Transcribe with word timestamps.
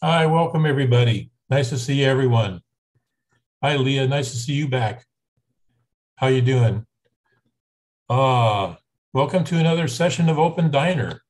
Hi, 0.00 0.26
welcome 0.26 0.64
everybody. 0.64 1.32
Nice 1.50 1.70
to 1.70 1.76
see 1.76 2.04
everyone. 2.04 2.60
Hi, 3.64 3.74
Leah. 3.74 4.06
Nice 4.06 4.30
to 4.30 4.36
see 4.36 4.52
you 4.52 4.68
back. 4.68 5.04
How 6.14 6.28
you 6.28 6.40
doing? 6.40 6.86
Uh, 8.08 8.76
welcome 9.12 9.42
to 9.42 9.58
another 9.58 9.88
session 9.88 10.28
of 10.28 10.38
Open 10.38 10.70
Diner. 10.70 11.20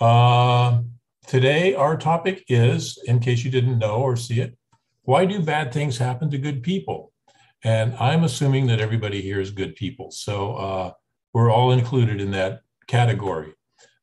Uh, 0.00 0.80
today, 1.26 1.74
our 1.74 1.98
topic 1.98 2.42
is, 2.48 2.98
in 3.04 3.20
case 3.20 3.44
you 3.44 3.50
didn't 3.50 3.78
know 3.78 3.96
or 3.96 4.16
see 4.16 4.40
it, 4.40 4.56
why 5.02 5.26
do 5.26 5.42
bad 5.42 5.70
things 5.70 5.98
happen 5.98 6.30
to 6.30 6.38
good 6.38 6.62
people? 6.62 7.12
And 7.64 7.94
I'm 7.96 8.24
assuming 8.24 8.66
that 8.68 8.80
everybody 8.80 9.20
here 9.20 9.42
is 9.42 9.50
good 9.50 9.76
people. 9.76 10.10
So 10.10 10.54
uh, 10.54 10.92
we're 11.34 11.52
all 11.52 11.70
included 11.72 12.22
in 12.22 12.30
that 12.30 12.62
category. 12.86 13.52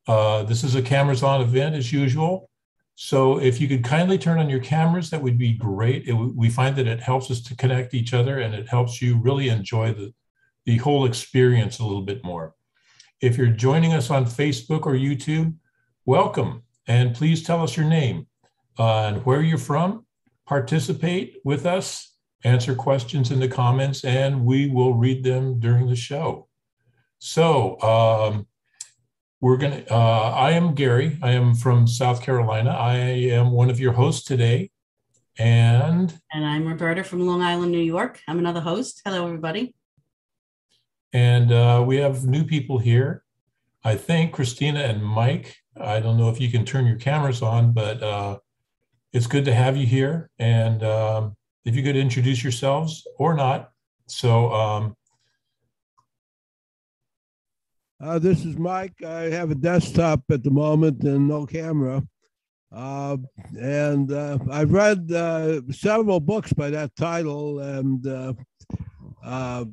Uh, 0.08 0.44
this 0.44 0.64
is 0.64 0.76
a 0.76 0.84
cameras 0.84 1.24
on 1.24 1.42
event 1.42 1.74
as 1.74 1.92
usual. 1.92 2.52
So 2.96 3.40
if 3.40 3.60
you 3.60 3.68
could 3.68 3.84
kindly 3.84 4.18
turn 4.18 4.40
on 4.40 4.50
your 4.50 4.60
cameras, 4.60 5.10
that 5.10 5.22
would 5.22 5.38
be 5.38 5.54
great. 5.54 6.08
It, 6.08 6.14
we 6.14 6.50
find 6.50 6.76
that 6.76 6.88
it 6.88 7.00
helps 7.00 7.32
us 7.32 7.42
to 7.44 7.56
connect 7.56 7.94
each 7.94 8.14
other 8.14 8.40
and 8.40 8.54
it 8.54 8.70
helps 8.70 9.02
you 9.02 9.18
really 9.18 9.50
enjoy 9.50 9.94
the, 9.94 10.14
the 10.66 10.78
whole 10.78 11.06
experience 11.06 11.80
a 11.80 11.86
little 11.86 12.04
bit 12.04 12.24
more. 12.24 12.56
If 13.20 13.38
you're 13.38 13.48
joining 13.48 13.94
us 13.94 14.10
on 14.10 14.26
Facebook 14.26 14.86
or 14.86 14.94
YouTube, 14.94 15.56
welcome. 16.06 16.64
And 16.88 17.16
please 17.16 17.42
tell 17.42 17.64
us 17.64 17.76
your 17.76 17.86
name 17.86 18.28
uh, 18.78 19.06
and 19.08 19.26
where 19.26 19.42
you're 19.42 19.58
from. 19.58 20.06
Participate 20.46 21.38
with 21.44 21.66
us, 21.66 22.16
answer 22.44 22.76
questions 22.76 23.32
in 23.32 23.40
the 23.40 23.48
comments, 23.48 24.04
and 24.04 24.46
we 24.46 24.70
will 24.70 24.94
read 24.94 25.24
them 25.24 25.60
during 25.60 25.88
the 25.88 25.96
show. 25.96 26.48
So, 27.20 27.80
um, 27.82 28.48
we're 29.44 29.58
going 29.58 29.84
to, 29.84 29.94
uh, 29.94 30.32
I 30.38 30.52
am 30.52 30.74
Gary. 30.74 31.18
I 31.22 31.32
am 31.32 31.54
from 31.54 31.86
South 31.86 32.22
Carolina. 32.22 32.70
I 32.70 32.96
am 32.96 33.52
one 33.52 33.70
of 33.70 33.78
your 33.78 33.92
hosts 33.92 34.24
today. 34.24 34.72
And 35.38 36.18
And 36.32 36.46
I'm 36.46 36.66
Roberta 36.66 37.04
from 37.04 37.28
Long 37.28 37.42
Island, 37.42 37.74
New 37.74 37.78
York. 37.82 38.22
I'm 38.26 38.40
another 38.40 38.62
host. 38.62 39.02
Hello, 39.04 39.28
everybody. 39.28 39.76
and 41.12 41.52
uh, 41.52 41.84
we 41.86 41.98
have 41.98 42.24
new 42.24 42.46
people 42.46 42.78
here. 42.78 43.26
I 43.84 43.96
think 43.96 44.32
Christina 44.32 44.80
and 44.80 45.04
Mike. 45.04 45.58
I 45.76 46.00
don't 46.00 46.18
know 46.18 46.30
if 46.30 46.40
you 46.40 46.50
can 46.50 46.64
turn 46.64 46.86
your 46.86 46.96
cameras 46.96 47.42
on, 47.42 47.74
but 47.74 48.02
uh, 48.02 48.38
it's 49.12 49.28
good 49.28 49.44
to 49.44 49.54
have 49.54 49.76
you 49.76 49.86
here. 49.86 50.30
And 50.40 50.84
um, 50.84 51.36
if 51.66 51.76
you 51.76 51.84
could 51.84 51.98
introduce 51.98 52.42
yourselves 52.44 53.06
or 53.20 53.34
not. 53.34 53.72
So 54.08 54.54
um, 54.54 54.96
Uh, 58.04 58.20
this 58.20 58.44
is 58.44 58.58
Mike. 58.58 59.02
I 59.02 59.30
have 59.30 59.50
a 59.50 59.56
desktop 59.56 60.24
at 60.30 60.44
the 60.44 60.52
moment 60.52 61.04
and 61.04 61.26
no 61.26 61.46
camera. 61.46 62.04
Uh, 62.70 63.16
and 63.58 64.12
uh, 64.12 64.40
I've 64.52 64.74
read 64.74 65.10
uh, 65.10 65.62
several 65.72 66.20
books 66.20 66.52
by 66.52 66.70
that 66.72 66.94
title 66.98 67.60
and 67.60 68.06
uh, 68.06 68.34
uh, 69.24 69.64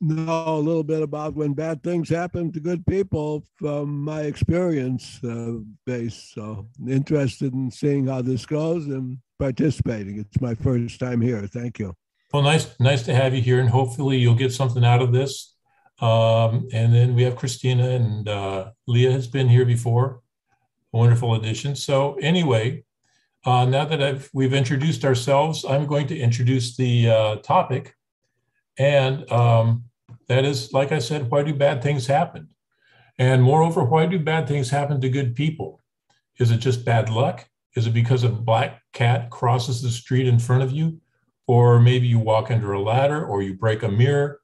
know 0.00 0.44
a 0.46 0.60
little 0.60 0.84
bit 0.84 1.02
about 1.02 1.34
when 1.34 1.52
bad 1.52 1.82
things 1.82 2.08
happen 2.08 2.52
to 2.52 2.60
good 2.60 2.86
people 2.86 3.42
from 3.56 4.04
my 4.04 4.22
experience 4.22 5.20
base. 5.84 6.30
So 6.32 6.68
interested 6.86 7.54
in 7.54 7.72
seeing 7.72 8.06
how 8.06 8.22
this 8.22 8.46
goes 8.46 8.86
and 8.86 9.18
participating. 9.40 10.20
It's 10.20 10.40
my 10.40 10.54
first 10.54 11.00
time 11.00 11.20
here. 11.20 11.44
Thank 11.48 11.80
you. 11.80 11.92
well, 12.32 12.44
nice, 12.44 12.78
nice 12.78 13.02
to 13.02 13.14
have 13.14 13.34
you 13.34 13.42
here, 13.42 13.58
and 13.58 13.68
hopefully 13.68 14.16
you'll 14.18 14.36
get 14.36 14.52
something 14.52 14.84
out 14.84 15.02
of 15.02 15.12
this. 15.12 15.56
Um, 16.00 16.68
and 16.72 16.94
then 16.94 17.14
we 17.14 17.22
have 17.24 17.36
Christina 17.36 17.90
and 17.90 18.28
uh, 18.28 18.70
Leah 18.86 19.12
has 19.12 19.26
been 19.26 19.48
here 19.48 19.64
before. 19.64 20.20
Wonderful 20.92 21.34
addition. 21.34 21.74
So 21.74 22.14
anyway, 22.14 22.84
uh, 23.44 23.64
now 23.64 23.84
that 23.84 24.02
I've 24.02 24.30
we've 24.32 24.54
introduced 24.54 25.04
ourselves, 25.04 25.64
I'm 25.64 25.86
going 25.86 26.06
to 26.08 26.18
introduce 26.18 26.76
the 26.76 27.10
uh, 27.10 27.36
topic, 27.36 27.94
and 28.78 29.30
um, 29.30 29.84
that 30.28 30.44
is, 30.44 30.72
like 30.72 30.92
I 30.92 30.98
said, 30.98 31.30
why 31.30 31.42
do 31.42 31.54
bad 31.54 31.82
things 31.82 32.06
happen? 32.06 32.48
And 33.18 33.42
moreover, 33.42 33.84
why 33.84 34.06
do 34.06 34.18
bad 34.18 34.46
things 34.46 34.70
happen 34.70 35.00
to 35.00 35.08
good 35.08 35.34
people? 35.34 35.82
Is 36.38 36.50
it 36.50 36.58
just 36.58 36.84
bad 36.84 37.10
luck? 37.10 37.48
Is 37.74 37.86
it 37.86 37.94
because 37.94 38.22
a 38.22 38.28
black 38.28 38.82
cat 38.92 39.30
crosses 39.30 39.82
the 39.82 39.90
street 39.90 40.28
in 40.28 40.38
front 40.38 40.62
of 40.62 40.72
you? 40.72 41.00
Or 41.46 41.80
maybe 41.80 42.06
you 42.06 42.18
walk 42.18 42.50
under 42.50 42.72
a 42.72 42.80
ladder 42.80 43.24
or 43.24 43.42
you 43.42 43.54
break 43.54 43.82
a 43.82 43.88
mirror 43.88 44.40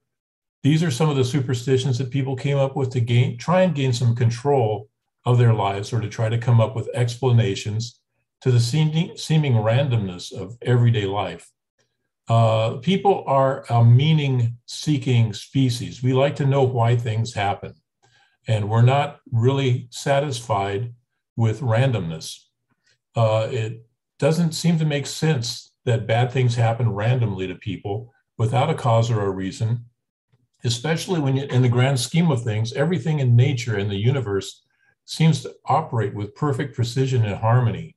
these 0.64 0.82
are 0.82 0.90
some 0.90 1.10
of 1.10 1.16
the 1.16 1.24
superstitions 1.24 1.98
that 1.98 2.10
people 2.10 2.34
came 2.34 2.56
up 2.56 2.74
with 2.74 2.88
to 2.90 3.00
gain, 3.00 3.36
try 3.36 3.60
and 3.60 3.74
gain 3.74 3.92
some 3.92 4.16
control 4.16 4.88
of 5.26 5.36
their 5.36 5.52
lives 5.52 5.92
or 5.92 6.00
to 6.00 6.08
try 6.08 6.30
to 6.30 6.38
come 6.38 6.58
up 6.58 6.74
with 6.74 6.88
explanations 6.94 8.00
to 8.40 8.50
the 8.50 8.58
seeming, 8.58 9.14
seeming 9.14 9.52
randomness 9.52 10.32
of 10.32 10.56
everyday 10.62 11.04
life. 11.04 11.50
Uh, 12.28 12.78
people 12.78 13.24
are 13.26 13.66
a 13.68 13.84
meaning 13.84 14.56
seeking 14.64 15.34
species. 15.34 16.02
We 16.02 16.14
like 16.14 16.36
to 16.36 16.46
know 16.46 16.62
why 16.62 16.96
things 16.96 17.34
happen, 17.34 17.74
and 18.48 18.70
we're 18.70 18.80
not 18.80 19.20
really 19.30 19.88
satisfied 19.90 20.94
with 21.36 21.60
randomness. 21.60 22.38
Uh, 23.14 23.48
it 23.50 23.86
doesn't 24.18 24.52
seem 24.52 24.78
to 24.78 24.86
make 24.86 25.06
sense 25.06 25.72
that 25.84 26.06
bad 26.06 26.32
things 26.32 26.54
happen 26.54 26.90
randomly 26.90 27.46
to 27.48 27.54
people 27.54 28.14
without 28.38 28.70
a 28.70 28.74
cause 28.74 29.10
or 29.10 29.20
a 29.20 29.30
reason 29.30 29.84
especially 30.64 31.20
when 31.20 31.36
you, 31.36 31.44
in 31.44 31.62
the 31.62 31.68
grand 31.68 32.00
scheme 32.00 32.30
of 32.30 32.42
things, 32.42 32.72
everything 32.72 33.20
in 33.20 33.36
nature 33.36 33.76
and 33.76 33.90
the 33.90 33.96
universe 33.96 34.62
seems 35.04 35.42
to 35.42 35.54
operate 35.66 36.14
with 36.14 36.34
perfect 36.34 36.74
precision 36.74 37.24
and 37.24 37.36
harmony. 37.36 37.96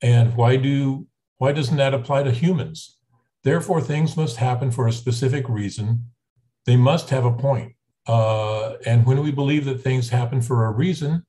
And 0.00 0.34
why 0.36 0.56
do 0.56 1.06
why 1.38 1.52
doesn't 1.52 1.78
that 1.78 1.94
apply 1.94 2.22
to 2.24 2.30
humans? 2.30 2.98
Therefore, 3.42 3.80
things 3.80 4.16
must 4.16 4.36
happen 4.36 4.70
for 4.70 4.86
a 4.86 4.92
specific 4.92 5.48
reason. 5.48 6.10
They 6.66 6.76
must 6.76 7.08
have 7.10 7.24
a 7.24 7.32
point. 7.32 7.74
Uh, 8.06 8.74
and 8.84 9.06
when 9.06 9.22
we 9.22 9.32
believe 9.32 9.64
that 9.64 9.80
things 9.80 10.10
happen 10.10 10.42
for 10.42 10.66
a 10.66 10.70
reason, 10.70 11.24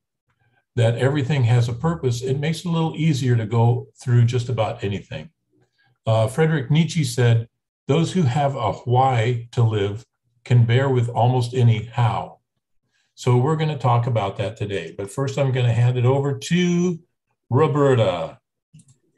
that 0.75 0.97
everything 0.97 1.43
has 1.45 1.69
a 1.69 1.73
purpose, 1.73 2.21
it 2.21 2.39
makes 2.39 2.59
it 2.59 2.65
a 2.65 2.71
little 2.71 2.95
easier 2.95 3.35
to 3.37 3.45
go 3.45 3.87
through 4.01 4.25
just 4.25 4.49
about 4.49 4.83
anything. 4.83 5.29
Uh, 6.05 6.27
Frederick 6.27 6.69
Nietzsche 6.69 7.03
said, 7.03 7.47
Those 7.87 8.11
who 8.11 8.23
have 8.23 8.55
a 8.55 8.73
why 8.73 9.47
to 9.51 9.63
live 9.63 10.05
can 10.43 10.65
bear 10.65 10.89
with 10.89 11.09
almost 11.09 11.53
any 11.53 11.85
how. 11.85 12.39
So 13.15 13.37
we're 13.37 13.55
going 13.55 13.69
to 13.69 13.77
talk 13.77 14.07
about 14.07 14.37
that 14.37 14.57
today. 14.57 14.95
But 14.97 15.11
first, 15.11 15.37
I'm 15.37 15.51
going 15.51 15.65
to 15.65 15.73
hand 15.73 15.97
it 15.97 16.05
over 16.05 16.37
to 16.37 16.99
Roberta. 17.49 18.39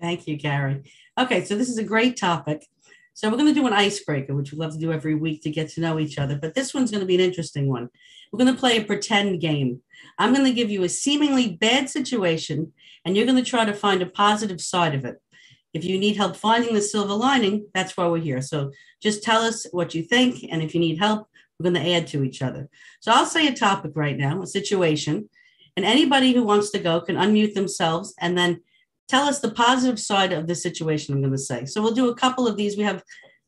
Thank 0.02 0.28
you, 0.28 0.36
Gary. 0.36 0.84
Okay, 1.18 1.46
so 1.46 1.56
this 1.56 1.70
is 1.70 1.78
a 1.78 1.84
great 1.84 2.18
topic. 2.18 2.68
So 3.14 3.30
we're 3.30 3.38
going 3.38 3.54
to 3.54 3.60
do 3.60 3.68
an 3.68 3.74
icebreaker, 3.74 4.36
which 4.36 4.52
we 4.52 4.58
love 4.58 4.74
to 4.74 4.80
do 4.80 4.92
every 4.92 5.16
week 5.16 5.44
to 5.44 5.52
get 5.52 5.70
to 5.70 5.82
know 5.82 6.00
each 6.00 6.18
other. 6.18 6.36
But 6.36 6.56
this 6.56 6.74
one's 6.74 6.92
going 6.92 7.02
to 7.02 7.08
be 7.08 7.16
an 7.16 7.22
interesting 7.22 7.70
one. 7.70 7.90
We're 8.32 8.44
going 8.44 8.54
to 8.54 8.60
play 8.60 8.78
a 8.78 8.84
pretend 8.84 9.40
game. 9.40 9.82
I'm 10.18 10.34
going 10.34 10.46
to 10.46 10.54
give 10.54 10.72
you 10.72 10.84
a 10.84 10.90
seemingly 10.90 11.56
bad 11.56 11.90
situation, 11.90 12.74
and 13.06 13.16
you're 13.16 13.28
going 13.28 13.42
to 13.42 13.50
try 13.50 13.64
to 13.64 13.74
find 13.74 14.02
a 14.02 14.08
positive 14.08 14.60
side 14.60 14.96
of 14.96 15.06
it. 15.06 15.22
If 15.74 15.84
you 15.84 15.98
need 15.98 16.18
help 16.18 16.36
finding 16.36 16.74
the 16.74 16.82
silver 16.82 17.14
lining, 17.14 17.68
that's 17.74 17.98
why 17.98 18.08
we're 18.08 18.20
here. 18.20 18.42
So 18.42 18.72
just 19.02 19.24
tell 19.24 19.42
us 19.42 19.66
what 19.72 19.96
you 19.96 20.04
think. 20.04 20.46
And 20.52 20.62
if 20.62 20.74
you 20.74 20.80
need 20.80 21.00
help, 21.00 21.28
we're 21.60 21.72
going 21.72 21.84
to 21.84 21.94
add 21.94 22.08
to 22.08 22.24
each 22.24 22.42
other. 22.42 22.70
So 23.00 23.12
I'll 23.12 23.26
say 23.26 23.48
a 23.48 23.54
topic 23.54 23.92
right 23.96 24.18
now, 24.18 24.42
a 24.42 24.48
situation. 24.48 25.30
And 25.76 25.86
anybody 25.86 26.34
who 26.34 26.44
wants 26.44 26.70
to 26.72 26.80
go 26.80 27.02
can 27.02 27.16
unmute 27.16 27.54
themselves 27.54 28.14
and 28.20 28.38
then 28.38 28.62
tell 29.08 29.24
us 29.24 29.40
the 29.40 29.52
positive 29.52 30.00
side 30.00 30.32
of 30.32 30.48
the 30.48 30.56
situation 30.56 31.14
I'm 31.14 31.22
going 31.22 31.32
to 31.32 31.38
say. 31.38 31.66
So 31.66 31.82
we'll 31.82 31.94
do 31.94 32.10
a 32.10 32.16
couple 32.16 32.48
of 32.48 32.58
these. 32.58 32.78
We 32.78 32.84
have 32.84 33.04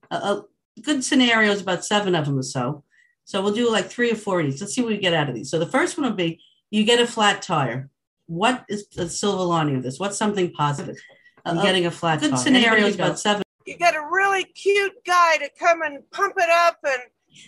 a, 0.10 0.16
a 0.16 0.46
good 0.82 1.04
scenarios, 1.04 1.62
about 1.62 1.86
seven 1.86 2.16
of 2.16 2.26
them 2.26 2.40
or 2.40 2.44
so. 2.44 2.84
So 3.26 3.42
we'll 3.42 3.54
do 3.54 3.72
like 3.72 3.88
three 3.88 4.12
or 4.12 4.16
four 4.16 4.40
of 4.40 4.46
these. 4.46 4.62
Let's 4.62 4.74
see 4.74 4.82
what 4.82 4.92
we 4.92 4.98
get 4.98 5.14
out 5.14 5.30
of 5.30 5.36
these. 5.36 5.50
So 5.50 5.60
the 5.60 5.66
first 5.66 5.98
one 5.98 6.08
will 6.08 6.16
be 6.16 6.42
you 6.70 6.84
get 6.84 7.00
a 7.00 7.08
flat 7.08 7.42
tire. 7.42 7.90
What 8.28 8.66
is 8.70 8.88
the 8.90 9.10
silver 9.10 9.44
lining 9.44 9.78
of 9.78 9.84
this? 9.84 10.00
What's 10.00 10.18
something 10.18 10.52
positive? 10.52 10.98
Uh, 11.46 11.50
I'm 11.52 11.58
uh, 11.60 11.64
getting 11.64 11.86
a 11.86 11.92
flat 11.92 12.20
Good 12.22 12.32
tire. 12.32 12.40
scenarios, 12.40 12.88
Anybody 12.96 13.10
but 13.12 13.20
seven. 13.20 13.44
you 13.66 13.78
get 13.78 13.96
a 13.96 14.02
really 14.12 14.44
cute 14.46 14.94
guy 15.06 15.38
to 15.38 15.50
come 15.60 15.82
and 15.84 16.00
pump 16.12 16.34
it 16.38 16.50
up 16.50 16.78
and 16.86 17.02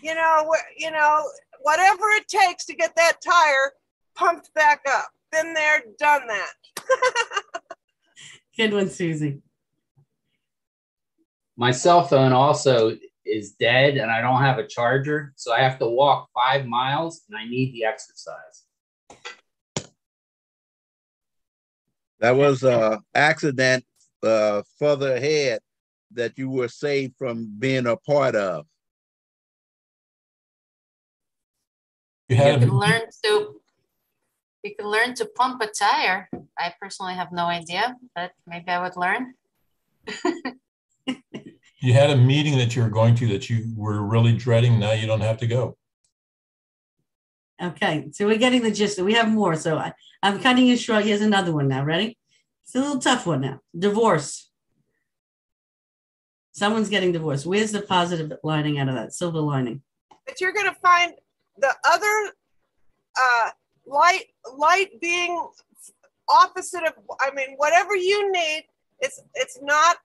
you 0.03 0.13
know 0.15 0.49
wh- 0.51 0.81
you 0.81 0.91
know 0.91 1.23
whatever 1.61 2.03
it 2.11 2.27
takes 2.27 2.65
to 2.65 2.75
get 2.75 2.95
that 2.95 3.17
tire 3.25 3.71
pumped 4.15 4.53
back 4.53 4.81
up 4.88 5.07
been 5.31 5.53
there 5.53 5.81
done 5.99 6.21
that 6.27 6.51
Good 8.57 8.73
one, 8.73 8.89
Susie. 8.89 9.41
my 11.57 11.69
cell 11.71 12.03
phone 12.07 12.33
also 12.33 12.97
is 13.25 13.51
dead 13.51 13.97
and 13.97 14.09
I 14.09 14.21
don't 14.21 14.41
have 14.41 14.57
a 14.57 14.65
charger. 14.65 15.33
So 15.35 15.53
I 15.53 15.59
have 15.59 15.77
to 15.79 15.85
walk 15.88 16.29
five 16.33 16.65
miles 16.65 17.21
and 17.29 17.38
I 17.38 17.45
need 17.47 17.73
the 17.73 17.83
exercise. 17.83 18.63
That 22.19 22.35
was 22.35 22.63
a 22.63 22.99
accident 23.13 23.85
uh, 24.23 24.63
further 24.79 25.15
ahead 25.15 25.59
that 26.11 26.37
you 26.37 26.49
were 26.49 26.67
saved 26.67 27.15
from 27.17 27.53
being 27.59 27.85
a 27.85 27.97
part 27.97 28.35
of. 28.35 28.65
You 32.29 32.35
had 32.35 32.61
You 32.63 32.71
a, 32.71 32.73
learn 32.73 33.01
to 33.23 33.61
You 34.63 34.75
can 34.75 34.87
learn 34.87 35.13
to 35.15 35.25
pump 35.25 35.61
a 35.61 35.67
tire. 35.67 36.29
I 36.57 36.73
personally 36.81 37.13
have 37.13 37.31
no 37.31 37.45
idea, 37.45 37.95
but 38.15 38.31
maybe 38.45 38.69
I 38.69 38.81
would 38.81 38.97
learn. 38.97 39.33
You 41.79 41.93
had 41.93 42.09
a 42.09 42.17
meeting 42.17 42.57
that 42.57 42.75
you 42.75 42.81
were 42.81 42.89
going 42.89 43.13
to 43.15 43.27
that 43.27 43.49
you 43.51 43.71
were 43.75 44.01
really 44.01 44.33
dreading. 44.33 44.79
Now 44.79 44.93
you 44.93 45.05
don't 45.05 45.21
have 45.21 45.37
to 45.37 45.47
go. 45.47 45.77
Okay, 47.62 48.09
so 48.12 48.27
we're 48.27 48.38
getting 48.38 48.62
the 48.62 48.71
gist. 48.71 49.00
We 49.00 49.13
have 49.13 49.30
more. 49.30 49.56
So 49.56 49.77
I, 49.77 49.94
I'm 50.21 50.39
cutting 50.39 50.68
you 50.68 50.77
short. 50.77 51.06
Here's 51.06 51.21
another 51.21 51.51
one 51.51 51.68
now. 51.68 51.83
Ready? 51.83 52.18
It's 52.63 52.75
a 52.75 52.80
little 52.80 53.00
tough 53.00 53.25
one 53.25 53.42
now. 53.42 53.62
Divorce. 53.77 54.51
Someone's 56.51 56.89
getting 56.89 57.12
divorced. 57.12 57.45
Where's 57.45 57.71
the 57.71 57.81
positive 57.81 58.33
lining 58.44 58.80
out 58.80 58.89
of 58.89 58.95
that? 58.95 59.13
Silver 59.13 59.39
lining. 59.39 59.81
But 60.25 60.42
you're 60.42 60.54
going 60.54 60.68
to 60.68 60.80
find 60.81 61.13
the 61.57 61.74
other 61.89 62.33
uh, 63.15 63.50
light, 63.86 64.25
light 64.56 65.00
being 65.01 65.48
opposite 66.30 66.83
of. 66.83 66.94
I 67.21 67.31
mean, 67.33 67.56
whatever 67.57 67.95
you 67.95 68.31
need, 68.31 68.65
it's 69.00 69.21
it's 69.33 69.59
not 69.62 69.98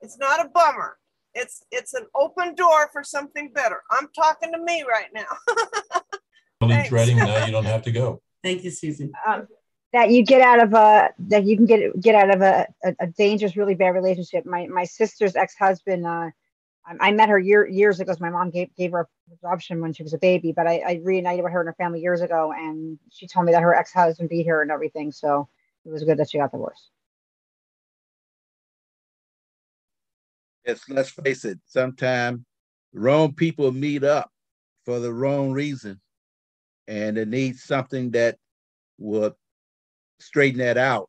it's 0.00 0.18
not 0.18 0.44
a 0.44 0.48
bummer. 0.48 0.98
It's 1.34 1.64
it's 1.70 1.94
an 1.94 2.06
open 2.14 2.54
door 2.54 2.90
for 2.92 3.02
something 3.02 3.52
better. 3.52 3.82
I'm 3.90 4.08
talking 4.14 4.52
to 4.52 4.58
me 4.58 4.84
right 4.88 5.08
now. 5.14 5.26
Really 6.60 6.74
Thanks. 6.74 6.88
dreading. 6.90 7.16
Now 7.16 7.46
you 7.46 7.52
don't 7.52 7.64
have 7.64 7.82
to 7.82 7.92
go. 7.92 8.20
Thank 8.42 8.64
you, 8.64 8.70
Susan. 8.70 9.12
um, 9.26 9.46
that 9.92 10.10
you 10.10 10.22
get 10.24 10.40
out 10.40 10.60
of 10.62 10.72
a 10.74 11.10
that 11.18 11.44
you 11.44 11.56
can 11.56 11.66
get 11.66 11.98
get 12.00 12.14
out 12.14 12.34
of 12.34 12.42
a, 12.42 12.66
a, 12.84 12.94
a 13.00 13.06
dangerous, 13.08 13.56
really 13.56 13.74
bad 13.74 13.90
relationship. 13.90 14.44
My 14.46 14.66
my 14.66 14.84
sister's 14.84 15.36
ex 15.36 15.54
husband. 15.56 16.06
Uh, 16.06 16.30
I, 16.86 17.08
I 17.08 17.12
met 17.12 17.28
her 17.28 17.38
year, 17.38 17.66
years 17.66 17.98
ago. 18.00 18.12
'cause 18.12 18.20
my 18.20 18.30
mom 18.30 18.50
gave 18.50 18.74
gave 18.76 18.92
her 18.92 19.08
adoption 19.32 19.80
when 19.80 19.92
she 19.92 20.02
was 20.02 20.12
a 20.12 20.18
baby, 20.18 20.52
but 20.52 20.66
I, 20.66 20.82
I 20.86 21.00
reunited 21.02 21.42
with 21.44 21.52
her 21.52 21.60
and 21.60 21.68
her 21.68 21.74
family 21.74 22.00
years 22.00 22.20
ago, 22.20 22.52
and 22.52 22.98
she 23.10 23.26
told 23.26 23.46
me 23.46 23.52
that 23.52 23.62
her 23.62 23.74
ex 23.74 23.92
husband 23.92 24.28
beat 24.28 24.46
her 24.46 24.60
and 24.62 24.70
everything. 24.70 25.12
So 25.12 25.48
it 25.84 25.90
was 25.90 26.04
good 26.04 26.18
that 26.18 26.30
she 26.30 26.38
got 26.38 26.52
divorced. 26.52 26.90
Yes, 30.66 30.82
let's 30.88 31.10
face 31.10 31.44
it, 31.46 31.58
sometimes 31.66 32.40
wrong 32.92 33.32
people 33.32 33.72
meet 33.72 34.04
up 34.04 34.30
for 34.84 34.98
the 35.00 35.12
wrong 35.12 35.52
reason. 35.52 36.00
And 36.90 37.16
it 37.16 37.28
needs 37.28 37.62
something 37.62 38.10
that 38.10 38.36
would 38.98 39.34
straighten 40.18 40.58
that 40.58 40.76
out, 40.76 41.08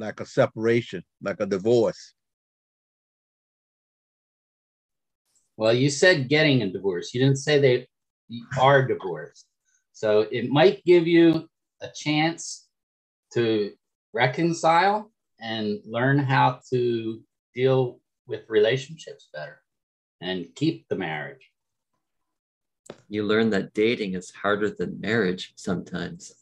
like 0.00 0.18
a 0.18 0.26
separation, 0.26 1.04
like 1.22 1.38
a 1.38 1.46
divorce. 1.46 2.12
Well, 5.56 5.72
you 5.72 5.90
said 5.90 6.28
getting 6.28 6.62
a 6.62 6.72
divorce. 6.72 7.14
You 7.14 7.20
didn't 7.20 7.38
say 7.38 7.60
they 7.60 7.86
are 8.58 8.84
divorced. 8.84 9.46
So 9.92 10.26
it 10.32 10.50
might 10.50 10.84
give 10.84 11.06
you 11.06 11.48
a 11.80 11.88
chance 11.94 12.66
to 13.34 13.70
reconcile 14.12 15.12
and 15.38 15.78
learn 15.84 16.18
how 16.18 16.58
to 16.70 17.22
deal 17.54 18.00
with 18.26 18.40
relationships 18.48 19.28
better 19.32 19.62
and 20.20 20.52
keep 20.56 20.88
the 20.88 20.96
marriage. 20.96 21.51
You 23.08 23.24
learn 23.24 23.50
that 23.50 23.74
dating 23.74 24.14
is 24.14 24.30
harder 24.30 24.70
than 24.70 25.00
marriage 25.00 25.52
sometimes. 25.56 26.34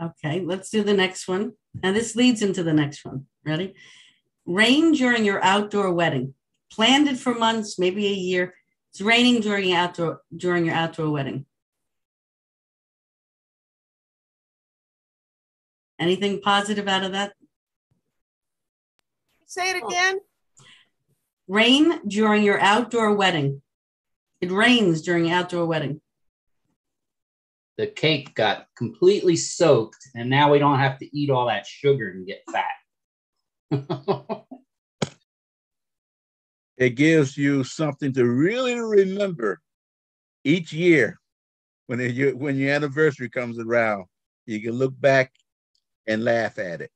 Okay, 0.00 0.40
let's 0.40 0.70
do 0.70 0.82
the 0.82 0.94
next 0.94 1.26
one. 1.26 1.54
And 1.82 1.96
this 1.96 2.14
leads 2.14 2.42
into 2.42 2.62
the 2.62 2.72
next 2.72 3.04
one. 3.04 3.26
Ready? 3.44 3.74
Rain 4.46 4.92
during 4.92 5.24
your 5.24 5.42
outdoor 5.44 5.92
wedding. 5.92 6.34
Planned 6.70 7.08
it 7.08 7.18
for 7.18 7.34
months, 7.34 7.78
maybe 7.78 8.06
a 8.06 8.12
year. 8.12 8.54
It's 8.90 9.00
raining 9.00 9.40
during 9.40 9.68
your 9.68 9.78
outdoor 9.78 10.22
during 10.34 10.64
your 10.64 10.74
outdoor 10.74 11.10
wedding. 11.10 11.46
Anything 15.98 16.40
positive 16.40 16.86
out 16.86 17.04
of 17.04 17.12
that? 17.12 17.32
Say 19.46 19.70
it 19.70 19.82
oh. 19.82 19.88
again. 19.88 20.20
Rain 21.48 22.00
during 22.06 22.42
your 22.42 22.60
outdoor 22.60 23.14
wedding. 23.14 23.62
It 24.40 24.50
rains 24.50 25.02
during 25.02 25.30
outdoor 25.30 25.66
wedding. 25.66 26.00
The 27.76 27.86
cake 27.86 28.34
got 28.34 28.66
completely 28.76 29.36
soaked, 29.36 30.08
and 30.14 30.28
now 30.28 30.50
we 30.50 30.58
don't 30.58 30.78
have 30.78 30.98
to 30.98 31.16
eat 31.16 31.30
all 31.30 31.46
that 31.46 31.66
sugar 31.66 32.10
and 32.10 32.26
get 32.26 32.42
fat. 32.50 34.44
It 36.78 36.90
gives 36.90 37.36
you 37.36 37.64
something 37.64 38.12
to 38.12 38.24
really 38.24 38.78
remember 38.78 39.60
each 40.44 40.72
year 40.72 41.18
when 41.86 41.98
it, 41.98 42.14
you, 42.14 42.36
when 42.36 42.56
your 42.56 42.72
anniversary 42.72 43.28
comes 43.28 43.58
around. 43.58 44.04
You 44.46 44.62
can 44.62 44.72
look 44.72 44.98
back 44.98 45.32
and 46.06 46.24
laugh 46.24 46.58
at 46.58 46.80
it. 46.80 46.90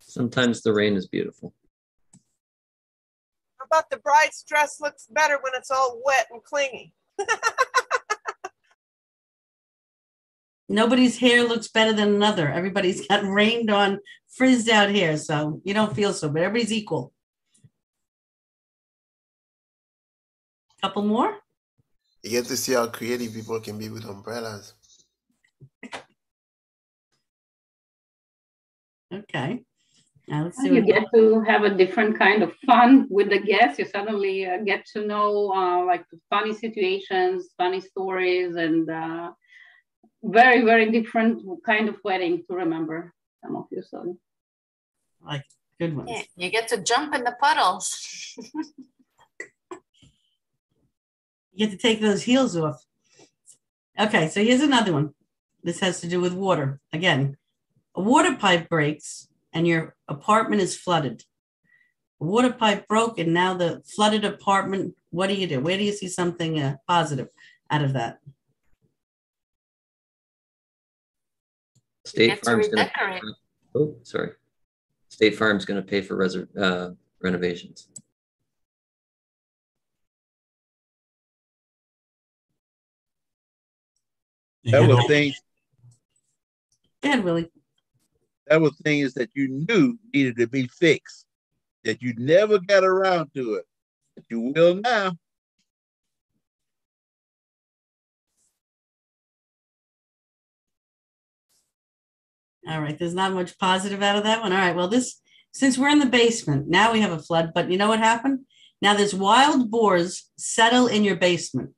Sometimes 0.00 0.62
the 0.62 0.72
rain 0.72 0.96
is 0.96 1.06
beautiful. 1.06 1.54
How 3.66 3.78
about 3.78 3.90
the 3.90 3.96
bride's 3.98 4.44
dress 4.44 4.80
looks 4.80 5.06
better 5.10 5.38
when 5.42 5.52
it's 5.56 5.72
all 5.72 6.00
wet 6.04 6.26
and 6.30 6.40
clingy? 6.44 6.92
Nobody's 10.68 11.18
hair 11.18 11.42
looks 11.44 11.68
better 11.68 11.92
than 11.92 12.14
another. 12.14 12.48
Everybody's 12.48 13.06
got 13.06 13.24
rained 13.28 13.70
on, 13.70 13.98
frizzed 14.28 14.68
out 14.68 14.90
hair, 14.90 15.16
so 15.16 15.60
you 15.64 15.74
don't 15.74 15.94
feel 15.96 16.12
so, 16.12 16.28
but 16.28 16.42
everybody's 16.42 16.72
equal. 16.72 17.12
Couple 20.82 21.02
more? 21.02 21.38
You 22.22 22.30
get 22.30 22.46
to 22.46 22.56
see 22.56 22.74
how 22.74 22.86
creative 22.86 23.34
people 23.34 23.58
can 23.60 23.78
be 23.78 23.88
with 23.88 24.04
umbrellas. 24.04 24.74
Okay. 29.12 29.62
Now. 30.28 30.50
You 30.60 30.80
get 30.80 31.04
to 31.14 31.40
have 31.42 31.62
a 31.62 31.70
different 31.70 32.18
kind 32.18 32.42
of 32.42 32.52
fun 32.66 33.06
with 33.08 33.30
the 33.30 33.38
guests. 33.38 33.78
You 33.78 33.84
suddenly 33.84 34.46
uh, 34.46 34.58
get 34.58 34.84
to 34.94 35.06
know 35.06 35.52
uh, 35.54 35.84
like 35.84 36.04
funny 36.30 36.52
situations, 36.52 37.50
funny 37.56 37.80
stories, 37.80 38.56
and 38.56 38.90
uh, 38.90 39.30
very, 40.24 40.64
very 40.64 40.90
different 40.90 41.42
kind 41.64 41.88
of 41.88 41.96
wedding 42.02 42.42
to 42.48 42.56
remember. 42.56 43.14
Some 43.44 43.54
of 43.54 43.66
you, 43.70 43.82
so 43.88 44.16
like 45.24 45.44
good 45.78 45.96
ones. 45.96 46.10
Yeah, 46.10 46.22
you 46.36 46.50
get 46.50 46.68
to 46.68 46.78
jump 46.78 47.14
in 47.14 47.22
the 47.22 47.36
puddles. 47.40 47.86
You 51.56 51.66
get 51.66 51.72
to 51.72 51.78
take 51.78 52.02
those 52.02 52.22
heels 52.22 52.54
off. 52.54 52.84
Okay, 53.98 54.28
so 54.28 54.44
here's 54.44 54.60
another 54.60 54.92
one. 54.92 55.14
This 55.62 55.80
has 55.80 56.02
to 56.02 56.06
do 56.06 56.20
with 56.20 56.34
water. 56.34 56.80
Again, 56.92 57.38
a 57.94 58.02
water 58.02 58.36
pipe 58.36 58.68
breaks 58.68 59.26
and 59.56 59.66
your 59.66 59.96
apartment 60.06 60.60
is 60.60 60.76
flooded. 60.76 61.24
Water 62.18 62.52
pipe 62.52 62.86
broke 62.88 63.18
and 63.18 63.32
now 63.32 63.54
the 63.54 63.82
flooded 63.86 64.22
apartment. 64.22 64.94
What 65.10 65.28
do 65.28 65.34
you 65.34 65.46
do? 65.46 65.60
Where 65.60 65.78
do 65.78 65.84
you 65.84 65.92
see 65.92 66.08
something 66.08 66.60
uh, 66.60 66.76
positive 66.86 67.28
out 67.70 67.82
of 67.82 67.94
that? 67.94 68.18
State 72.04 72.44
Farm's 72.44 72.68
gonna. 72.68 72.90
Oh, 73.74 73.96
sorry. 74.02 74.32
State 75.08 75.36
Farm's 75.36 75.64
gonna 75.64 75.82
pay 75.82 76.02
for 76.02 76.16
reser- 76.16 76.48
uh, 76.60 76.90
renovations. 77.22 77.88
You 84.62 84.72
That 84.72 84.80
get 84.80 84.88
was 84.88 84.98
all- 84.98 85.08
things 85.08 85.40
Go 87.02 87.10
ahead, 87.10 87.24
Willie. 87.24 87.50
That 88.48 88.60
was 88.60 88.76
things 88.78 89.14
that 89.14 89.30
you 89.34 89.48
knew 89.48 89.98
needed 90.14 90.36
to 90.36 90.46
be 90.46 90.68
fixed, 90.68 91.26
that 91.84 92.02
you 92.02 92.14
never 92.16 92.58
got 92.58 92.84
around 92.84 93.30
to 93.34 93.54
it. 93.54 93.64
But 94.14 94.24
you 94.30 94.52
will 94.54 94.76
now. 94.76 95.12
All 102.68 102.80
right, 102.80 102.98
there's 102.98 103.14
not 103.14 103.32
much 103.32 103.58
positive 103.58 104.02
out 104.02 104.16
of 104.16 104.24
that 104.24 104.42
one. 104.42 104.52
All 104.52 104.58
right, 104.58 104.74
well, 104.74 104.88
this 104.88 105.20
since 105.52 105.78
we're 105.78 105.88
in 105.88 106.00
the 106.00 106.06
basement, 106.06 106.68
now 106.68 106.92
we 106.92 107.00
have 107.00 107.12
a 107.12 107.18
flood, 107.18 107.52
but 107.54 107.70
you 107.70 107.78
know 107.78 107.88
what 107.88 108.00
happened? 108.00 108.40
Now 108.82 108.94
there's 108.94 109.14
wild 109.14 109.70
boars 109.70 110.30
settle 110.36 110.86
in 110.86 111.02
your 111.02 111.16
basement. 111.16 111.70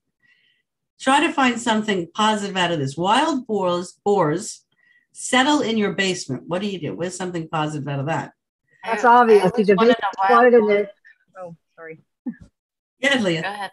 Try 1.01 1.25
to 1.25 1.33
find 1.33 1.61
something 1.61 2.09
positive 2.13 2.57
out 2.57 2.73
of 2.73 2.81
this. 2.81 2.97
Wild 2.97 3.47
boars 3.47 3.97
boars 4.05 4.65
settle 5.13 5.61
in 5.61 5.77
your 5.77 5.93
basement. 5.93 6.45
What 6.47 6.61
do 6.63 6.69
you 6.69 6.79
do? 6.81 6.95
Where's 6.95 7.17
something 7.17 7.49
positive 7.49 7.87
out 7.89 8.01
of 8.01 8.07
that? 8.07 8.33
That's 8.85 9.05
I- 9.05 9.13
I 9.13 9.21
obvious. 9.21 9.45
always 9.45 9.67
The 9.67 9.75
wanted 9.75 9.97
basement's 9.97 10.17
a 10.17 10.21
wild 10.21 10.29
flooded 10.31 10.55
in 10.55 10.61
boar. 10.61 10.69
there. 10.71 10.91
Oh, 11.39 11.57
sorry. 11.77 12.01
Yeah, 13.01 13.17
Go 13.19 13.23
Leah. 13.25 13.41
ahead. 13.41 13.71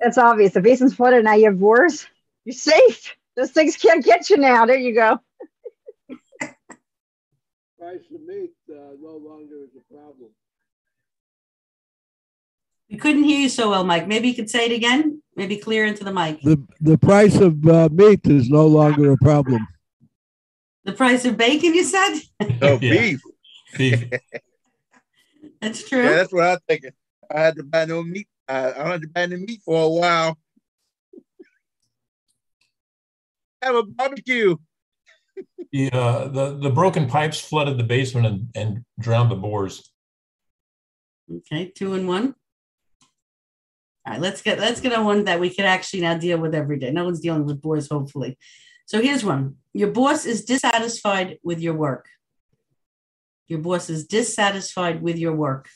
That's 0.00 0.18
obvious. 0.18 0.52
The 0.52 0.60
basement's 0.60 0.94
flooded. 0.94 1.24
Now 1.24 1.34
you 1.34 1.46
have 1.46 1.58
boars. 1.58 2.06
You're 2.44 2.52
safe. 2.54 3.16
Those 3.36 3.50
things 3.52 3.76
can't 3.76 4.04
get 4.04 4.30
you 4.30 4.36
now. 4.36 4.66
There 4.66 4.76
you 4.76 4.94
go. 4.94 5.18
Price 7.78 8.00
of 8.12 8.20
meat 8.26 8.52
uh, 8.70 8.74
no 9.00 9.16
longer 9.16 9.54
is 9.62 9.70
a 9.76 9.94
problem. 9.94 10.30
We 12.90 12.96
couldn't 12.96 13.24
hear 13.24 13.38
you 13.40 13.48
so 13.48 13.70
well, 13.70 13.84
Mike. 13.84 14.08
Maybe 14.08 14.28
you 14.28 14.34
could 14.34 14.50
say 14.50 14.66
it 14.66 14.72
again. 14.72 15.22
Maybe 15.36 15.56
clear 15.56 15.84
into 15.84 16.02
the 16.04 16.12
mic. 16.12 16.40
The 16.42 16.60
the 16.80 16.98
price 16.98 17.36
of 17.36 17.64
uh, 17.68 17.88
meat 17.92 18.26
is 18.26 18.48
no 18.50 18.66
longer 18.66 19.12
a 19.12 19.16
problem. 19.18 19.64
The 20.88 20.94
price 20.94 21.26
of 21.26 21.36
bacon, 21.36 21.74
you 21.74 21.84
said? 21.84 22.18
No 22.62 22.78
Yeah. 22.80 22.92
beef. 22.92 23.20
Beef. 23.76 24.04
That's 25.60 25.86
true. 25.86 26.02
Yeah, 26.02 26.14
that's 26.16 26.32
what 26.32 26.44
I 26.44 26.56
think. 26.66 26.86
I 27.30 27.40
had 27.40 27.56
to 27.56 27.62
buy 27.62 27.84
no 27.84 28.02
meat. 28.02 28.26
I, 28.48 28.72
I 28.72 28.92
had 28.92 29.02
to 29.02 29.08
buy 29.08 29.26
the 29.26 29.36
meat 29.36 29.60
for 29.62 29.84
a 29.84 29.88
while. 29.88 30.38
Have 33.60 33.74
a 33.74 33.82
barbecue. 33.82 34.56
The, 35.72 35.90
uh, 35.92 36.28
the, 36.28 36.58
the 36.58 36.70
broken 36.70 37.06
pipes 37.06 37.38
flooded 37.38 37.76
the 37.76 37.84
basement 37.84 38.26
and, 38.26 38.48
and 38.54 38.84
drowned 38.98 39.30
the 39.30 39.36
boars. 39.36 39.92
Okay, 41.30 41.66
two 41.66 41.92
and 41.92 42.08
one. 42.08 42.34
All 44.06 44.14
right, 44.14 44.20
let's 44.22 44.40
get 44.40 44.58
let's 44.58 44.80
get 44.80 44.94
on 44.94 45.04
one 45.04 45.24
that 45.26 45.38
we 45.38 45.50
could 45.50 45.66
actually 45.66 46.00
now 46.00 46.16
deal 46.16 46.38
with 46.38 46.54
every 46.54 46.78
day. 46.78 46.90
No 46.92 47.04
one's 47.04 47.20
dealing 47.20 47.44
with 47.44 47.60
boars, 47.60 47.90
hopefully. 47.90 48.38
So 48.86 49.02
here's 49.02 49.22
one. 49.22 49.56
Your 49.78 49.92
boss 49.92 50.26
is 50.26 50.44
dissatisfied 50.44 51.38
with 51.44 51.60
your 51.60 51.74
work. 51.74 52.08
Your 53.46 53.60
boss 53.60 53.88
is 53.88 54.08
dissatisfied 54.08 55.00
with 55.00 55.16
your 55.18 55.36
work. 55.36 55.68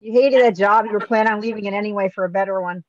You 0.00 0.12
hated 0.12 0.42
that 0.42 0.56
job. 0.56 0.86
You 0.86 0.92
were 0.92 1.00
planning 1.00 1.34
on 1.34 1.42
leaving 1.42 1.66
it 1.66 1.74
anyway 1.74 2.08
for 2.08 2.24
a 2.24 2.30
better 2.30 2.58
one. 2.58 2.84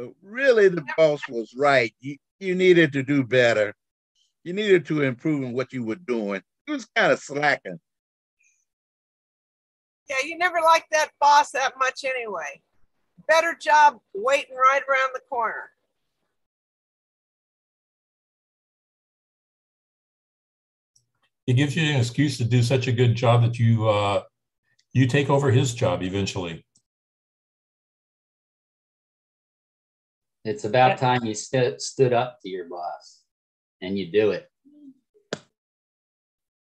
Uh, 0.00 0.06
Really, 0.22 0.68
the 0.68 0.86
boss 0.96 1.20
was 1.28 1.52
right. 1.54 1.94
You, 2.00 2.16
you 2.38 2.54
needed 2.54 2.94
to 2.94 3.02
do 3.02 3.22
better. 3.22 3.74
You 4.44 4.54
needed 4.54 4.86
to 4.86 5.02
improve 5.02 5.42
in 5.42 5.52
what 5.52 5.74
you 5.74 5.84
were 5.84 5.96
doing. 5.96 6.40
You 6.66 6.72
was 6.72 6.86
kind 6.96 7.12
of 7.12 7.18
slacking. 7.18 7.80
Yeah, 10.08 10.16
you 10.24 10.38
never 10.38 10.62
liked 10.62 10.90
that 10.92 11.10
boss 11.20 11.50
that 11.50 11.74
much 11.78 12.02
anyway. 12.06 12.62
Better 13.30 13.54
job 13.54 14.00
waiting 14.12 14.56
right 14.56 14.82
around 14.90 15.10
the 15.14 15.20
corner. 15.30 15.70
It 21.46 21.52
gives 21.52 21.76
you 21.76 21.84
an 21.84 22.00
excuse 22.00 22.38
to 22.38 22.44
do 22.44 22.60
such 22.60 22.88
a 22.88 22.92
good 22.92 23.14
job 23.14 23.42
that 23.42 23.56
you, 23.56 23.88
uh, 23.88 24.24
you 24.92 25.06
take 25.06 25.30
over 25.30 25.52
his 25.52 25.74
job 25.74 26.02
eventually. 26.02 26.64
It's 30.44 30.64
about 30.64 30.98
time 30.98 31.24
you 31.24 31.34
stood 31.34 31.80
stood 31.80 32.12
up 32.12 32.40
to 32.42 32.48
your 32.48 32.68
boss 32.68 33.20
and 33.80 33.96
you 33.96 34.10
do 34.10 34.32
it. 34.32 34.50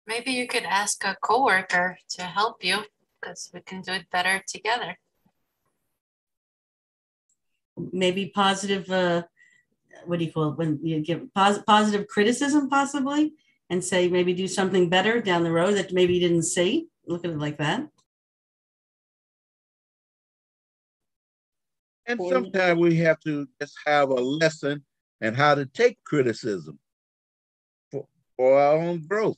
Maybe 0.07 0.31
you 0.31 0.47
could 0.47 0.63
ask 0.63 1.03
a 1.03 1.17
coworker 1.21 1.97
to 2.11 2.21
help 2.23 2.63
you 2.63 2.85
because 3.19 3.51
we 3.53 3.59
can 3.59 3.81
do 3.81 3.91
it 3.91 4.09
better 4.09 4.41
together. 4.47 4.97
Maybe 7.77 8.27
positive 8.27 8.89
uh 8.89 9.23
what 10.05 10.19
do 10.19 10.25
you 10.25 10.31
call 10.31 10.51
it 10.51 10.57
when 10.57 10.79
you 10.83 11.01
give 11.01 11.33
pos- 11.33 11.61
positive 11.63 12.07
criticism 12.07 12.69
possibly 12.69 13.33
and 13.69 13.83
say 13.83 14.07
maybe 14.07 14.33
do 14.33 14.47
something 14.47 14.89
better 14.89 15.21
down 15.21 15.43
the 15.43 15.51
road 15.51 15.75
that 15.75 15.93
maybe 15.93 16.15
you 16.15 16.19
didn't 16.19 16.43
see. 16.43 16.87
Look 17.07 17.25
at 17.25 17.31
it 17.31 17.37
like 17.37 17.57
that. 17.57 17.87
And 22.05 22.19
sometimes 22.29 22.79
we 22.79 22.97
have 22.97 23.19
to 23.21 23.47
just 23.61 23.75
have 23.85 24.09
a 24.09 24.15
lesson 24.15 24.83
and 25.21 25.35
how 25.35 25.55
to 25.55 25.65
take 25.65 25.97
criticism 26.03 26.77
for, 27.89 28.07
for 28.35 28.59
our 28.59 28.77
own 28.77 29.07
growth. 29.07 29.37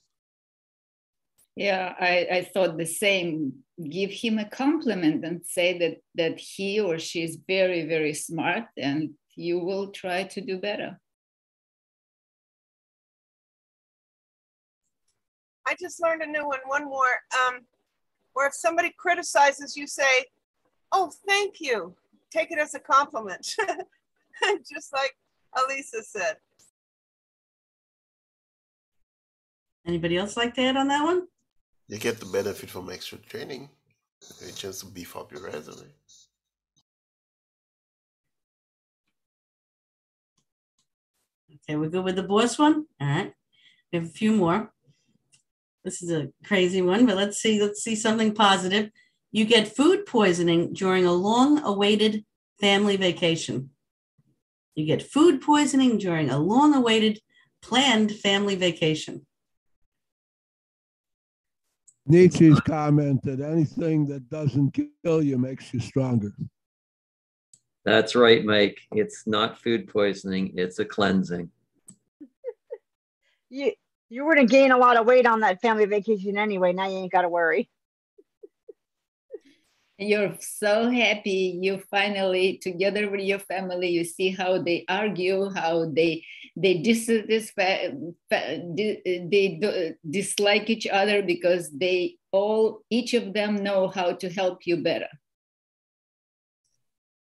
Yeah, 1.56 1.94
I, 2.00 2.28
I 2.32 2.50
thought 2.54 2.78
the 2.78 2.86
same. 2.86 3.54
Give 3.90 4.12
him 4.12 4.40
a 4.40 4.50
compliment 4.50 5.24
and 5.26 5.46
say 5.46 5.78
that 5.80 5.98
that 6.16 6.40
he 6.40 6.80
or 6.80 7.00
she 7.00 7.24
is 7.24 7.38
very, 7.48 7.86
very 7.86 8.14
smart 8.14 8.66
and 8.78 9.12
you 9.36 9.60
will 9.60 9.92
try 9.92 10.24
to 10.24 10.42
do 10.42 10.58
better. 10.58 11.00
I 15.68 15.76
just 15.80 16.02
learned 16.02 16.22
a 16.22 16.28
new 16.28 16.46
one. 16.46 16.60
One 16.66 16.86
more. 16.86 17.16
Um, 17.48 17.62
where 18.34 18.48
if 18.48 18.54
somebody 18.54 18.94
criticizes, 18.98 19.78
you 19.78 19.88
say, 19.88 20.26
"Oh, 20.92 21.12
thank 21.28 21.60
you." 21.60 21.96
Take 22.32 22.52
it 22.52 22.60
as 22.60 22.74
a 22.74 22.80
compliment, 22.80 23.56
just 24.74 24.92
like 24.92 25.16
Elisa 25.56 26.04
said. 26.04 26.38
Anybody 29.88 30.18
else 30.18 30.36
like 30.36 30.54
to 30.56 30.62
add 30.62 30.76
on 30.76 30.90
that 30.90 31.04
one? 31.04 31.28
You 31.88 32.00
get 32.00 32.20
the 32.20 32.26
benefit 32.26 32.70
from 32.70 32.90
extra 32.90 33.18
training. 33.20 33.70
A 34.48 34.52
chance 34.52 34.80
to 34.80 34.88
beef 34.88 35.16
up 35.16 35.32
your 35.32 35.44
resume. 35.44 35.86
Okay, 41.68 41.76
we're 41.76 41.90
good 41.90 42.04
with 42.04 42.16
the 42.16 42.24
boss 42.24 42.58
one. 42.58 42.86
All 43.00 43.08
right. 43.08 43.34
We 43.92 44.00
have 44.00 44.08
a 44.08 44.12
few 44.12 44.32
more. 44.32 44.72
This 45.84 46.02
is 46.02 46.12
a 46.12 46.30
crazy 46.44 46.82
one, 46.82 47.06
but 47.06 47.16
let's 47.16 47.38
see. 47.38 47.62
Let's 47.62 47.84
see 47.84 47.96
something 47.96 48.34
positive. 48.34 48.90
You 49.32 49.46
get 49.46 49.76
food 49.76 50.08
poisoning 50.08 50.74
during 50.74 51.06
a 51.06 51.14
long 51.14 51.64
awaited 51.64 52.26
family 52.60 52.98
vacation. 52.98 53.70
You 54.74 54.86
get 54.86 55.04
food 55.04 55.42
poisoning 55.42 56.00
during 56.00 56.30
a 56.32 56.40
long 56.40 56.74
awaited 56.74 57.22
planned 57.62 58.12
family 58.12 58.56
vacation. 58.56 59.26
Nietzsche's 62.08 62.60
comment 62.62 63.24
that 63.24 63.40
anything 63.40 64.06
that 64.08 64.30
doesn't 64.30 64.78
kill 65.04 65.24
you 65.24 65.38
makes 65.38 65.74
you 65.74 65.80
stronger. 65.80 66.32
That's 67.84 68.16
right, 68.16 68.44
Mike. 68.44 68.80
It's 68.92 69.26
not 69.28 69.60
food 69.60 69.88
poisoning, 69.88 70.54
it's 70.56 70.80
a 70.80 70.86
cleansing. 70.86 71.50
You 73.50 73.74
you 74.10 74.26
were 74.26 74.36
gonna 74.36 74.48
gain 74.48 74.72
a 74.72 74.78
lot 74.78 74.98
of 74.98 75.06
weight 75.06 75.26
on 75.28 75.42
that 75.42 75.62
family 75.62 75.86
vacation 75.86 76.38
anyway. 76.38 76.74
Now 76.74 76.88
you 76.88 76.98
ain't 76.98 77.12
gotta 77.12 77.30
worry. 77.30 77.70
You're 79.98 80.36
so 80.40 80.90
happy 80.90 81.58
you 81.62 81.82
finally 81.90 82.58
together 82.58 83.10
with 83.10 83.22
your 83.22 83.40
family. 83.40 83.90
You 83.90 84.04
see 84.04 84.30
how 84.30 84.62
they 84.62 84.84
argue, 84.90 85.50
how 85.52 85.90
they 85.90 86.26
they 86.58 86.80
dissatisfy, 86.80 87.92
they 88.30 89.96
dislike 90.10 90.70
each 90.70 90.88
other 90.88 91.22
because 91.22 91.70
they 91.72 92.18
all 92.32 92.82
each 92.90 93.14
of 93.14 93.34
them 93.34 93.64
know 93.64 93.88
how 93.88 94.14
to 94.14 94.30
help 94.30 94.66
you 94.66 94.78
better. 94.78 95.10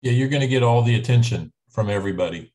Yeah, 0.02 0.12
you're 0.12 0.30
going 0.30 0.42
to 0.42 0.48
get 0.48 0.64
all 0.64 0.82
the 0.82 0.96
attention 0.96 1.54
from 1.70 1.90
everybody. 1.90 2.52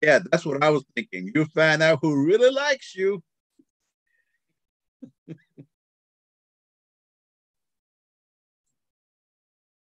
Yeah, 0.00 0.20
that's 0.30 0.46
what 0.46 0.62
I 0.62 0.70
was 0.70 0.84
thinking. 0.94 1.30
You'll 1.34 1.46
find 1.46 1.82
out 1.82 1.98
who 2.02 2.24
really 2.24 2.50
likes 2.50 2.94
you. 2.94 3.22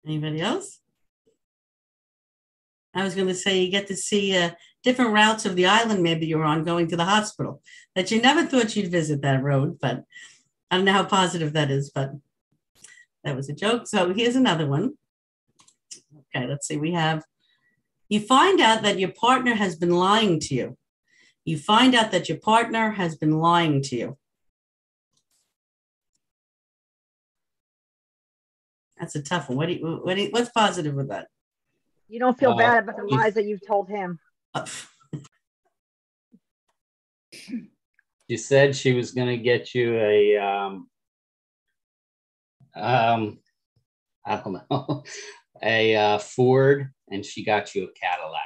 Anybody 0.09 0.41
else? 0.41 0.81
I 2.95 3.05
was 3.05 3.15
going 3.15 3.29
to 3.29 3.35
say 3.35 3.61
you 3.61 3.71
get 3.71 3.89
to 3.89 3.97
see 3.97 4.35
uh, 4.35 4.53
different 4.83 5.13
routes 5.13 5.45
of 5.45 5.55
the 5.55 5.67
island 5.67 6.03
maybe 6.03 6.27
you're 6.27 6.45
on 6.45 6.65
going 6.65 6.89
to 6.89 6.97
the 6.97 7.05
hospital 7.05 7.61
that 7.95 8.11
you 8.11 8.23
never 8.23 8.45
thought 8.45 8.75
you'd 8.75 8.91
visit 8.91 9.21
that 9.21 9.43
road, 9.43 9.79
but 9.79 10.05
I 10.71 10.77
don't 10.77 10.87
know 10.87 10.95
how 10.95 11.05
positive 11.05 11.53
that 11.53 11.71
is, 11.71 11.91
but 11.91 12.13
that 13.23 13.37
was 13.37 13.51
a 13.51 13.53
joke. 13.53 13.87
So 13.87 14.15
here's 14.15 14.35
another 14.35 14.67
one. 14.67 14.95
Okay, 16.35 16.47
let's 16.47 16.67
see. 16.67 16.79
We 16.79 16.93
have 16.93 17.23
you 18.09 18.21
find 18.21 18.61
out 18.63 18.83
that 18.83 18.99
your 18.99 19.13
partner 19.13 19.55
has 19.55 19.77
been 19.77 19.91
lying 19.91 20.41
to 20.41 20.55
you. 20.55 20.79
You 21.45 21.59
find 21.59 21.95
out 21.95 22.13
that 22.13 22.31
your 22.31 22.39
partner 22.39 22.93
has 22.93 23.15
been 23.15 23.39
lying 23.39 23.83
to 23.83 23.97
you. 23.97 24.19
That's 28.99 29.15
a 29.15 29.23
tough 29.23 29.49
one. 29.49 29.59
What 29.59 29.69
do 29.69 29.75
you, 29.75 30.01
what 30.03 30.17
do 30.17 30.23
you, 30.23 30.29
what's 30.31 30.51
positive 30.51 30.95
with 30.95 31.09
that? 31.09 31.29
You 32.09 32.19
don't 32.19 32.39
feel 32.39 32.53
Uh, 32.53 32.57
bad 32.57 32.85
about 32.85 32.97
the 32.97 33.05
if- 33.05 33.11
lies 33.11 33.35
that 33.35 33.45
you've 33.45 33.67
told 33.67 33.89
him. 33.89 34.19
She 38.31 38.37
said 38.37 38.77
she 38.77 38.93
was 38.93 39.13
going 39.13 39.29
to 39.29 39.39
get 39.43 39.75
you 39.75 39.97
a 39.97 40.37
um, 40.37 40.91
um, 42.75 43.39
I 44.27 44.37
don't 44.37 44.61
know, 44.71 45.03
a 45.63 45.97
uh, 45.97 46.19
Ford, 46.19 46.91
and 47.11 47.25
she 47.25 47.43
got 47.43 47.75
you 47.75 47.85
a 47.85 47.93
Cadillac. 47.99 48.43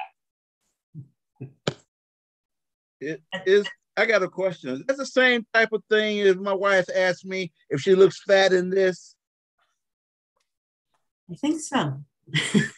It 3.01 3.21
is. 3.45 3.67
I 3.97 4.05
got 4.05 4.23
a 4.23 4.29
question. 4.29 4.85
That's 4.87 4.99
the 4.99 5.05
same 5.05 5.45
type 5.53 5.73
of 5.73 5.83
thing 5.89 6.21
as 6.21 6.37
my 6.37 6.53
wife 6.53 6.85
asked 6.95 7.25
me 7.25 7.51
if 7.69 7.81
she 7.81 7.93
looks 7.93 8.23
fat 8.23 8.53
in 8.53 8.69
this? 8.69 9.15
I 11.31 11.35
think 11.35 11.61
so. 11.61 12.03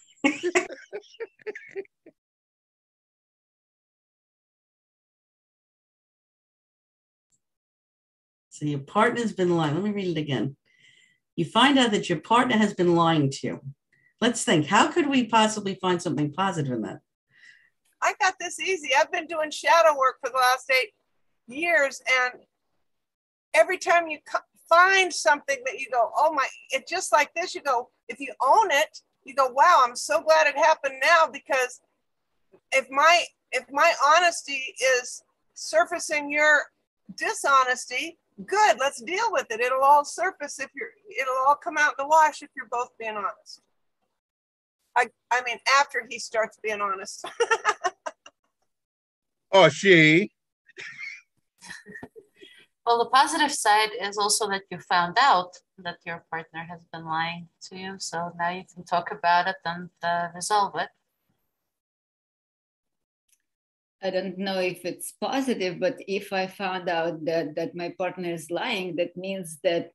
So 8.55 8.65
your 8.65 8.79
partner's 8.79 9.33
been 9.33 9.57
lying. 9.57 9.75
Let 9.75 9.83
me 9.83 9.91
read 9.91 10.17
it 10.17 10.19
again. 10.19 10.55
You 11.35 11.43
find 11.43 11.77
out 11.77 11.91
that 11.91 12.07
your 12.07 12.21
partner 12.21 12.55
has 12.55 12.73
been 12.73 12.95
lying 12.95 13.29
to 13.29 13.47
you. 13.47 13.61
Let's 14.21 14.45
think. 14.45 14.67
How 14.67 14.89
could 14.89 15.09
we 15.09 15.25
possibly 15.25 15.75
find 15.75 16.01
something 16.01 16.31
positive 16.31 16.71
in 16.71 16.81
that? 16.83 16.99
I 18.01 18.13
got 18.21 18.35
this 18.39 18.57
easy. 18.61 18.91
I've 18.97 19.11
been 19.11 19.27
doing 19.27 19.51
shadow 19.51 19.97
work 19.97 20.19
for 20.23 20.29
the 20.29 20.37
last 20.37 20.71
eight 20.71 20.93
years, 21.47 22.01
and 22.23 22.43
every 23.53 23.77
time 23.77 24.07
you 24.07 24.19
co- 24.25 24.39
find 24.69 25.13
something 25.13 25.57
that 25.65 25.79
you 25.79 25.87
go, 25.91 26.11
oh 26.17 26.33
my, 26.33 26.47
it's 26.71 26.89
just 26.89 27.11
like 27.11 27.33
this, 27.35 27.55
you 27.55 27.61
go, 27.61 27.89
if 28.07 28.19
you 28.19 28.33
own 28.41 28.71
it, 28.71 28.99
you 29.23 29.33
go, 29.33 29.47
wow, 29.47 29.83
I'm 29.85 29.95
so 29.95 30.21
glad 30.21 30.47
it 30.47 30.57
happened 30.57 30.95
now 31.01 31.27
because 31.31 31.81
if 32.71 32.87
my 32.89 33.23
if 33.51 33.65
my 33.71 33.93
honesty 34.15 34.75
is 34.99 35.21
surfacing 35.53 36.29
your 36.29 36.63
dishonesty, 37.17 38.17
good, 38.45 38.77
let's 38.79 39.01
deal 39.01 39.31
with 39.31 39.45
it. 39.49 39.59
It'll 39.61 39.83
all 39.83 40.03
surface 40.03 40.59
if 40.59 40.69
you're 40.75 40.89
it'll 41.19 41.47
all 41.47 41.55
come 41.55 41.77
out 41.77 41.93
in 41.97 42.05
the 42.05 42.07
wash 42.07 42.41
if 42.41 42.49
you're 42.55 42.67
both 42.69 42.89
being 42.99 43.15
honest. 43.15 43.61
I 44.95 45.09
I 45.31 45.41
mean 45.43 45.57
after 45.79 46.05
he 46.09 46.19
starts 46.19 46.59
being 46.61 46.81
honest. 46.81 47.25
Or 49.55 49.67
oh, 49.67 49.69
she. 49.69 50.31
Well, 52.85 52.99
the 52.99 53.09
positive 53.09 53.51
side 53.51 53.89
is 53.99 54.15
also 54.17 54.47
that 54.49 54.63
you 54.69 54.77
found 54.77 55.17
out 55.19 55.57
that 55.79 55.97
your 56.05 56.23
partner 56.29 56.67
has 56.69 56.81
been 56.93 57.05
lying 57.05 57.47
to 57.63 57.75
you. 57.75 57.95
So 57.97 58.31
now 58.37 58.51
you 58.51 58.63
can 58.71 58.83
talk 58.83 59.11
about 59.11 59.47
it 59.47 59.55
and 59.65 59.89
uh, 60.03 60.27
resolve 60.35 60.75
it. 60.75 60.89
I 64.03 64.11
don't 64.11 64.37
know 64.37 64.59
if 64.59 64.85
it's 64.85 65.13
positive, 65.19 65.79
but 65.79 65.95
if 66.07 66.31
I 66.31 66.45
found 66.45 66.87
out 66.87 67.25
that, 67.25 67.55
that 67.55 67.75
my 67.75 67.91
partner 67.97 68.31
is 68.31 68.51
lying, 68.51 68.97
that 68.97 69.17
means 69.17 69.57
that 69.63 69.89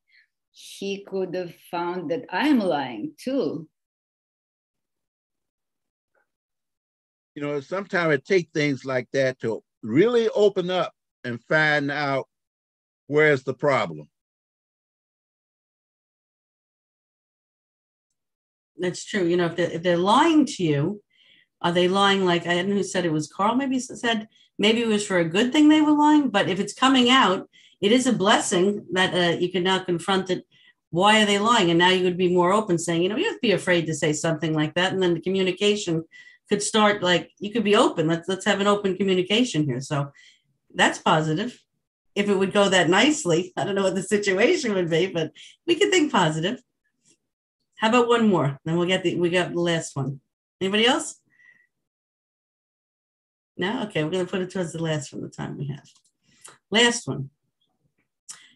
he 0.50 1.04
could 1.08 1.32
have 1.36 1.54
found 1.70 2.10
that 2.10 2.24
I'm 2.28 2.58
lying 2.58 3.12
too. 3.16 3.68
You 7.36 7.42
know, 7.42 7.60
sometimes 7.60 8.14
it 8.14 8.24
takes 8.24 8.50
things 8.50 8.84
like 8.84 9.06
that 9.12 9.38
to 9.40 9.62
really 9.84 10.28
open 10.30 10.70
up 10.70 10.92
and 11.22 11.40
find 11.44 11.92
out 11.92 12.26
where's 13.10 13.42
the 13.42 13.54
problem. 13.54 14.08
That's 18.78 19.04
true. 19.04 19.24
You 19.26 19.36
know, 19.36 19.46
if 19.46 19.56
they're, 19.56 19.70
if 19.70 19.82
they're 19.82 19.96
lying 19.96 20.46
to 20.46 20.62
you, 20.62 21.02
are 21.60 21.72
they 21.72 21.88
lying 21.88 22.24
like 22.24 22.46
I 22.46 22.54
don't 22.54 22.68
know 22.68 22.76
who 22.76 22.82
said 22.84 23.04
it 23.04 23.12
was 23.12 23.30
Carl? 23.30 23.56
Maybe 23.56 23.78
said 23.80 24.28
maybe 24.58 24.80
it 24.80 24.86
was 24.86 25.06
for 25.06 25.18
a 25.18 25.28
good 25.28 25.52
thing 25.52 25.68
they 25.68 25.82
were 25.82 25.92
lying. 26.06 26.30
But 26.30 26.48
if 26.48 26.60
it's 26.60 26.72
coming 26.72 27.10
out, 27.10 27.50
it 27.80 27.92
is 27.92 28.06
a 28.06 28.12
blessing 28.12 28.86
that 28.92 29.12
uh, 29.12 29.36
you 29.38 29.50
can 29.50 29.64
now 29.64 29.80
confront 29.80 30.30
it. 30.30 30.46
Why 30.90 31.20
are 31.20 31.26
they 31.26 31.38
lying? 31.38 31.70
And 31.70 31.78
now 31.78 31.90
you 31.90 32.04
would 32.04 32.16
be 32.16 32.34
more 32.34 32.52
open, 32.52 32.78
saying, 32.78 33.02
you 33.02 33.08
know, 33.08 33.16
you 33.16 33.26
have 33.26 33.34
to 33.34 33.48
be 33.48 33.52
afraid 33.52 33.86
to 33.86 33.94
say 33.94 34.12
something 34.12 34.54
like 34.54 34.74
that, 34.74 34.92
and 34.92 35.02
then 35.02 35.14
the 35.14 35.20
communication 35.20 36.04
could 36.48 36.62
start 36.62 37.02
like 37.02 37.32
you 37.38 37.50
could 37.52 37.64
be 37.64 37.76
open. 37.76 38.06
Let's 38.06 38.28
let's 38.28 38.46
have 38.46 38.60
an 38.60 38.66
open 38.68 38.96
communication 38.96 39.64
here. 39.64 39.80
So 39.80 40.12
that's 40.74 40.98
positive. 40.98 41.60
If 42.14 42.28
it 42.28 42.34
would 42.34 42.52
go 42.52 42.68
that 42.68 42.88
nicely, 42.88 43.52
I 43.56 43.64
don't 43.64 43.74
know 43.74 43.84
what 43.84 43.94
the 43.94 44.02
situation 44.02 44.74
would 44.74 44.90
be, 44.90 45.06
but 45.06 45.32
we 45.66 45.76
could 45.76 45.90
think 45.90 46.12
positive. 46.12 46.60
How 47.76 47.88
about 47.88 48.08
one 48.08 48.28
more? 48.28 48.58
Then 48.64 48.76
we'll 48.76 48.86
get 48.86 49.02
the 49.02 49.16
we 49.16 49.30
got 49.30 49.52
the 49.52 49.60
last 49.60 49.96
one. 49.96 50.20
Anybody 50.60 50.86
else? 50.86 51.18
No? 53.56 53.84
Okay, 53.84 54.04
we're 54.04 54.10
gonna 54.10 54.26
put 54.26 54.42
it 54.42 54.50
towards 54.50 54.72
the 54.72 54.82
last 54.82 55.12
one, 55.12 55.22
the 55.22 55.28
time 55.28 55.56
we 55.56 55.68
have. 55.68 55.88
Last 56.70 57.06
one. 57.06 57.30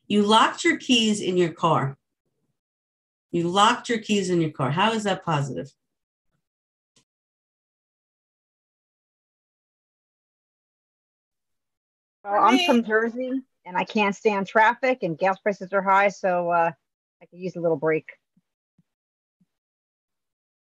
You 0.06 0.22
locked 0.22 0.64
your 0.64 0.76
keys 0.76 1.20
in 1.20 1.36
your 1.36 1.52
car. 1.52 1.96
You 3.30 3.48
locked 3.48 3.88
your 3.88 3.98
keys 3.98 4.30
in 4.30 4.40
your 4.40 4.50
car. 4.50 4.70
How 4.70 4.92
is 4.92 5.04
that 5.04 5.24
positive? 5.24 5.72
Well, 12.24 12.42
I'm 12.42 12.58
from 12.64 12.82
Jersey 12.82 13.42
and 13.66 13.76
I 13.76 13.84
can't 13.84 14.16
stand 14.16 14.46
traffic 14.46 15.02
and 15.02 15.18
gas 15.18 15.38
prices 15.38 15.72
are 15.72 15.82
high, 15.82 16.08
so 16.08 16.50
uh, 16.50 16.70
I 17.22 17.26
could 17.26 17.38
use 17.38 17.56
a 17.56 17.60
little 17.60 17.76
break. 17.76 18.08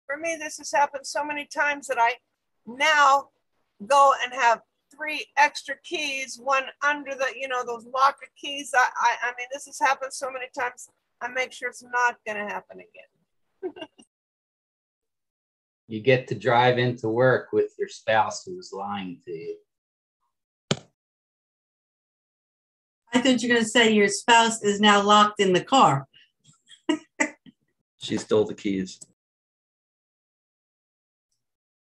For 0.05 0.17
me, 0.17 0.37
this 0.39 0.57
has 0.57 0.71
happened 0.71 1.05
so 1.05 1.23
many 1.23 1.45
times 1.45 1.87
that 1.87 1.97
I 1.99 2.13
now 2.65 3.29
go 3.85 4.13
and 4.23 4.33
have 4.33 4.61
three 4.95 5.25
extra 5.37 5.75
keys, 5.83 6.39
one 6.41 6.63
under 6.81 7.11
the, 7.11 7.27
you 7.35 7.47
know, 7.47 7.63
those 7.65 7.85
locker 7.93 8.27
keys. 8.37 8.71
I, 8.73 8.87
I, 8.95 9.15
I 9.23 9.31
mean, 9.37 9.47
this 9.51 9.65
has 9.65 9.79
happened 9.79 10.13
so 10.13 10.31
many 10.31 10.45
times. 10.57 10.89
I 11.21 11.27
make 11.27 11.51
sure 11.51 11.69
it's 11.69 11.83
not 11.83 12.15
going 12.25 12.37
to 12.37 12.51
happen 12.51 12.77
again. 12.79 13.73
You 15.87 16.01
get 16.01 16.27
to 16.29 16.35
drive 16.35 16.77
into 16.77 17.09
work 17.09 17.49
with 17.51 17.73
your 17.77 17.87
spouse 17.87 18.45
who 18.45 18.55
was 18.55 18.71
lying 18.71 19.19
to 19.25 19.31
you. 19.31 19.57
I 23.13 23.21
thought 23.21 23.41
you 23.41 23.49
were 23.49 23.55
gonna 23.55 23.65
say 23.67 23.91
your 23.91 24.07
spouse 24.07 24.61
is 24.63 24.79
now 24.79 25.01
locked 25.01 25.39
in 25.39 25.53
the 25.53 25.63
car. 25.63 26.07
She 27.97 28.17
stole 28.17 28.45
the 28.45 28.53
keys. 28.53 28.99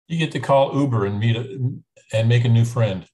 You 0.07 0.19
get 0.19 0.31
to 0.33 0.39
call 0.39 0.79
Uber 0.79 1.05
and 1.05 1.19
meet 1.19 1.35
a, 1.35 1.71
and 2.13 2.29
make 2.29 2.45
a 2.45 2.49
new 2.49 2.65
friend. 2.65 3.07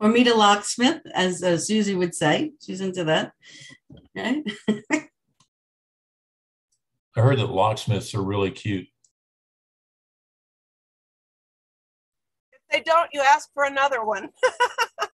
Or 0.00 0.08
meet 0.08 0.28
a 0.28 0.34
locksmith, 0.34 1.02
as 1.14 1.42
uh, 1.42 1.58
Susie 1.58 1.94
would 1.94 2.14
say. 2.14 2.52
She's 2.64 2.80
into 2.80 3.04
that. 3.04 3.32
Okay. 4.16 4.42
I 7.14 7.20
heard 7.20 7.38
that 7.38 7.50
locksmiths 7.50 8.14
are 8.14 8.22
really 8.22 8.50
cute. 8.50 8.86
If 12.52 12.60
they 12.70 12.80
don't, 12.80 13.10
you 13.12 13.20
ask 13.20 13.50
for 13.52 13.64
another 13.64 14.02
one. 14.04 14.30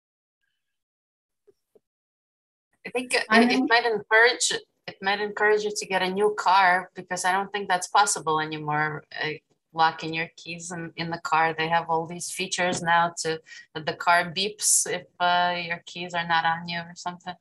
I 2.86 2.90
think 2.90 3.14
it, 3.14 3.24
it 3.30 3.64
might 3.68 3.86
encourage 3.86 4.52
it 4.86 4.96
might 5.00 5.20
encourage 5.20 5.62
you 5.62 5.72
to 5.74 5.86
get 5.86 6.02
a 6.02 6.10
new 6.10 6.34
car 6.38 6.90
because 6.94 7.24
I 7.24 7.32
don't 7.32 7.50
think 7.52 7.68
that's 7.68 7.88
possible 7.88 8.38
anymore. 8.40 9.04
Uh, 9.22 9.30
locking 9.72 10.14
your 10.14 10.28
keys 10.36 10.70
in, 10.70 10.92
in 10.96 11.10
the 11.10 11.18
car, 11.18 11.54
they 11.56 11.68
have 11.68 11.86
all 11.88 12.06
these 12.06 12.30
features 12.30 12.80
now 12.82 13.12
to 13.22 13.40
that 13.74 13.86
the 13.86 13.94
car 13.94 14.32
beeps 14.32 14.86
if 14.86 15.06
uh, 15.18 15.56
your 15.56 15.82
keys 15.86 16.14
are 16.14 16.26
not 16.26 16.44
on 16.44 16.68
you 16.68 16.78
or 16.78 16.92
something. 16.94 17.34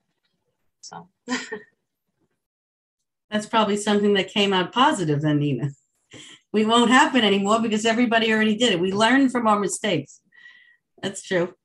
So 0.81 1.09
That's 3.33 3.45
probably 3.47 3.77
something 3.77 4.13
that 4.13 4.29
came 4.29 4.53
out 4.53 4.71
positive 4.71 5.21
then, 5.21 5.39
Nina. 5.39 5.71
We 6.51 6.65
won't 6.65 6.91
happen 6.91 7.23
anymore 7.23 7.59
because 7.59 7.83
everybody 7.83 8.31
already 8.31 8.55
did 8.55 8.73
it. 8.73 8.79
We 8.79 8.91
learn 8.91 9.29
from 9.29 9.47
our 9.47 9.59
mistakes. 9.59 10.21
That's 11.01 11.23
true. 11.23 11.55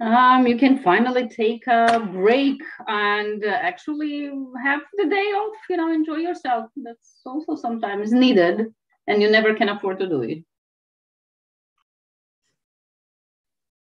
Um, 0.00 0.46
you 0.46 0.56
can 0.56 0.78
finally 0.78 1.28
take 1.28 1.66
a 1.66 1.98
break 2.12 2.62
and 2.86 3.44
uh, 3.44 3.48
actually 3.48 4.30
have 4.62 4.80
the 4.96 5.06
day 5.06 5.16
off, 5.16 5.56
you 5.68 5.76
know, 5.76 5.92
enjoy 5.92 6.18
yourself. 6.18 6.70
That's 6.76 7.20
also 7.26 7.56
sometimes 7.56 8.12
needed, 8.12 8.72
and 9.08 9.20
you 9.20 9.28
never 9.28 9.54
can 9.54 9.68
afford 9.68 9.98
to 9.98 10.08
do 10.08 10.22
it. 10.22 10.44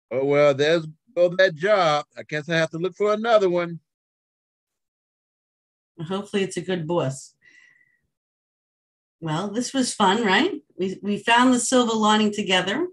Oh, 0.10 0.26
well, 0.26 0.56
there's 0.56 0.88
go 1.16 1.30
that 1.36 1.54
job. 1.54 2.06
I 2.18 2.24
guess 2.24 2.50
I 2.50 2.56
have 2.56 2.72
to 2.72 2.80
look 2.80 2.96
for 2.96 3.14
another 3.14 3.50
one. 3.50 3.80
Hopefully, 6.08 6.42
it's 6.42 6.58
a 6.58 6.62
good 6.62 6.88
boss. 6.88 7.36
Well, 9.22 9.50
this 9.52 9.74
was 9.74 9.94
fun, 9.94 10.26
right? 10.26 10.54
We, 10.76 10.98
we 11.04 11.18
found 11.18 11.54
the 11.54 11.60
silver 11.60 11.94
lining 11.94 12.34
together 12.34 12.88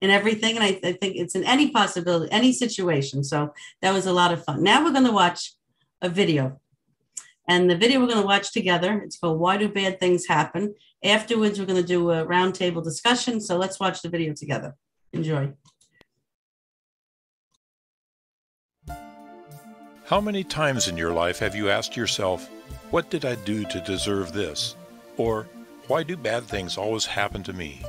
and 0.00 0.10
everything. 0.10 0.56
And 0.56 0.64
I, 0.64 0.80
I 0.84 0.92
think 0.92 1.16
it's 1.16 1.34
in 1.34 1.44
any 1.44 1.70
possibility, 1.70 2.30
any 2.32 2.52
situation. 2.52 3.24
So 3.24 3.52
that 3.82 3.92
was 3.92 4.06
a 4.06 4.12
lot 4.12 4.32
of 4.32 4.44
fun. 4.44 4.62
Now 4.62 4.84
we're 4.84 4.92
going 4.92 5.06
to 5.06 5.12
watch 5.12 5.52
a 6.02 6.08
video. 6.08 6.60
And 7.48 7.70
the 7.70 7.76
video 7.76 8.00
we're 8.00 8.08
going 8.08 8.20
to 8.20 8.26
watch 8.26 8.52
together, 8.52 9.00
it's 9.02 9.18
called 9.18 9.40
Why 9.40 9.56
Do 9.56 9.68
Bad 9.68 9.98
Things 9.98 10.26
Happen? 10.26 10.74
Afterwards, 11.02 11.58
we're 11.58 11.66
going 11.66 11.80
to 11.80 11.86
do 11.86 12.10
a 12.10 12.26
roundtable 12.26 12.84
discussion. 12.84 13.40
So 13.40 13.56
let's 13.56 13.80
watch 13.80 14.02
the 14.02 14.10
video 14.10 14.34
together. 14.34 14.74
Enjoy. 15.12 15.52
How 20.04 20.20
many 20.20 20.44
times 20.44 20.88
in 20.88 20.96
your 20.96 21.12
life 21.12 21.38
have 21.38 21.54
you 21.54 21.70
asked 21.70 21.96
yourself, 21.96 22.48
What 22.90 23.10
did 23.10 23.24
I 23.24 23.34
do 23.34 23.64
to 23.64 23.80
deserve 23.80 24.32
this? 24.32 24.76
Or, 25.16 25.46
Why 25.86 26.02
do 26.02 26.16
bad 26.16 26.44
things 26.44 26.76
always 26.76 27.06
happen 27.06 27.42
to 27.44 27.52
me? 27.52 27.82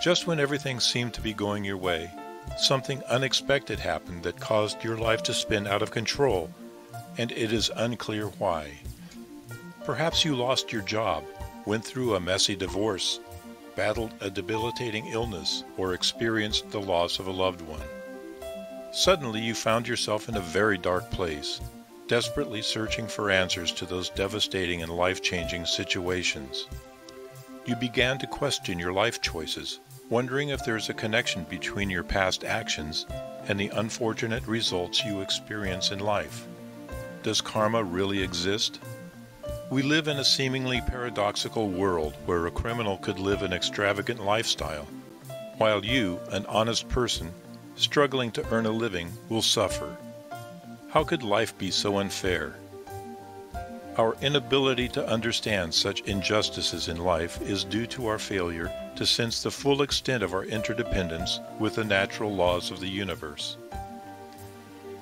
Just 0.00 0.26
when 0.26 0.40
everything 0.40 0.80
seemed 0.80 1.14
to 1.14 1.20
be 1.20 1.32
going 1.32 1.64
your 1.64 1.76
way, 1.76 2.10
something 2.56 3.02
unexpected 3.08 3.78
happened 3.78 4.22
that 4.22 4.40
caused 4.40 4.82
your 4.82 4.96
life 4.96 5.22
to 5.24 5.34
spin 5.34 5.66
out 5.66 5.82
of 5.82 5.90
control, 5.90 6.50
and 7.18 7.30
it 7.32 7.52
is 7.52 7.70
unclear 7.76 8.26
why. 8.38 8.72
Perhaps 9.84 10.24
you 10.24 10.34
lost 10.34 10.72
your 10.72 10.82
job, 10.82 11.24
went 11.66 11.84
through 11.84 12.14
a 12.14 12.20
messy 12.20 12.56
divorce, 12.56 13.20
battled 13.74 14.12
a 14.20 14.30
debilitating 14.30 15.06
illness, 15.08 15.64
or 15.76 15.94
experienced 15.94 16.70
the 16.70 16.80
loss 16.80 17.18
of 17.18 17.26
a 17.26 17.32
loved 17.32 17.60
one. 17.62 17.82
Suddenly, 18.92 19.40
you 19.40 19.54
found 19.54 19.88
yourself 19.88 20.28
in 20.28 20.36
a 20.36 20.40
very 20.40 20.78
dark 20.78 21.10
place, 21.10 21.60
desperately 22.08 22.60
searching 22.60 23.06
for 23.06 23.30
answers 23.30 23.72
to 23.72 23.86
those 23.86 24.10
devastating 24.10 24.82
and 24.82 24.92
life 24.92 25.22
changing 25.22 25.64
situations. 25.64 26.66
You 27.64 27.76
began 27.76 28.18
to 28.18 28.26
question 28.26 28.80
your 28.80 28.92
life 28.92 29.20
choices, 29.20 29.78
wondering 30.10 30.48
if 30.48 30.64
there's 30.64 30.88
a 30.88 30.94
connection 30.94 31.44
between 31.44 31.90
your 31.90 32.02
past 32.02 32.42
actions 32.42 33.06
and 33.46 33.58
the 33.58 33.68
unfortunate 33.68 34.44
results 34.48 35.04
you 35.04 35.20
experience 35.20 35.92
in 35.92 36.00
life. 36.00 36.44
Does 37.22 37.40
karma 37.40 37.84
really 37.84 38.20
exist? 38.20 38.80
We 39.70 39.82
live 39.82 40.08
in 40.08 40.18
a 40.18 40.24
seemingly 40.24 40.80
paradoxical 40.80 41.68
world 41.68 42.14
where 42.26 42.48
a 42.48 42.50
criminal 42.50 42.98
could 42.98 43.20
live 43.20 43.42
an 43.42 43.52
extravagant 43.52 44.24
lifestyle, 44.24 44.88
while 45.58 45.84
you, 45.84 46.18
an 46.32 46.44
honest 46.46 46.88
person, 46.88 47.32
struggling 47.76 48.32
to 48.32 48.46
earn 48.50 48.66
a 48.66 48.72
living, 48.72 49.12
will 49.28 49.40
suffer. 49.40 49.96
How 50.90 51.04
could 51.04 51.22
life 51.22 51.56
be 51.58 51.70
so 51.70 51.98
unfair? 51.98 52.56
Our 53.98 54.16
inability 54.22 54.88
to 54.90 55.06
understand 55.06 55.74
such 55.74 56.00
injustices 56.02 56.88
in 56.88 56.96
life 56.96 57.42
is 57.42 57.62
due 57.62 57.86
to 57.88 58.06
our 58.06 58.18
failure 58.18 58.72
to 58.96 59.04
sense 59.04 59.42
the 59.42 59.50
full 59.50 59.82
extent 59.82 60.22
of 60.22 60.32
our 60.32 60.44
interdependence 60.44 61.40
with 61.58 61.74
the 61.74 61.84
natural 61.84 62.34
laws 62.34 62.70
of 62.70 62.80
the 62.80 62.88
universe. 62.88 63.58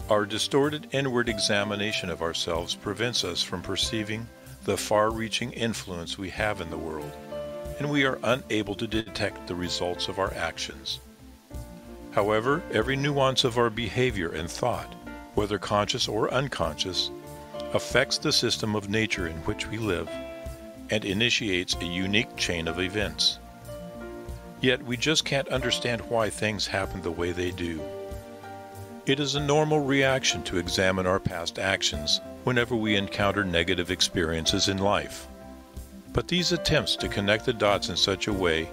Our 0.09 0.27
distorted 0.27 0.89
inward 0.91 1.29
examination 1.29 2.11
of 2.11 2.21
ourselves 2.21 2.75
prevents 2.75 3.23
us 3.23 3.45
from 3.45 3.63
perceiving 3.63 4.27
the 4.65 4.77
far 4.77 5.11
reaching 5.11 5.53
influence 5.53 6.19
we 6.19 6.31
have 6.31 6.61
in 6.61 6.69
the 6.69 6.77
world, 6.77 7.13
and 7.79 7.89
we 7.89 8.05
are 8.05 8.19
unable 8.25 8.75
to 8.75 8.89
detect 8.89 9.47
the 9.47 9.55
results 9.55 10.09
of 10.09 10.19
our 10.19 10.35
actions. 10.35 10.99
However, 12.11 12.61
every 12.73 12.97
nuance 12.97 13.45
of 13.45 13.57
our 13.57 13.71
behavior 13.71 14.33
and 14.33 14.51
thought, 14.51 14.93
whether 15.35 15.59
conscious 15.59 16.09
or 16.09 16.35
unconscious, 16.35 17.13
affects 17.75 18.19
the 18.19 18.33
system 18.33 18.75
of 18.75 18.89
nature 18.89 19.29
in 19.29 19.37
which 19.39 19.69
we 19.69 19.79
live 19.79 20.09
and 20.91 21.05
initiates 21.05 21.77
a 21.77 21.85
unique 21.85 22.35
chain 22.37 22.67
of 22.67 22.81
events. 22.81 23.39
Yet 24.61 24.83
we 24.85 24.97
just 24.97 25.25
can't 25.25 25.49
understand 25.49 26.01
why 26.03 26.31
things 26.31 26.67
happen 26.67 27.01
the 27.01 27.11
way 27.11 27.33
they 27.33 27.51
do. 27.51 27.81
It 29.07 29.21
is 29.21 29.35
a 29.35 29.41
normal 29.41 29.81
reaction 29.81 30.43
to 30.45 30.59
examine 30.59 31.07
our 31.07 31.21
past 31.21 31.59
actions 31.59 32.21
whenever 32.45 32.77
we 32.77 32.97
encounter 32.97 33.45
negative 33.45 33.91
experiences 33.91 34.69
in 34.69 34.79
life. 34.79 35.27
But 36.13 36.29
these 36.29 36.53
attempts 36.53 36.97
to 36.97 37.09
connect 37.09 37.47
the 37.47 37.53
dots 37.53 37.89
in 37.89 37.97
such 37.97 38.27
a 38.27 38.33
way 38.33 38.69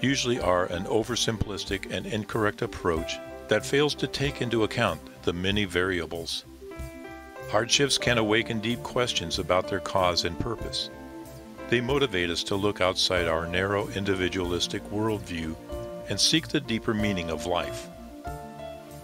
usually 0.00 0.40
are 0.40 0.66
an 0.66 0.84
oversimplistic 0.84 1.90
and 1.90 2.06
incorrect 2.06 2.62
approach 2.62 3.18
that 3.48 3.64
fails 3.64 3.94
to 3.96 4.06
take 4.06 4.42
into 4.42 4.64
account 4.64 5.00
the 5.22 5.32
many 5.32 5.64
variables. 5.64 6.44
Hardships 7.50 7.98
can 7.98 8.18
awaken 8.18 8.60
deep 8.60 8.82
questions 8.82 9.38
about 9.38 9.68
their 9.68 9.80
cause 9.80 10.24
and 10.24 10.38
purpose. 10.38 10.90
They 11.68 11.80
motivate 11.80 12.30
us 12.30 12.42
to 12.44 12.56
look 12.56 12.80
outside 12.80 13.28
our 13.28 13.46
narrow 13.46 13.88
individualistic 13.88 14.82
worldview 14.90 15.54
and 16.08 16.20
seek 16.20 16.48
the 16.48 16.60
deeper 16.60 16.94
meaning 16.94 17.30
of 17.30 17.46
life. 17.46 17.88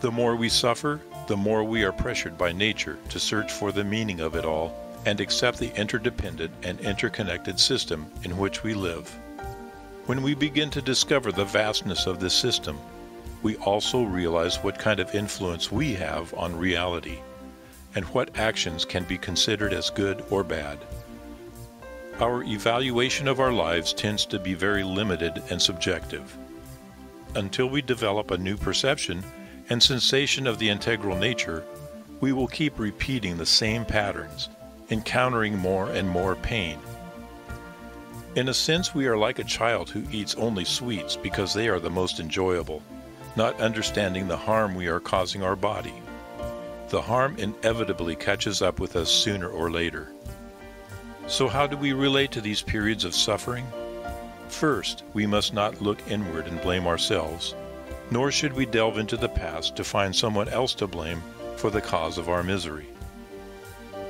The 0.01 0.11
more 0.11 0.37
we 0.37 0.49
suffer, 0.49 1.01
the 1.27 1.37
more 1.37 1.65
we 1.65 1.85
are 1.85 1.93
pressured 1.93 2.39
by 2.39 2.53
nature 2.53 2.99
to 3.11 3.21
search 3.21 3.53
for 3.53 3.73
the 3.73 3.85
meaning 3.85 4.21
of 4.21 4.35
it 4.35 4.45
all 4.45 4.75
and 5.07 5.21
accept 5.21 5.59
the 5.59 5.75
interdependent 5.79 6.53
and 6.63 6.81
interconnected 6.81 7.59
system 7.59 8.11
in 8.25 8.37
which 8.37 8.63
we 8.63 8.75
live. 8.75 9.09
When 10.07 10.23
we 10.23 10.35
begin 10.35 10.71
to 10.71 10.83
discover 10.83 11.33
the 11.33 11.45
vastness 11.45 12.07
of 12.07 12.19
this 12.21 12.35
system, 12.35 12.79
we 13.43 13.57
also 13.57 14.03
realize 14.03 14.57
what 14.57 14.79
kind 14.79 15.01
of 15.01 15.15
influence 15.15 15.71
we 15.71 15.95
have 15.95 16.33
on 16.35 16.57
reality 16.57 17.19
and 17.99 18.07
what 18.07 18.39
actions 18.39 18.85
can 18.85 19.03
be 19.03 19.19
considered 19.19 19.73
as 19.73 19.91
good 19.91 20.25
or 20.31 20.45
bad. 20.45 20.79
Our 22.21 22.45
evaluation 22.45 23.27
of 23.27 23.41
our 23.41 23.53
lives 23.53 23.93
tends 23.93 24.25
to 24.27 24.39
be 24.39 24.55
very 24.55 24.85
limited 24.85 25.43
and 25.51 25.61
subjective. 25.61 26.37
Until 27.35 27.67
we 27.69 27.83
develop 27.83 28.31
a 28.31 28.39
new 28.39 28.57
perception 28.57 29.25
and 29.69 29.83
sensation 29.83 30.47
of 30.47 30.61
the 30.61 30.71
integral 30.71 31.17
nature, 31.17 31.65
we 32.21 32.31
will 32.33 32.47
keep 32.47 32.79
repeating 32.79 33.37
the 33.37 33.45
same 33.45 33.85
patterns, 33.85 34.49
encountering 34.91 35.59
more 35.59 35.91
and 35.91 36.09
more 36.09 36.37
pain. 36.37 36.79
In 38.37 38.49
a 38.49 38.55
sense, 38.55 38.95
we 38.95 39.09
are 39.09 39.17
like 39.17 39.41
a 39.41 39.45
child 39.59 39.91
who 39.91 40.05
eats 40.13 40.37
only 40.37 40.65
sweets 40.65 41.17
because 41.17 41.53
they 41.53 41.69
are 41.69 41.81
the 41.81 41.91
most 41.91 42.21
enjoyable, 42.21 42.81
not 43.35 43.61
understanding 43.61 44.29
the 44.29 44.37
harm 44.37 44.77
we 44.77 44.87
are 44.87 45.01
causing 45.01 45.43
our 45.43 45.57
body. 45.57 45.95
The 46.89 47.03
harm 47.03 47.37
inevitably 47.39 48.17
catches 48.17 48.63
up 48.63 48.81
with 48.81 48.97
us 48.97 49.11
sooner 49.11 49.49
or 49.49 49.71
later. 49.71 50.13
So, 51.27 51.49
how 51.49 51.67
do 51.67 51.77
we 51.77 51.93
relate 51.93 52.33
to 52.33 52.41
these 52.41 52.63
periods 52.63 53.05
of 53.05 53.15
suffering? 53.15 53.67
First, 54.49 55.05
we 55.13 55.27
must 55.27 55.53
not 55.53 55.83
look 55.83 55.99
inward 56.09 56.47
and 56.47 56.61
blame 56.61 56.87
ourselves 56.87 57.55
nor 58.11 58.31
should 58.31 58.53
we 58.53 58.67
delve 58.67 58.99
into 58.99 59.17
the 59.17 59.29
past 59.29 59.77
to 59.77 59.85
find 59.85 60.15
someone 60.15 60.49
else 60.49 60.75
to 60.75 60.87
blame 60.87 61.23
for 61.57 61.71
the 61.71 61.81
cause 61.81 62.19
of 62.19 62.29
our 62.29 62.43
misery. 62.43 62.87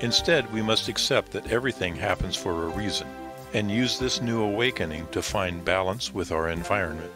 Instead, 0.01 0.51
we 0.53 0.63
must 0.63 0.89
accept 0.89 1.33
that 1.33 1.51
everything 1.51 1.97
happens 1.97 2.37
for 2.37 2.65
a 2.65 2.69
reason 2.69 3.09
and 3.55 3.71
use 3.71 3.99
this 3.99 4.21
new 4.21 4.43
awakening 4.43 5.07
to 5.11 5.23
find 5.23 5.65
balance 5.65 6.15
with 6.15 6.31
our 6.31 6.51
environment. 6.51 7.13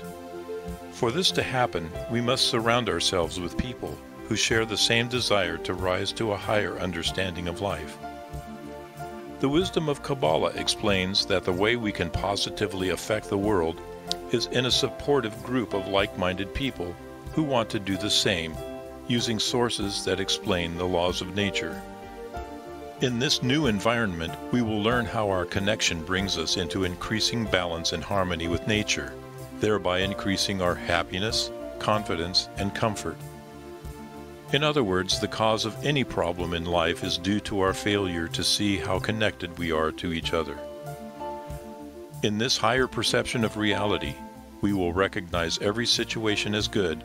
For 0.90 1.12
this 1.12 1.30
to 1.32 1.42
happen, 1.42 1.90
we 2.10 2.20
must 2.20 2.48
surround 2.48 2.88
ourselves 2.88 3.38
with 3.38 3.58
people 3.58 3.96
who 4.32 4.36
share 4.36 4.64
the 4.64 4.78
same 4.78 5.08
desire 5.08 5.58
to 5.58 5.74
rise 5.74 6.10
to 6.10 6.32
a 6.32 6.36
higher 6.38 6.78
understanding 6.78 7.48
of 7.48 7.60
life. 7.60 7.98
The 9.40 9.48
wisdom 9.50 9.90
of 9.90 10.02
Kabbalah 10.02 10.52
explains 10.52 11.26
that 11.26 11.44
the 11.44 11.52
way 11.52 11.76
we 11.76 11.92
can 11.92 12.08
positively 12.08 12.88
affect 12.88 13.28
the 13.28 13.36
world 13.36 13.78
is 14.30 14.46
in 14.46 14.64
a 14.64 14.70
supportive 14.70 15.42
group 15.42 15.74
of 15.74 15.88
like 15.88 16.16
minded 16.16 16.54
people 16.54 16.96
who 17.34 17.42
want 17.42 17.68
to 17.68 17.78
do 17.78 17.98
the 17.98 18.08
same, 18.08 18.56
using 19.06 19.38
sources 19.38 20.02
that 20.06 20.18
explain 20.18 20.78
the 20.78 20.88
laws 20.88 21.20
of 21.20 21.36
nature. 21.36 21.82
In 23.02 23.18
this 23.18 23.42
new 23.42 23.66
environment, 23.66 24.32
we 24.50 24.62
will 24.62 24.82
learn 24.82 25.04
how 25.04 25.28
our 25.28 25.44
connection 25.44 26.02
brings 26.02 26.38
us 26.38 26.56
into 26.56 26.84
increasing 26.84 27.44
balance 27.44 27.92
and 27.92 28.02
harmony 28.02 28.48
with 28.48 28.66
nature, 28.66 29.12
thereby 29.60 29.98
increasing 29.98 30.62
our 30.62 30.74
happiness, 30.74 31.50
confidence, 31.78 32.48
and 32.56 32.74
comfort. 32.74 33.18
In 34.52 34.62
other 34.62 34.84
words, 34.84 35.18
the 35.18 35.28
cause 35.28 35.64
of 35.64 35.82
any 35.82 36.04
problem 36.04 36.52
in 36.52 36.66
life 36.66 37.02
is 37.04 37.16
due 37.16 37.40
to 37.40 37.60
our 37.60 37.72
failure 37.72 38.28
to 38.28 38.44
see 38.44 38.76
how 38.76 38.98
connected 38.98 39.58
we 39.58 39.72
are 39.72 39.90
to 39.92 40.12
each 40.12 40.34
other. 40.34 40.58
In 42.22 42.36
this 42.36 42.58
higher 42.58 42.86
perception 42.86 43.44
of 43.44 43.56
reality, 43.56 44.14
we 44.60 44.74
will 44.74 44.92
recognize 44.92 45.58
every 45.60 45.86
situation 45.86 46.54
as 46.54 46.68
good, 46.68 47.02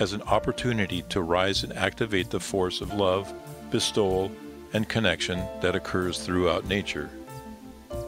as 0.00 0.12
an 0.12 0.20
opportunity 0.22 1.00
to 1.08 1.22
rise 1.22 1.64
and 1.64 1.72
activate 1.72 2.28
the 2.28 2.38
force 2.38 2.82
of 2.82 2.92
love, 2.92 3.32
bestowal, 3.70 4.30
and 4.74 4.86
connection 4.86 5.42
that 5.62 5.74
occurs 5.74 6.18
throughout 6.18 6.66
nature. 6.66 7.08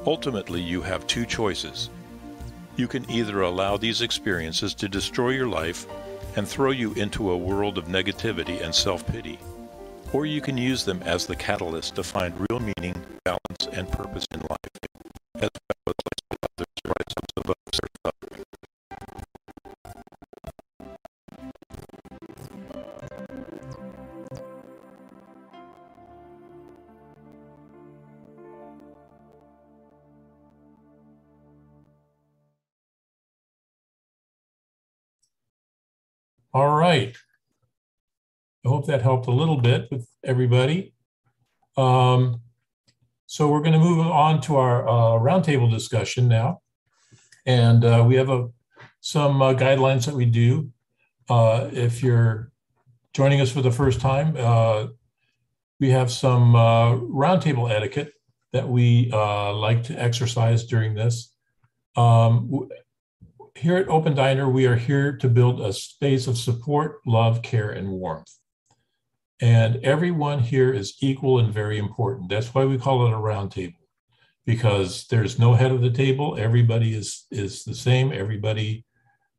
Ultimately, 0.05 0.61
you 0.61 0.83
have 0.83 1.07
two 1.07 1.25
choices. 1.25 1.89
You 2.77 2.87
can 2.87 3.11
either 3.11 3.41
allow 3.41 3.79
these 3.79 4.03
experiences 4.03 4.75
to 4.75 4.89
destroy 4.89 5.31
your 5.31 5.49
life 5.49 5.87
and 6.37 6.47
throw 6.47 6.71
you 6.71 6.93
into 6.95 7.31
a 7.31 7.37
world 7.37 7.79
of 7.79 7.87
negativity 7.87 8.63
and 8.63 8.75
self 8.75 9.07
pity, 9.07 9.39
or 10.13 10.27
you 10.27 10.41
can 10.41 10.57
use 10.57 10.85
them 10.85 11.03
as 11.05 11.27
the 11.27 11.37
catalyst 11.37 11.95
to 11.97 12.03
find 12.03 12.35
real 12.49 12.61
meaning, 12.61 12.95
balance, 13.25 13.69
and 13.73 13.91
purpose 13.91 14.27
in 14.33 14.41
life, 14.41 14.79
as 15.37 15.51
well 15.69 15.84
hope 38.85 38.93
that 38.93 39.03
helped 39.03 39.27
a 39.29 39.31
little 39.31 39.57
bit 39.57 39.89
with 39.91 40.07
everybody. 40.23 40.93
Um, 41.79 42.43
so 43.25 43.49
we're 43.49 43.61
going 43.63 43.73
to 43.73 43.79
move 43.79 44.07
on 44.07 44.43
to 44.43 44.57
our 44.57 44.87
uh, 44.87 45.19
roundtable 45.19 45.71
discussion 45.71 46.29
now. 46.29 46.61
And 47.47 47.83
uh, 47.83 48.05
we 48.07 48.17
have 48.17 48.29
a, 48.29 48.49
some 49.01 49.41
uh, 49.41 49.55
guidelines 49.55 50.05
that 50.05 50.15
we 50.15 50.27
do. 50.27 50.71
Uh, 51.31 51.71
if 51.73 52.03
you're 52.03 52.53
joining 53.15 53.41
us 53.41 53.51
for 53.51 53.63
the 53.63 53.71
first 53.71 54.03
time, 54.03 54.37
uh, 54.39 54.89
we 55.81 55.89
have 55.89 56.13
some 56.13 56.55
uh, 56.55 56.97
roundtable 56.97 57.71
etiquette 57.71 58.13
that 58.53 58.69
we 58.69 59.09
like 59.11 59.83
to 59.85 59.95
exercise 59.95 60.67
during 60.67 60.95
this. 60.95 61.35
Um, 61.97 62.69
here 63.55 63.77
at 63.77 63.89
Open 63.89 64.15
Diner, 64.15 64.51
we 64.51 64.67
are 64.67 64.77
here 64.77 65.17
to 65.17 65.29
build 65.29 65.63
a 65.63 65.73
space 65.73 66.27
of 66.27 66.37
support, 66.37 66.97
love, 67.07 67.41
care, 67.41 67.71
and 67.71 67.89
warmth. 67.89 68.31
And 69.41 69.85
everyone 69.85 70.41
here 70.41 70.73
is 70.73 70.97
equal 71.01 71.39
and 71.39 71.53
very 71.53 71.79
important. 71.79 72.29
That's 72.29 72.55
why 72.55 72.65
we 72.65 72.79
call 72.79 73.07
it 73.07 73.13
a 73.13 73.17
round 73.17 73.51
table, 73.51 73.81
because 74.47 75.07
there's 75.09 75.39
no 75.39 75.55
head 75.55 75.73
of 75.73 75.83
the 75.83 75.91
table. 75.91 76.37
Everybody 76.39 76.95
is, 76.95 77.27
is 77.31 77.65
the 77.65 77.75
same. 77.75 78.13
Everybody 78.13 78.85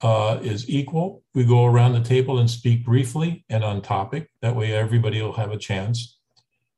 uh, 0.01 0.39
is 0.41 0.69
equal. 0.69 1.23
We 1.33 1.45
go 1.45 1.65
around 1.65 1.93
the 1.93 2.01
table 2.01 2.39
and 2.39 2.49
speak 2.49 2.85
briefly 2.85 3.45
and 3.49 3.63
on 3.63 3.81
topic. 3.81 4.29
That 4.41 4.55
way, 4.55 4.73
everybody 4.73 5.21
will 5.21 5.33
have 5.33 5.51
a 5.51 5.57
chance. 5.57 6.19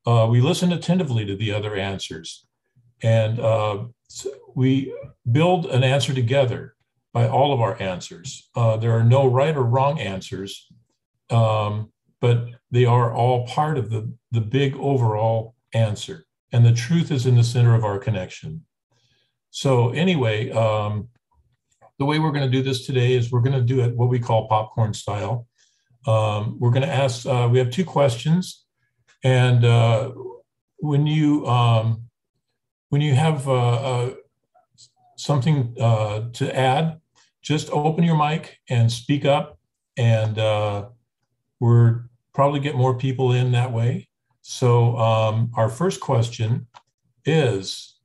Uh, 0.06 0.26
we 0.30 0.40
listen 0.40 0.72
attentively 0.72 1.26
to 1.26 1.36
the 1.36 1.52
other 1.52 1.74
answers. 1.74 2.46
And 3.02 3.38
uh, 3.40 3.84
we 4.54 4.94
build 5.30 5.66
an 5.66 5.84
answer 5.84 6.14
together 6.14 6.74
by 7.12 7.28
all 7.28 7.52
of 7.52 7.60
our 7.60 7.80
answers. 7.82 8.48
Uh, 8.54 8.76
there 8.76 8.92
are 8.92 9.04
no 9.04 9.26
right 9.26 9.56
or 9.56 9.64
wrong 9.64 9.98
answers, 9.98 10.66
um, 11.30 11.92
but 12.20 12.46
they 12.70 12.84
are 12.84 13.12
all 13.12 13.46
part 13.46 13.78
of 13.78 13.90
the, 13.90 14.12
the 14.32 14.40
big 14.40 14.74
overall 14.76 15.54
answer. 15.74 16.26
And 16.52 16.64
the 16.64 16.72
truth 16.72 17.10
is 17.10 17.26
in 17.26 17.36
the 17.36 17.44
center 17.44 17.74
of 17.74 17.84
our 17.84 17.98
connection. 17.98 18.64
So, 19.50 19.90
anyway, 19.90 20.50
um, 20.50 21.08
the 21.98 22.04
way 22.04 22.18
we're 22.18 22.32
going 22.32 22.50
to 22.50 22.56
do 22.56 22.62
this 22.62 22.86
today 22.86 23.14
is 23.14 23.30
we're 23.30 23.40
going 23.40 23.58
to 23.58 23.62
do 23.62 23.80
it 23.80 23.96
what 23.96 24.08
we 24.08 24.18
call 24.18 24.48
popcorn 24.48 24.94
style. 24.94 25.46
Um, 26.06 26.56
we're 26.58 26.70
going 26.70 26.86
to 26.86 26.92
ask, 26.92 27.26
uh, 27.26 27.48
we 27.50 27.58
have 27.58 27.70
two 27.70 27.84
questions. 27.84 28.64
And 29.24 29.64
uh, 29.64 30.12
when 30.78 31.06
you 31.06 31.46
um, 31.46 32.08
when 32.90 33.00
you 33.00 33.14
have 33.14 33.48
uh, 33.48 33.52
uh, 33.52 34.14
something 35.16 35.74
uh, 35.78 36.28
to 36.32 36.56
add, 36.56 37.00
just 37.42 37.70
open 37.70 38.04
your 38.04 38.16
mic 38.16 38.58
and 38.68 38.90
speak 38.90 39.24
up, 39.24 39.58
and 39.96 40.38
uh, 40.38 40.86
we're 41.60 42.07
probably 42.38 42.60
get 42.60 42.76
more 42.76 42.96
people 42.96 43.32
in 43.32 43.50
that 43.50 43.72
way. 43.72 44.08
So 44.42 44.96
um, 44.96 45.50
our 45.56 45.68
first 45.68 45.98
question 45.98 46.68
is, 47.24 47.98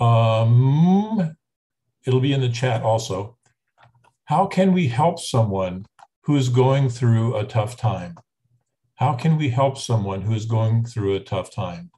um, 0.00 1.36
it'll 2.04 2.18
be 2.18 2.32
in 2.32 2.40
the 2.40 2.48
chat 2.48 2.82
also. 2.82 3.38
How 4.24 4.46
can 4.46 4.72
we 4.72 4.88
help 4.88 5.20
someone 5.20 5.86
who 6.22 6.34
is 6.34 6.48
going 6.48 6.88
through 6.88 7.36
a 7.36 7.44
tough 7.44 7.76
time? 7.76 8.16
How 8.96 9.14
can 9.14 9.38
we 9.38 9.48
help 9.48 9.78
someone 9.78 10.22
who 10.22 10.34
is 10.34 10.46
going 10.46 10.84
through 10.84 11.14
a 11.14 11.20
tough 11.20 11.54
time? 11.54 11.92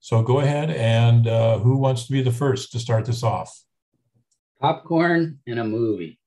So 0.00 0.22
go 0.22 0.40
ahead 0.40 0.70
and 0.70 1.28
uh, 1.28 1.58
who 1.58 1.76
wants 1.76 2.06
to 2.06 2.12
be 2.12 2.22
the 2.22 2.32
first 2.32 2.72
to 2.72 2.78
start 2.78 3.04
this 3.04 3.22
off? 3.22 3.54
Popcorn 4.58 5.40
in 5.44 5.58
a 5.58 5.64
movie. 5.64 6.18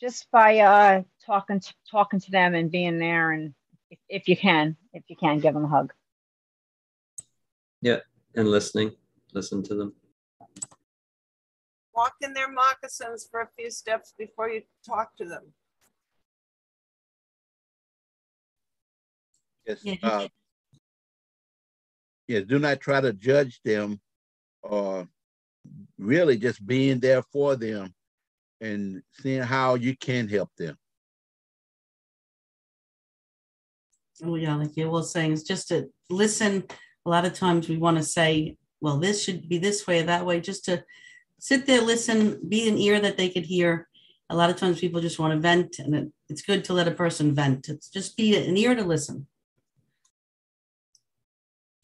Just 0.00 0.30
by 0.30 0.58
uh, 0.60 1.02
talking 1.26 1.60
to, 1.60 1.74
talking 1.90 2.20
to 2.20 2.30
them 2.30 2.54
and 2.54 2.70
being 2.70 2.98
there, 2.98 3.32
and 3.32 3.52
if, 3.90 3.98
if 4.08 4.28
you 4.28 4.36
can, 4.36 4.76
if 4.94 5.02
you 5.08 5.16
can, 5.16 5.40
give 5.40 5.52
them 5.52 5.66
a 5.66 5.68
hug. 5.68 5.92
Yeah, 7.82 7.98
and 8.34 8.48
listening, 8.48 8.92
listen 9.34 9.62
to 9.64 9.74
them. 9.74 9.94
Walk 11.94 12.14
in 12.22 12.32
their 12.32 12.50
moccasins 12.50 13.28
for 13.30 13.40
a 13.40 13.48
few 13.58 13.70
steps 13.70 14.14
before 14.16 14.48
you 14.48 14.62
talk 14.86 15.14
to 15.16 15.26
them. 15.26 15.52
Yes. 19.66 19.84
Uh, 20.02 20.28
yes. 22.26 22.44
Do 22.44 22.58
not 22.58 22.80
try 22.80 23.02
to 23.02 23.12
judge 23.12 23.60
them, 23.64 24.00
or 24.62 25.06
really 25.98 26.38
just 26.38 26.64
being 26.66 27.00
there 27.00 27.22
for 27.22 27.54
them, 27.54 27.92
and 28.60 29.02
seeing 29.12 29.42
how 29.42 29.74
you 29.74 29.96
can 29.96 30.28
help 30.28 30.50
them. 30.56 30.76
Oh 34.22 34.34
yeah, 34.34 34.54
like 34.56 34.76
you 34.76 34.90
were 34.90 35.02
saying, 35.02 35.32
it's 35.32 35.42
just 35.42 35.68
to 35.68 35.88
listen. 36.10 36.64
A 37.06 37.10
lot 37.10 37.24
of 37.24 37.32
times 37.32 37.68
we 37.68 37.78
want 37.78 37.96
to 37.96 38.02
say, 38.02 38.56
"Well, 38.80 38.98
this 38.98 39.24
should 39.24 39.48
be 39.48 39.58
this 39.58 39.86
way 39.86 40.00
or 40.00 40.04
that 40.04 40.26
way," 40.26 40.40
just 40.40 40.64
to 40.66 40.84
sit 41.38 41.66
there, 41.66 41.80
listen, 41.80 42.40
be 42.46 42.68
an 42.68 42.76
ear 42.76 43.00
that 43.00 43.16
they 43.16 43.30
could 43.30 43.46
hear. 43.46 43.88
A 44.28 44.36
lot 44.36 44.50
of 44.50 44.56
times 44.56 44.78
people 44.78 45.00
just 45.00 45.18
want 45.18 45.32
to 45.32 45.40
vent, 45.40 45.78
and 45.78 45.94
it, 45.94 46.12
it's 46.28 46.42
good 46.42 46.64
to 46.64 46.74
let 46.74 46.86
a 46.86 46.92
person 46.92 47.34
vent. 47.34 47.68
It's 47.68 47.88
just 47.88 48.16
be 48.16 48.36
an 48.36 48.56
ear 48.56 48.74
to 48.74 48.84
listen 48.84 49.26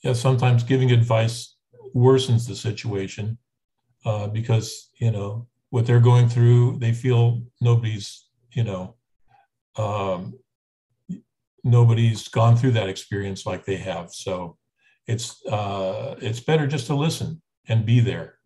yeah, 0.07 0.13
sometimes 0.13 0.63
giving 0.63 0.93
advice 0.93 1.57
worsens 1.95 2.47
the 2.47 2.55
situation 2.55 3.39
uh, 4.05 4.29
because 4.29 4.91
you 4.99 5.11
know 5.11 5.49
what 5.71 5.87
they're 5.87 6.01
going 6.01 6.29
through. 6.29 6.79
They 6.79 6.93
feel 6.93 7.43
nobody's 7.61 8.29
you 8.53 8.65
know 8.65 8.97
um, 9.77 10.39
nobody's 11.65 12.29
gone 12.29 12.57
through 12.57 12.73
that 12.73 12.89
experience 12.89 13.45
like 13.45 13.65
they 13.65 13.77
have. 13.77 14.13
So 14.13 14.57
it's 15.07 15.45
uh, 15.47 16.17
it's 16.21 16.41
better 16.41 16.67
just 16.67 16.87
to 16.87 16.95
listen 16.95 17.43
and 17.69 17.85
be 17.85 18.01
there. 18.01 18.39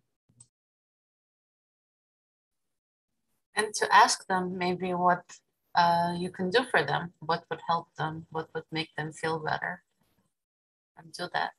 And 3.55 3.73
to 3.75 3.93
ask 3.93 4.25
them 4.27 4.57
maybe 4.57 4.93
what 4.93 5.23
uh, 5.75 6.15
you 6.17 6.31
can 6.31 6.49
do 6.49 6.61
for 6.71 6.83
them, 6.83 7.13
what 7.19 7.43
would 7.49 7.61
help 7.67 7.87
them, 7.97 8.25
what 8.31 8.49
would 8.55 8.63
make 8.71 8.89
them 8.97 9.11
feel 9.11 9.39
better 9.39 9.83
and 10.97 11.11
do 11.13 11.27
that. 11.33 11.51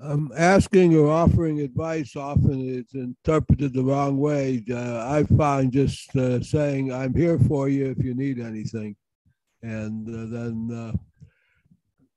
Um, 0.00 0.32
asking 0.36 0.96
or 0.96 1.10
offering 1.10 1.60
advice 1.60 2.16
often 2.16 2.60
is 2.66 2.94
interpreted 2.94 3.74
the 3.74 3.84
wrong 3.84 4.16
way. 4.16 4.64
Uh, 4.70 5.06
I 5.06 5.24
find 5.36 5.70
just 5.70 6.16
uh, 6.16 6.40
saying, 6.42 6.92
I'm 6.92 7.14
here 7.14 7.38
for 7.38 7.68
you 7.68 7.90
if 7.90 8.02
you 8.02 8.14
need 8.14 8.40
anything, 8.40 8.96
and 9.62 10.08
uh, 10.08 10.34
then 10.34 10.70
uh, 10.74 10.96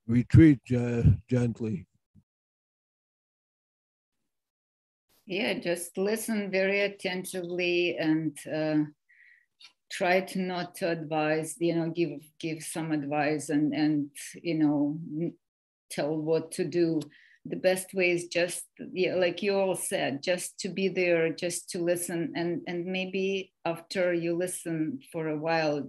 retreat 0.08 0.62
uh, 0.76 1.04
gently. 1.30 1.86
Yeah, 5.26 5.56
just 5.56 5.98
listen 5.98 6.52
very 6.52 6.82
attentively 6.82 7.98
and 7.98 8.38
uh, 8.52 8.86
try 9.92 10.22
to 10.22 10.40
not 10.40 10.76
to 10.76 10.90
advise 10.90 11.56
you 11.60 11.76
know 11.76 11.90
give 11.90 12.22
give 12.40 12.64
some 12.64 12.92
advice 12.92 13.50
and 13.50 13.74
and 13.74 14.10
you 14.42 14.56
know 14.56 15.00
tell 15.90 16.16
what 16.16 16.52
to 16.52 16.66
do 16.66 17.00
the 17.46 17.56
best 17.56 17.94
way 17.94 18.12
is 18.12 18.28
just 18.28 18.66
like 19.16 19.44
you 19.44 19.56
all 19.56 19.76
said 19.76 20.24
just 20.24 20.60
to 20.60 20.70
be 20.70 20.88
there 20.88 21.30
just 21.30 21.70
to 21.70 21.80
listen 21.80 22.34
and 22.36 22.62
and 22.68 22.86
maybe 22.86 23.52
after 23.66 24.14
you 24.14 24.36
listen 24.36 25.00
for 25.12 25.30
a 25.30 25.38
while 25.38 25.88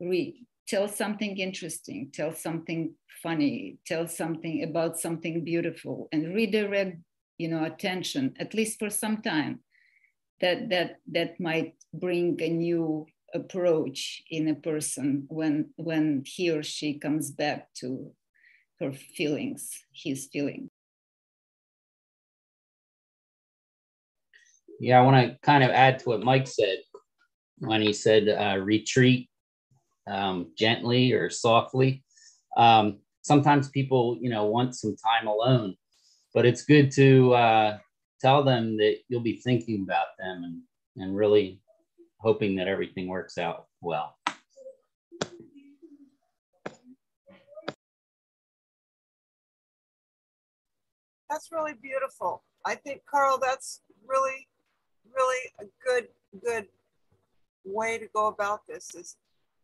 read 0.00 0.34
tell 0.66 0.86
something 0.86 1.38
interesting 1.38 2.10
tell 2.12 2.32
something 2.32 2.94
funny 3.22 3.78
tell 3.86 4.06
something 4.06 4.62
about 4.62 4.98
something 4.98 5.42
beautiful 5.44 6.08
and 6.12 6.34
redirect 6.34 6.98
you 7.38 7.48
know 7.48 7.64
attention 7.64 8.34
at 8.38 8.52
least 8.54 8.78
for 8.78 8.90
some 8.90 9.22
time 9.22 9.60
that 10.40 10.68
that 10.68 10.96
that 11.10 11.40
might 11.40 11.74
bring 11.94 12.38
a 12.40 12.48
new 12.48 13.06
approach 13.34 14.22
in 14.30 14.48
a 14.48 14.54
person 14.54 15.24
when 15.28 15.70
when 15.76 16.22
he 16.24 16.50
or 16.50 16.62
she 16.62 16.98
comes 16.98 17.30
back 17.30 17.68
to 17.74 18.12
her 18.80 18.92
feelings 18.92 19.84
his 19.92 20.28
feeling 20.32 20.67
yeah 24.80 24.98
i 24.98 25.02
want 25.02 25.26
to 25.26 25.38
kind 25.42 25.64
of 25.64 25.70
add 25.70 25.98
to 25.98 26.08
what 26.08 26.22
mike 26.22 26.46
said 26.46 26.78
when 27.58 27.82
he 27.82 27.92
said 27.92 28.28
uh, 28.28 28.58
retreat 28.58 29.28
um, 30.06 30.52
gently 30.56 31.12
or 31.12 31.28
softly 31.28 32.02
um, 32.56 32.98
sometimes 33.22 33.68
people 33.68 34.16
you 34.20 34.30
know 34.30 34.46
want 34.46 34.74
some 34.74 34.96
time 34.96 35.26
alone 35.26 35.74
but 36.34 36.46
it's 36.46 36.62
good 36.64 36.90
to 36.92 37.34
uh, 37.34 37.78
tell 38.20 38.42
them 38.42 38.76
that 38.76 38.96
you'll 39.08 39.20
be 39.20 39.40
thinking 39.40 39.82
about 39.82 40.08
them 40.18 40.44
and, 40.44 41.02
and 41.02 41.16
really 41.16 41.60
hoping 42.18 42.56
that 42.56 42.68
everything 42.68 43.08
works 43.08 43.38
out 43.38 43.66
well. 43.80 44.16
That's 51.30 51.50
really 51.52 51.74
beautiful. 51.80 52.42
I 52.64 52.74
think, 52.74 53.02
Carl, 53.08 53.38
that's 53.40 53.82
really, 54.06 54.47
really 55.14 55.50
a 55.60 55.64
good, 55.84 56.08
good 56.44 56.66
way 57.64 57.98
to 57.98 58.06
go 58.14 58.28
about 58.28 58.66
this 58.66 58.94
is 58.94 59.16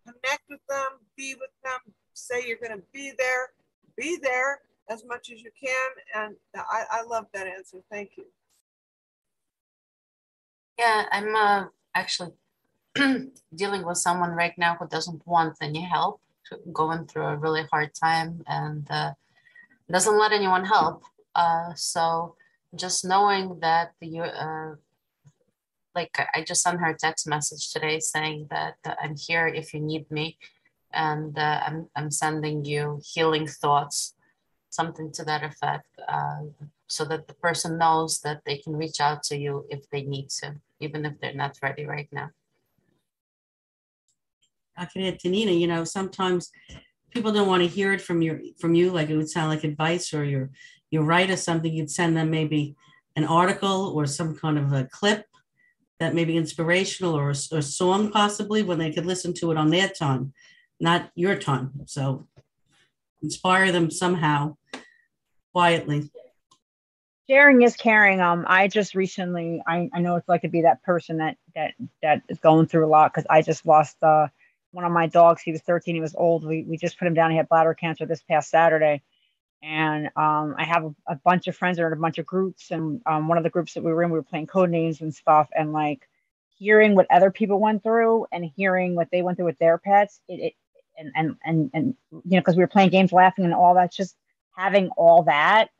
connect 0.05 0.43
with 0.49 0.61
them, 0.69 1.01
be 1.17 1.35
with 1.35 1.51
them, 1.63 1.95
say 2.13 2.47
you're 2.47 2.59
going 2.59 2.79
to 2.79 2.85
be 2.93 3.13
there, 3.17 3.51
be 3.97 4.19
there 4.23 4.61
as 4.91 5.05
much 5.07 5.31
as 5.33 5.43
you 5.43 5.51
can. 5.61 5.91
And 6.15 6.37
I, 6.55 6.85
I 6.91 7.03
love 7.05 7.27
that 7.33 7.47
answer. 7.47 7.79
Thank 7.91 8.13
you. 8.17 8.25
Yeah, 10.79 11.05
I'm 11.11 11.35
uh, 11.35 11.67
actually 11.95 12.33
dealing 13.55 13.85
with 13.85 13.99
someone 13.99 14.31
right 14.31 14.57
now 14.59 14.77
who 14.79 14.89
doesn't 14.89 15.27
want 15.27 15.57
any 15.61 15.83
help, 15.83 16.21
going 16.73 17.07
through 17.07 17.27
a 17.27 17.37
really 17.37 17.65
hard 17.71 17.95
time 17.95 18.43
and 18.47 18.87
uh, 18.91 19.13
doesn't 19.91 20.19
let 20.19 20.33
anyone 20.33 20.65
help. 20.65 21.05
Uh, 21.35 21.73
so 21.75 22.37
just 22.75 23.05
knowing 23.05 23.59
that 23.61 23.93
you 24.01 24.23
uh, 24.23 24.75
like 25.95 26.17
I 26.35 26.43
just 26.43 26.63
sent 26.63 26.81
her 26.81 26.89
a 26.89 26.97
text 26.97 27.27
message 27.27 27.73
today 27.73 28.01
saying 28.01 28.49
that 28.51 28.77
uh, 28.85 28.95
I'm 29.03 29.17
here 29.17 29.47
if 29.47 29.73
you 29.73 29.81
need 29.81 30.11
me, 30.11 30.39
and 30.93 31.39
uh, 31.39 31.61
I'm 31.67 31.89
I'm 31.97 32.11
sending 32.11 32.65
you 32.65 33.01
healing 33.05 33.47
thoughts, 33.47 34.15
something 34.71 35.13
to 35.13 35.25
that 35.25 35.45
effect, 35.45 35.87
uh, 36.09 36.43
so 36.87 37.05
that 37.05 37.29
the 37.29 37.35
person 37.35 37.79
knows 37.79 38.21
that 38.21 38.43
they 38.45 38.59
can 38.59 38.77
reach 38.77 39.01
out 39.01 39.23
to 39.25 39.37
you 39.37 39.67
if 39.71 39.89
they 39.91 40.03
need 40.03 40.31
to, 40.41 40.57
even 40.81 41.07
if 41.07 41.19
they're 41.21 41.35
not 41.35 41.59
ready 41.63 41.87
right 41.87 42.09
now. 42.13 42.31
I 44.77 44.87
can 44.87 45.03
add 45.03 45.21
to 45.21 45.29
Nina, 45.29 45.53
you 45.53 45.69
know, 45.69 45.85
sometimes 45.85 46.51
people 47.11 47.31
don't 47.31 47.47
want 47.47 47.63
to 47.63 47.69
hear 47.69 47.93
it 47.93 48.01
from 48.01 48.23
your 48.23 48.41
from 48.59 48.75
you, 48.75 48.91
like 48.91 49.11
it 49.11 49.17
would 49.17 49.31
sound 49.31 49.51
like 49.51 49.65
advice 49.65 50.13
or 50.13 50.25
your 50.25 50.51
you 50.91 51.03
write 51.03 51.31
or 51.31 51.37
something, 51.37 51.73
you'd 51.73 51.91
send 51.91 52.17
them 52.17 52.31
maybe 52.31 52.77
an 53.17 53.25
article 53.25 53.93
or 53.95 54.07
some 54.07 54.37
kind 54.37 54.59
of 54.59 54.73
a 54.73 54.85
clip 54.85 55.27
that 56.05 56.15
may 56.15 56.27
be 56.27 56.37
inspirational 56.37 57.15
or 57.15 57.31
a, 57.31 57.57
a 57.57 57.63
song 57.63 58.11
possibly 58.11 58.63
when 58.63 58.79
they 58.79 58.93
could 58.93 59.07
listen 59.07 59.33
to 59.33 59.51
it 59.51 59.57
on 59.57 59.71
their 59.71 59.89
time, 59.89 60.35
not 60.79 61.11
your 61.15 61.35
time. 61.35 61.73
So 61.87 62.29
inspire 63.23 63.73
them 63.73 63.91
somehow 63.91 64.59
quietly. 65.55 66.11
Sharing 67.27 67.63
is 67.63 67.75
caring. 67.75 68.21
Um, 68.21 68.45
I 68.47 68.69
just 68.69 68.95
recently, 68.95 69.63
I, 69.67 69.89
I 69.95 70.01
know 70.01 70.17
it's 70.17 70.29
like 70.29 70.43
to 70.43 70.49
be 70.49 70.61
that 70.61 70.83
person 70.83 71.17
that 71.17 71.39
that 71.55 71.73
that 72.03 72.21
is 72.29 72.39
going 72.39 72.67
through 72.67 72.85
a 72.85 72.89
lot 72.89 73.15
because 73.15 73.27
I 73.31 73.41
just 73.41 73.65
lost 73.65 73.97
uh 74.03 74.29
one 74.73 74.85
of 74.85 74.93
my 74.93 75.07
dogs. 75.07 75.41
He 75.41 75.53
was 75.53 75.63
13. 75.63 75.95
He 75.95 76.03
was 76.03 76.15
old. 76.15 76.47
We 76.47 76.65
we 76.69 76.77
just 76.77 76.99
put 76.99 77.09
him 77.09 77.15
down. 77.15 77.31
He 77.31 77.39
had 77.39 77.49
bladder 77.49 77.73
cancer 77.73 78.05
this 78.05 78.23
past 78.23 78.51
Saturday, 78.51 79.01
and 79.65 80.07
um, 80.15 80.55
I 80.59 80.65
have 80.65 80.85
a, 80.85 80.95
a, 81.07 81.17
bunch 81.17 81.49
of 81.49 81.57
friends 81.57 81.79
that 81.79 81.85
are 81.85 81.87
in 81.87 81.95
a 81.95 82.01
bunch 82.01 82.19
of 82.19 82.27
groups, 82.27 82.71
and 82.71 83.01
um, 83.07 83.29
one 83.29 83.39
of 83.39 83.45
the 83.45 83.51
groups 83.51 83.73
that 83.75 83.83
we 83.83 83.93
were 83.93 84.03
in, 84.03 84.11
we 84.11 84.19
were 84.19 84.23
playing 84.23 84.47
code 84.47 84.69
names 84.69 85.01
and 85.01 85.15
stuff, 85.15 85.49
and 85.57 85.73
like 85.73 86.07
hearing 86.59 86.95
what 86.95 87.07
other 87.11 87.31
people 87.31 87.59
went 87.59 87.83
through 87.83 88.27
and 88.31 88.45
hearing 88.57 88.95
what 88.95 89.09
they 89.11 89.23
went 89.23 89.39
through 89.39 89.47
with 89.47 89.59
their 89.59 89.79
pets, 89.79 90.21
it, 90.29 90.35
it 90.35 90.53
and 90.99 91.13
and 91.17 91.37
and 91.45 91.71
and 91.73 91.95
you 92.13 92.37
know, 92.37 92.41
because 92.41 92.57
we 92.57 92.63
were 92.63 92.69
playing 92.69 92.91
games, 92.91 93.11
laughing, 93.11 93.47
and 93.47 93.55
all 93.55 93.75
that, 93.75 93.91
just 93.91 94.17
having 94.55 94.91
all 94.91 95.23
that, 95.23 95.71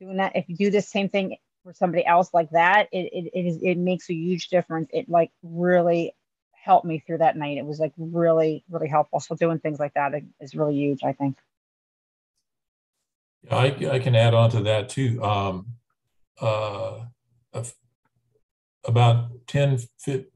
doing 0.00 0.16
that. 0.16 0.34
If 0.34 0.48
you 0.48 0.56
do 0.56 0.70
the 0.70 0.80
same 0.80 1.10
thing 1.10 1.36
for 1.64 1.74
somebody 1.74 2.06
else 2.06 2.30
like 2.32 2.50
that, 2.50 2.88
it 2.92 3.10
it 3.12 3.30
it, 3.34 3.46
is, 3.46 3.58
it 3.62 3.76
makes 3.76 4.08
a 4.08 4.14
huge 4.14 4.48
difference. 4.48 4.88
It 4.90 5.06
like 5.06 5.30
really 5.42 6.14
helped 6.52 6.86
me 6.86 7.02
through 7.06 7.18
that 7.18 7.36
night. 7.36 7.58
It 7.58 7.66
was 7.66 7.78
like 7.78 7.92
really 7.98 8.64
really 8.70 8.88
helpful. 8.88 9.20
So 9.20 9.34
doing 9.34 9.58
things 9.58 9.78
like 9.78 9.92
that 9.94 10.14
is 10.40 10.54
really 10.54 10.76
huge, 10.76 11.00
I 11.04 11.12
think. 11.12 11.36
I, 13.50 13.66
I 13.90 13.98
can 13.98 14.14
add 14.14 14.34
on 14.34 14.50
to 14.50 14.62
that 14.62 14.88
too. 14.88 15.22
Um, 15.22 15.66
uh, 16.40 17.04
about 18.84 19.46
10, 19.46 19.78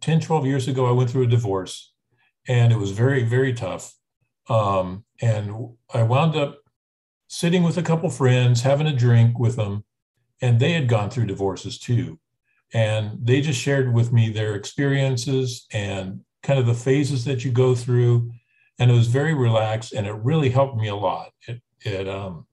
10, 0.01 0.21
12 0.21 0.47
years 0.47 0.69
ago, 0.69 0.87
I 0.87 0.93
went 0.93 1.11
through 1.11 1.25
a 1.25 1.29
divorce 1.29 1.93
and 2.49 2.73
it 2.73 2.79
was 2.79 2.91
very, 2.91 3.25
very 3.25 3.53
tough. 3.53 3.95
Um, 4.49 5.05
and 5.21 5.55
I 5.95 6.03
wound 6.03 6.37
up 6.37 6.59
sitting 7.29 7.63
with 7.63 7.79
a 7.79 7.83
couple 7.83 8.11
friends, 8.11 8.63
having 8.63 8.87
a 8.87 8.95
drink 8.95 9.39
with 9.39 9.57
them, 9.57 9.85
and 10.41 10.61
they 10.61 10.73
had 10.73 10.89
gone 10.89 11.09
through 11.09 11.27
divorces 11.27 11.79
too. 11.79 12.19
And 12.75 13.19
they 13.23 13.41
just 13.41 13.61
shared 13.61 13.95
with 13.95 14.13
me 14.13 14.31
their 14.31 14.55
experiences 14.55 15.67
and 15.73 16.21
kind 16.43 16.59
of 16.59 16.67
the 16.67 16.75
phases 16.75 17.25
that 17.25 17.45
you 17.45 17.53
go 17.53 17.75
through. 17.75 18.33
And 18.79 18.91
it 18.91 18.95
was 18.95 19.07
very 19.07 19.35
relaxed 19.35 19.93
and 19.93 20.07
it 20.07 20.15
really 20.15 20.51
helped 20.51 20.77
me 20.77 20.89
a 20.89 20.97
lot. 20.97 21.31
It, 21.47 21.63
it, 21.85 22.09
um, 22.09 22.47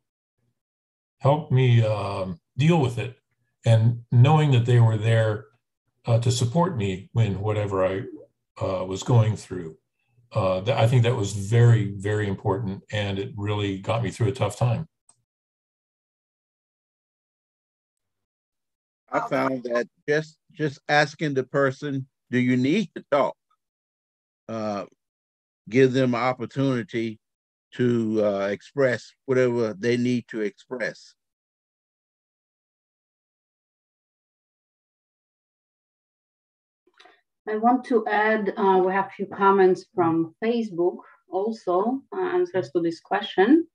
helped 1.20 1.52
me 1.52 1.84
um, 1.86 2.40
deal 2.58 2.82
with 2.82 2.98
it. 2.98 3.18
And 3.66 4.04
knowing 4.12 4.52
that 4.52 4.66
they 4.66 4.80
were 4.80 4.98
there 4.98 5.46
uh, 6.06 6.20
to 6.20 6.32
support 6.32 6.78
me 6.78 7.10
when 7.14 7.40
whatever 7.40 7.86
I 7.86 8.04
uh, 8.62 8.86
was 8.86 9.04
going 9.04 9.36
through, 9.36 9.78
uh, 10.34 10.62
I 10.72 10.88
think 10.88 11.04
that 11.04 11.16
was 11.16 11.34
very, 11.34 11.92
very 11.92 12.28
important. 12.28 12.84
And 12.92 13.20
it 13.20 13.34
really 13.36 13.80
got 13.80 14.04
me 14.04 14.12
through 14.12 14.28
a 14.28 14.32
tough 14.34 14.58
time. 14.58 14.88
I 19.12 19.28
found 19.28 19.64
that 19.64 19.88
just 20.08 20.38
just 20.54 20.80
asking 20.88 21.34
the 21.34 21.44
person, 21.44 22.08
do 22.30 22.38
you 22.38 22.56
need 22.56 22.90
to 22.96 23.04
talk? 23.12 23.36
Uh, 24.48 24.86
give 25.68 25.94
them 25.94 26.14
an 26.14 26.22
opportunity 26.22 27.20
to 27.76 28.24
uh, 28.24 28.48
express 28.48 29.14
whatever 29.26 29.74
they 29.78 29.98
need 29.98 30.28
to 30.30 30.42
express. 30.42 31.14
I 37.48 37.58
want 37.58 37.84
to 37.86 38.06
add, 38.08 38.54
uh, 38.58 38.84
we 38.86 38.94
have 38.94 39.08
a 39.08 39.16
few 39.16 39.26
comments 39.26 39.86
from 39.96 40.36
Facebook 40.44 40.98
also, 41.30 42.02
uh, 42.16 42.22
answers 42.22 42.70
to 42.72 42.82
this 42.82 43.00
question. 43.00 43.68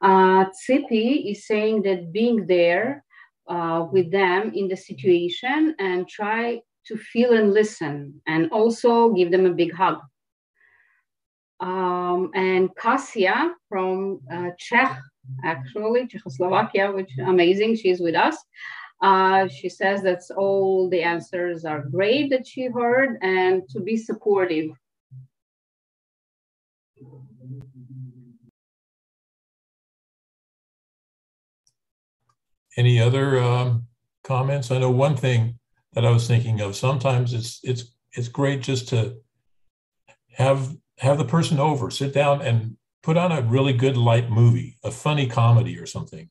Uh, 0.00 0.46
Tsipi 0.46 1.30
is 1.30 1.46
saying 1.46 1.82
that 1.82 2.12
being 2.12 2.46
there 2.46 3.04
uh, 3.48 3.86
with 3.92 4.10
them 4.10 4.52
in 4.54 4.66
the 4.66 4.76
situation 4.76 5.74
and 5.78 6.08
try 6.08 6.60
to 6.86 6.96
feel 6.96 7.34
and 7.34 7.52
listen 7.52 8.20
and 8.26 8.50
also 8.50 9.10
give 9.10 9.30
them 9.30 9.46
a 9.46 9.54
big 9.54 9.72
hug. 9.72 9.98
Um, 11.62 12.32
and 12.34 12.74
Kasia 12.74 13.54
from 13.68 14.20
uh, 14.30 14.50
Czech, 14.58 15.00
actually, 15.44 16.08
Czechoslovakia, 16.08 16.90
which 16.90 17.12
amazing, 17.24 17.76
she's 17.76 18.00
with 18.00 18.16
us. 18.16 18.36
Uh, 19.00 19.46
she 19.46 19.68
says 19.68 20.02
that 20.02 20.20
all 20.36 20.90
the 20.90 21.02
answers 21.02 21.64
are 21.64 21.82
great 21.82 22.30
that 22.30 22.48
she 22.48 22.66
heard 22.66 23.16
and 23.22 23.62
to 23.68 23.80
be 23.80 23.96
supportive. 23.96 24.70
Any 32.76 33.00
other 33.00 33.40
um, 33.40 33.86
comments? 34.24 34.72
I 34.72 34.78
know 34.78 34.90
one 34.90 35.16
thing 35.16 35.58
that 35.92 36.04
I 36.04 36.10
was 36.10 36.26
thinking 36.26 36.60
of. 36.60 36.74
Sometimes 36.74 37.34
it's 37.34 37.60
it's 37.62 37.94
it's 38.12 38.28
great 38.28 38.62
just 38.62 38.88
to 38.88 39.16
have 40.32 40.74
have 41.02 41.18
the 41.18 41.24
person 41.24 41.58
over, 41.58 41.90
sit 41.90 42.14
down 42.14 42.40
and 42.40 42.76
put 43.02 43.16
on 43.16 43.32
a 43.32 43.42
really 43.42 43.72
good 43.72 43.96
light 43.96 44.30
movie, 44.30 44.78
a 44.84 44.90
funny 44.90 45.26
comedy 45.26 45.76
or 45.76 45.86
something. 45.86 46.30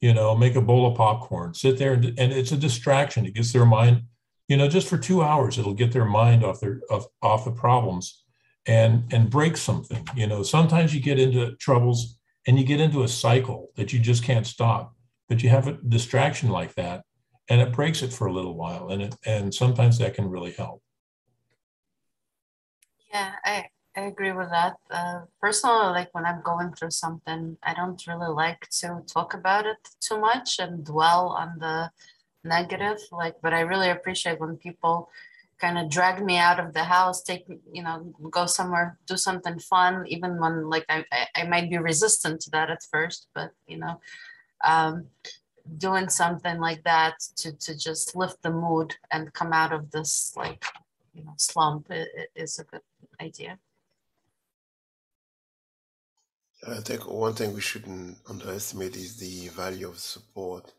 You 0.00 0.12
know, 0.12 0.36
make 0.36 0.56
a 0.56 0.60
bowl 0.60 0.86
of 0.86 0.96
popcorn, 0.96 1.54
sit 1.54 1.78
there, 1.78 1.94
and, 1.94 2.04
and 2.04 2.32
it's 2.32 2.52
a 2.52 2.56
distraction. 2.56 3.26
It 3.26 3.34
gets 3.34 3.52
their 3.52 3.66
mind, 3.66 4.02
you 4.48 4.56
know, 4.56 4.68
just 4.68 4.88
for 4.88 4.98
two 4.98 5.22
hours, 5.22 5.58
it'll 5.58 5.74
get 5.74 5.92
their 5.92 6.04
mind 6.04 6.44
off 6.44 6.60
their 6.60 6.80
off, 6.90 7.06
off 7.22 7.44
the 7.44 7.52
problems 7.52 8.24
and 8.66 9.12
and 9.12 9.30
break 9.30 9.56
something. 9.56 10.06
You 10.14 10.26
know, 10.26 10.42
sometimes 10.42 10.94
you 10.94 11.00
get 11.00 11.18
into 11.18 11.56
troubles 11.56 12.18
and 12.46 12.58
you 12.58 12.64
get 12.64 12.80
into 12.80 13.02
a 13.02 13.08
cycle 13.08 13.70
that 13.76 13.92
you 13.92 13.98
just 13.98 14.24
can't 14.24 14.46
stop. 14.46 14.94
But 15.28 15.42
you 15.42 15.50
have 15.50 15.66
a 15.68 15.78
distraction 15.88 16.48
like 16.48 16.74
that, 16.74 17.04
and 17.48 17.60
it 17.60 17.72
breaks 17.72 18.02
it 18.02 18.12
for 18.12 18.26
a 18.26 18.32
little 18.32 18.56
while, 18.56 18.88
and 18.88 19.02
it, 19.02 19.14
and 19.26 19.54
sometimes 19.54 19.98
that 19.98 20.14
can 20.14 20.30
really 20.30 20.52
help. 20.52 20.82
Yeah, 23.12 23.34
I 23.98 24.02
agree 24.02 24.30
with 24.30 24.50
that. 24.50 24.76
Uh, 24.88 25.22
personally, 25.40 25.88
like 25.88 26.14
when 26.14 26.24
I'm 26.24 26.40
going 26.42 26.72
through 26.72 26.92
something, 26.92 27.56
I 27.64 27.74
don't 27.74 28.00
really 28.06 28.32
like 28.32 28.68
to 28.80 29.02
talk 29.12 29.34
about 29.34 29.66
it 29.66 29.78
too 30.00 30.20
much 30.20 30.60
and 30.60 30.84
dwell 30.84 31.30
on 31.30 31.58
the 31.58 31.90
negative. 32.44 32.98
Like, 33.10 33.34
but 33.42 33.52
I 33.52 33.62
really 33.62 33.90
appreciate 33.90 34.38
when 34.38 34.56
people 34.56 35.10
kind 35.60 35.78
of 35.78 35.90
drag 35.90 36.24
me 36.24 36.36
out 36.38 36.60
of 36.60 36.74
the 36.74 36.84
house, 36.84 37.24
take 37.24 37.46
you 37.72 37.82
know, 37.82 38.14
go 38.30 38.46
somewhere, 38.46 38.96
do 39.08 39.16
something 39.16 39.58
fun, 39.58 40.06
even 40.06 40.38
when 40.38 40.70
like 40.70 40.86
I 40.88 41.04
I, 41.34 41.42
might 41.48 41.68
be 41.68 41.78
resistant 41.78 42.40
to 42.42 42.50
that 42.50 42.70
at 42.70 42.84
first, 42.92 43.26
but 43.34 43.50
you 43.66 43.78
know, 43.78 44.00
um, 44.64 45.08
doing 45.76 46.08
something 46.08 46.60
like 46.60 46.84
that 46.84 47.14
to 47.38 47.50
to 47.64 47.76
just 47.76 48.14
lift 48.14 48.42
the 48.42 48.52
mood 48.52 48.94
and 49.10 49.32
come 49.32 49.52
out 49.52 49.72
of 49.72 49.90
this 49.90 50.32
like 50.36 50.64
you 51.14 51.24
know 51.24 51.34
slump 51.36 51.90
is 52.36 52.60
a 52.60 52.64
good 52.64 52.86
idea. 53.20 53.58
I 56.66 56.80
think 56.80 57.06
one 57.08 57.34
thing 57.34 57.52
we 57.54 57.60
shouldn't 57.60 58.18
underestimate 58.28 58.96
is 58.96 59.16
the 59.16 59.48
value 59.48 59.88
of 59.88 59.98
support. 59.98 60.72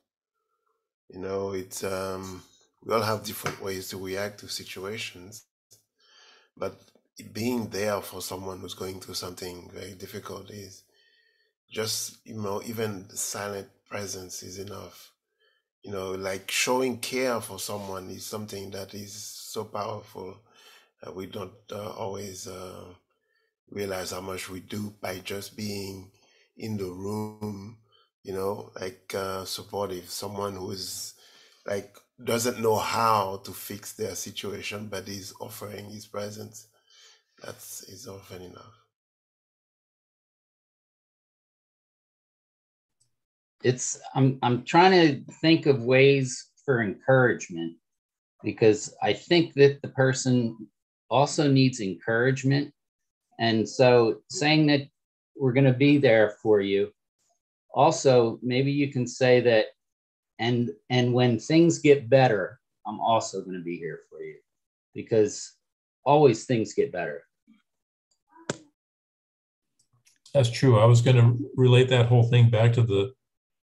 You 1.09 1.19
know, 1.19 1.51
it's 1.51 1.83
um, 1.83 2.43
we 2.83 2.93
all 2.93 3.01
have 3.01 3.23
different 3.23 3.61
ways 3.61 3.89
to 3.89 3.97
react 3.97 4.39
to 4.41 4.47
situations, 4.49 5.45
but 6.57 6.79
being 7.33 7.69
there 7.69 8.01
for 8.01 8.21
someone 8.21 8.59
who's 8.59 8.73
going 8.73 8.99
through 8.99 9.15
something 9.15 9.69
very 9.73 9.93
difficult 9.93 10.49
is 10.51 10.83
just 11.71 12.17
you 12.25 12.41
know 12.41 12.61
even 12.65 13.09
silent 13.15 13.69
presence 13.89 14.43
is 14.43 14.59
enough. 14.59 15.11
You 15.83 15.91
know, 15.91 16.11
like 16.11 16.51
showing 16.51 16.99
care 16.99 17.41
for 17.41 17.59
someone 17.59 18.09
is 18.09 18.25
something 18.25 18.71
that 18.71 18.93
is 18.93 19.13
so 19.13 19.65
powerful 19.65 20.39
that 21.01 21.15
we 21.15 21.27
don't 21.27 21.53
uh, 21.71 21.91
always. 21.91 22.47
Uh, 22.47 22.85
realize 23.71 24.11
how 24.11 24.21
much 24.21 24.49
we 24.49 24.59
do 24.59 24.93
by 25.01 25.19
just 25.19 25.55
being 25.55 26.11
in 26.57 26.77
the 26.77 26.85
room, 26.85 27.77
you 28.23 28.33
know, 28.33 28.71
like 28.79 29.13
uh, 29.15 29.45
supportive, 29.45 30.09
someone 30.09 30.55
who 30.55 30.71
is 30.71 31.13
like 31.65 31.95
doesn't 32.23 32.59
know 32.59 32.75
how 32.75 33.41
to 33.45 33.51
fix 33.51 33.93
their 33.93 34.15
situation, 34.15 34.87
but 34.87 35.07
is 35.07 35.33
offering 35.39 35.89
his 35.89 36.05
presence. 36.05 36.67
That's 37.41 37.83
is 37.83 38.07
often 38.07 38.41
enough. 38.41 38.75
It's 43.63 43.99
I'm 44.15 44.39
I'm 44.41 44.63
trying 44.63 44.91
to 44.91 45.33
think 45.41 45.65
of 45.65 45.83
ways 45.83 46.49
for 46.65 46.81
encouragement 46.81 47.77
because 48.43 48.93
I 49.01 49.13
think 49.13 49.53
that 49.55 49.81
the 49.81 49.89
person 49.89 50.67
also 51.09 51.49
needs 51.49 51.79
encouragement. 51.79 52.73
And 53.39 53.67
so 53.67 54.17
saying 54.29 54.67
that 54.67 54.81
we're 55.35 55.53
going 55.53 55.65
to 55.65 55.73
be 55.73 55.97
there 55.97 56.31
for 56.43 56.59
you. 56.59 56.91
Also, 57.73 58.37
maybe 58.43 58.71
you 58.71 58.91
can 58.91 59.07
say 59.07 59.39
that 59.41 59.67
and 60.39 60.69
and 60.89 61.13
when 61.13 61.39
things 61.39 61.79
get 61.79 62.09
better, 62.09 62.59
I'm 62.85 62.99
also 62.99 63.41
going 63.41 63.57
to 63.57 63.63
be 63.63 63.77
here 63.77 64.01
for 64.09 64.21
you 64.21 64.35
because 64.93 65.55
always 66.05 66.45
things 66.45 66.73
get 66.73 66.91
better. 66.91 67.23
That's 70.33 70.49
true. 70.49 70.79
I 70.79 70.85
was 70.85 71.01
going 71.01 71.17
to 71.17 71.51
relate 71.55 71.89
that 71.89 72.05
whole 72.05 72.23
thing 72.23 72.49
back 72.49 72.73
to 72.73 72.83
the 72.83 73.13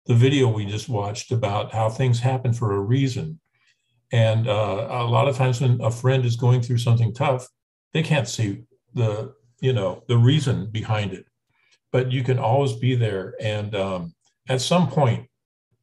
the 0.06 0.14
video 0.14 0.48
we 0.48 0.66
just 0.66 0.88
watched 0.88 1.30
about 1.30 1.72
how 1.72 1.88
things 1.88 2.18
happen 2.18 2.52
for 2.52 2.74
a 2.74 2.80
reason. 2.80 3.38
And 4.10 4.48
uh, 4.48 4.88
a 4.90 5.04
lot 5.04 5.28
of 5.28 5.36
times 5.36 5.60
when 5.60 5.80
a 5.80 5.90
friend 5.90 6.24
is 6.24 6.36
going 6.36 6.60
through 6.60 6.78
something 6.78 7.14
tough, 7.14 7.48
they 7.92 8.02
can't 8.02 8.28
see 8.28 8.64
the 8.94 9.32
you 9.62 9.72
know 9.72 10.02
the 10.08 10.18
reason 10.18 10.70
behind 10.70 11.14
it, 11.14 11.24
but 11.90 12.12
you 12.12 12.22
can 12.22 12.38
always 12.38 12.74
be 12.74 12.94
there. 12.94 13.34
And 13.40 13.74
um, 13.74 14.14
at 14.48 14.60
some 14.60 14.88
point, 14.88 15.28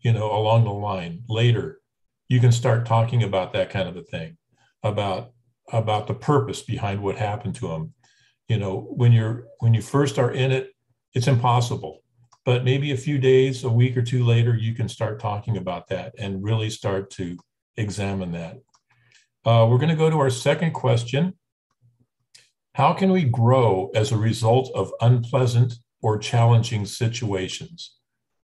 you 0.01 0.13
know, 0.13 0.31
along 0.31 0.65
the 0.65 0.71
line 0.71 1.23
later, 1.27 1.79
you 2.27 2.39
can 2.39 2.51
start 2.51 2.85
talking 2.85 3.23
about 3.23 3.53
that 3.53 3.71
kind 3.71 3.89
of 3.89 3.97
a 3.97 4.03
thing, 4.03 4.37
about 4.83 5.31
about 5.73 6.05
the 6.05 6.13
purpose 6.13 6.61
behind 6.61 7.01
what 7.01 7.17
happened 7.17 7.55
to 7.55 7.69
them. 7.69 7.93
You 8.47 8.59
know, 8.59 8.87
when 8.91 9.11
you're 9.11 9.45
when 9.59 9.73
you 9.73 9.81
first 9.81 10.19
are 10.19 10.31
in 10.31 10.51
it, 10.51 10.69
it's 11.15 11.27
impossible 11.27 12.03
but 12.49 12.63
maybe 12.63 12.91
a 12.91 12.97
few 12.97 13.19
days, 13.19 13.63
a 13.63 13.69
week 13.69 13.95
or 13.95 14.01
two 14.01 14.25
later, 14.25 14.55
you 14.55 14.73
can 14.73 14.89
start 14.89 15.19
talking 15.19 15.57
about 15.57 15.87
that 15.89 16.15
and 16.17 16.43
really 16.43 16.69
start 16.69 17.11
to 17.11 17.37
examine 17.77 18.31
that. 18.31 18.57
Uh, 19.45 19.67
we're 19.69 19.77
going 19.77 19.89
to 19.89 19.95
go 19.95 20.09
to 20.09 20.17
our 20.17 20.29
second 20.31 20.71
question. 20.71 21.33
How 22.73 22.93
can 22.93 23.11
we 23.11 23.23
grow 23.23 23.89
as 23.95 24.11
a 24.11 24.17
result 24.17 24.71
of 24.75 24.93
unpleasant 25.01 25.73
or 26.01 26.17
challenging 26.17 26.85
situations? 26.85 27.95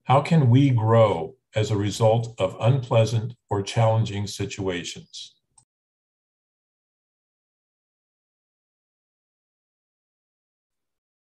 How 0.04 0.22
can 0.22 0.50
we 0.50 0.70
grow 0.70 1.36
as 1.56 1.72
a 1.72 1.78
result 1.78 2.36
of 2.38 2.56
unpleasant 2.60 3.36
or 3.50 3.62
challenging 3.62 4.28
situations? 4.28 5.36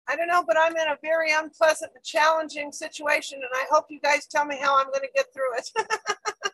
I 0.09 0.15
don't 0.15 0.29
know, 0.29 0.45
but 0.47 0.57
I'm 0.57 0.77
in 0.77 0.89
a 0.89 0.99
very 1.03 1.33
unpleasant 1.33 1.91
and 1.95 2.05
challenging 2.05 2.71
situation, 2.71 3.39
and 3.39 3.51
I 3.55 3.67
hope 3.71 3.87
you 3.89 4.01
guys 4.01 4.27
tell 4.27 4.45
me 4.45 4.57
how 4.61 4.79
I'm 4.79 4.87
going 4.87 5.01
to 5.01 5.09
get 5.15 5.27
through 5.35 5.57
it. 5.57 5.71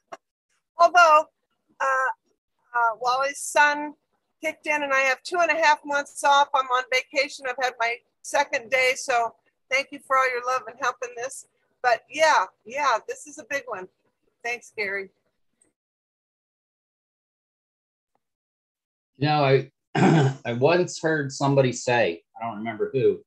Although, 0.78 1.24
uh, 1.80 2.10
uh, 2.74 2.96
Wally's 3.00 3.40
son 3.40 3.92
kicked 4.42 4.66
in, 4.66 4.82
and 4.82 4.92
I 4.92 5.00
have 5.00 5.22
two 5.22 5.38
and 5.40 5.50
a 5.50 5.62
half 5.62 5.80
months 5.84 6.22
off. 6.24 6.48
I'm 6.54 6.66
on 6.66 6.84
vacation. 6.92 7.46
I've 7.48 7.62
had 7.62 7.74
my 7.78 7.96
second 8.22 8.70
day, 8.70 8.92
so 8.96 9.34
thank 9.70 9.88
you 9.90 10.00
for 10.06 10.16
all 10.16 10.30
your 10.30 10.44
love 10.46 10.62
and 10.66 10.76
help 10.80 10.96
in 11.02 11.10
this. 11.16 11.46
But 11.82 12.02
yeah, 12.10 12.44
yeah, 12.64 12.98
this 13.08 13.26
is 13.26 13.38
a 13.38 13.44
big 13.48 13.62
one. 13.66 13.88
Thanks, 14.44 14.72
Gary. 14.76 15.10
You 19.18 19.28
know, 19.28 19.44
I 19.44 19.70
I 20.44 20.54
once 20.54 21.00
heard 21.00 21.32
somebody 21.32 21.72
say, 21.72 22.22
I 22.40 22.44
don't 22.44 22.58
remember 22.58 22.90
who, 22.92 23.20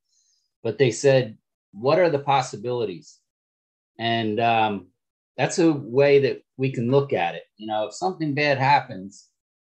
but 0.63 0.77
they 0.77 0.91
said, 0.91 1.37
what 1.71 1.99
are 1.99 2.09
the 2.09 2.19
possibilities? 2.19 3.19
And 3.99 4.39
um, 4.39 4.87
that's 5.37 5.59
a 5.59 5.71
way 5.71 6.19
that 6.19 6.41
we 6.57 6.71
can 6.71 6.91
look 6.91 7.13
at 7.13 7.35
it. 7.35 7.43
You 7.57 7.67
know, 7.67 7.87
if 7.87 7.93
something 7.93 8.33
bad 8.33 8.57
happens, 8.57 9.29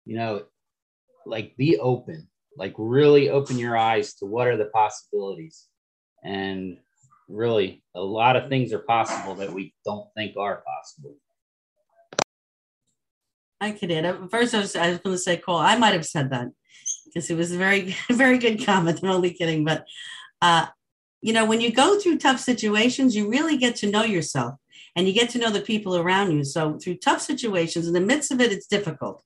you 0.05 0.17
know, 0.17 0.45
like 1.27 1.57
be 1.57 1.79
open, 1.79 2.29
like 2.57 2.75
really 2.79 3.29
open 3.29 3.59
your 3.59 3.77
eyes 3.77 4.15
to 4.15 4.27
what 4.27 4.47
are 4.47 4.57
the 4.57 4.67
possibilities. 4.67 5.67
And 6.25 6.79
really, 7.29 7.83
a 7.95 8.01
lot 8.01 8.37
of 8.37 8.49
things 8.49 8.73
are 8.73 8.79
possible 8.79 9.35
that 9.37 9.53
we 9.53 9.75
don't 9.85 10.09
think 10.17 10.37
are 10.37 10.63
possible. 10.67 11.17
I 13.61 13.73
could 13.73 13.91
add. 13.91 14.31
First, 14.31 14.55
I 14.55 14.61
was, 14.61 14.77
I 14.77 14.91
was 14.91 14.99
going 14.99 15.17
to 15.17 15.19
say, 15.19 15.37
Cole, 15.37 15.57
I 15.57 15.77
might 15.77 15.95
have 15.95 16.07
said 16.07 16.31
that 16.31 16.49
because 17.07 17.31
it 17.31 17.37
was 17.37 17.53
a 17.53 17.59
very, 17.59 17.97
very 18.11 18.39
good 18.39 18.65
comment. 18.65 19.01
I'm 19.03 19.11
only 19.11 19.33
kidding. 19.33 19.65
But 19.65 19.87
uh, 20.43 20.67
you 21.23 21.33
know, 21.33 21.45
when 21.45 21.61
you 21.61 21.73
go 21.73 21.99
through 21.99 22.19
tough 22.19 22.41
situations, 22.41 23.17
you 23.17 23.29
really 23.29 23.57
get 23.57 23.77
to 23.77 23.91
know 23.91 24.05
yourself 24.05 24.55
and 24.95 25.07
you 25.07 25.13
get 25.13 25.31
to 25.31 25.39
know 25.39 25.51
the 25.51 25.61
people 25.61 25.97
around 25.97 26.33
you. 26.33 26.45
So 26.45 26.79
through 26.79 26.97
tough 26.97 27.21
situations, 27.21 27.87
in 27.87 27.95
the 27.95 28.01
midst 28.01 28.31
of 28.31 28.41
it, 28.41 28.53
it's 28.53 28.67
difficult. 28.67 29.23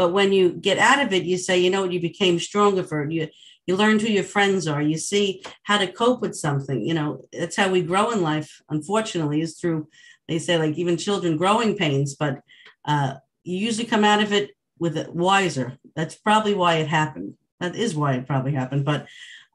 But 0.00 0.14
when 0.14 0.32
you 0.32 0.52
get 0.52 0.78
out 0.78 1.04
of 1.04 1.12
it, 1.12 1.24
you 1.24 1.36
say, 1.36 1.58
you 1.58 1.68
know 1.68 1.82
what, 1.82 1.92
you 1.92 2.00
became 2.00 2.38
stronger 2.38 2.82
for 2.82 3.02
it. 3.02 3.12
You 3.12 3.28
you 3.66 3.76
learned 3.76 4.00
who 4.00 4.08
your 4.08 4.24
friends 4.24 4.66
are. 4.66 4.80
You 4.80 4.96
see 4.96 5.42
how 5.64 5.76
to 5.76 5.92
cope 5.92 6.22
with 6.22 6.34
something. 6.34 6.82
You 6.82 6.94
know, 6.94 7.20
that's 7.34 7.56
how 7.56 7.68
we 7.68 7.82
grow 7.82 8.10
in 8.10 8.22
life, 8.22 8.62
unfortunately, 8.70 9.42
is 9.42 9.58
through 9.58 9.88
they 10.26 10.38
say 10.38 10.56
like 10.56 10.78
even 10.78 10.96
children 10.96 11.36
growing 11.36 11.76
pains, 11.76 12.14
but 12.14 12.40
uh, 12.86 13.16
you 13.44 13.58
usually 13.58 13.86
come 13.86 14.02
out 14.02 14.22
of 14.22 14.32
it 14.32 14.52
with 14.78 14.96
it 14.96 15.14
wiser. 15.14 15.76
That's 15.94 16.14
probably 16.14 16.54
why 16.54 16.76
it 16.76 16.88
happened. 16.88 17.34
That 17.58 17.76
is 17.76 17.94
why 17.94 18.14
it 18.14 18.26
probably 18.26 18.52
happened. 18.52 18.86
But 18.86 19.06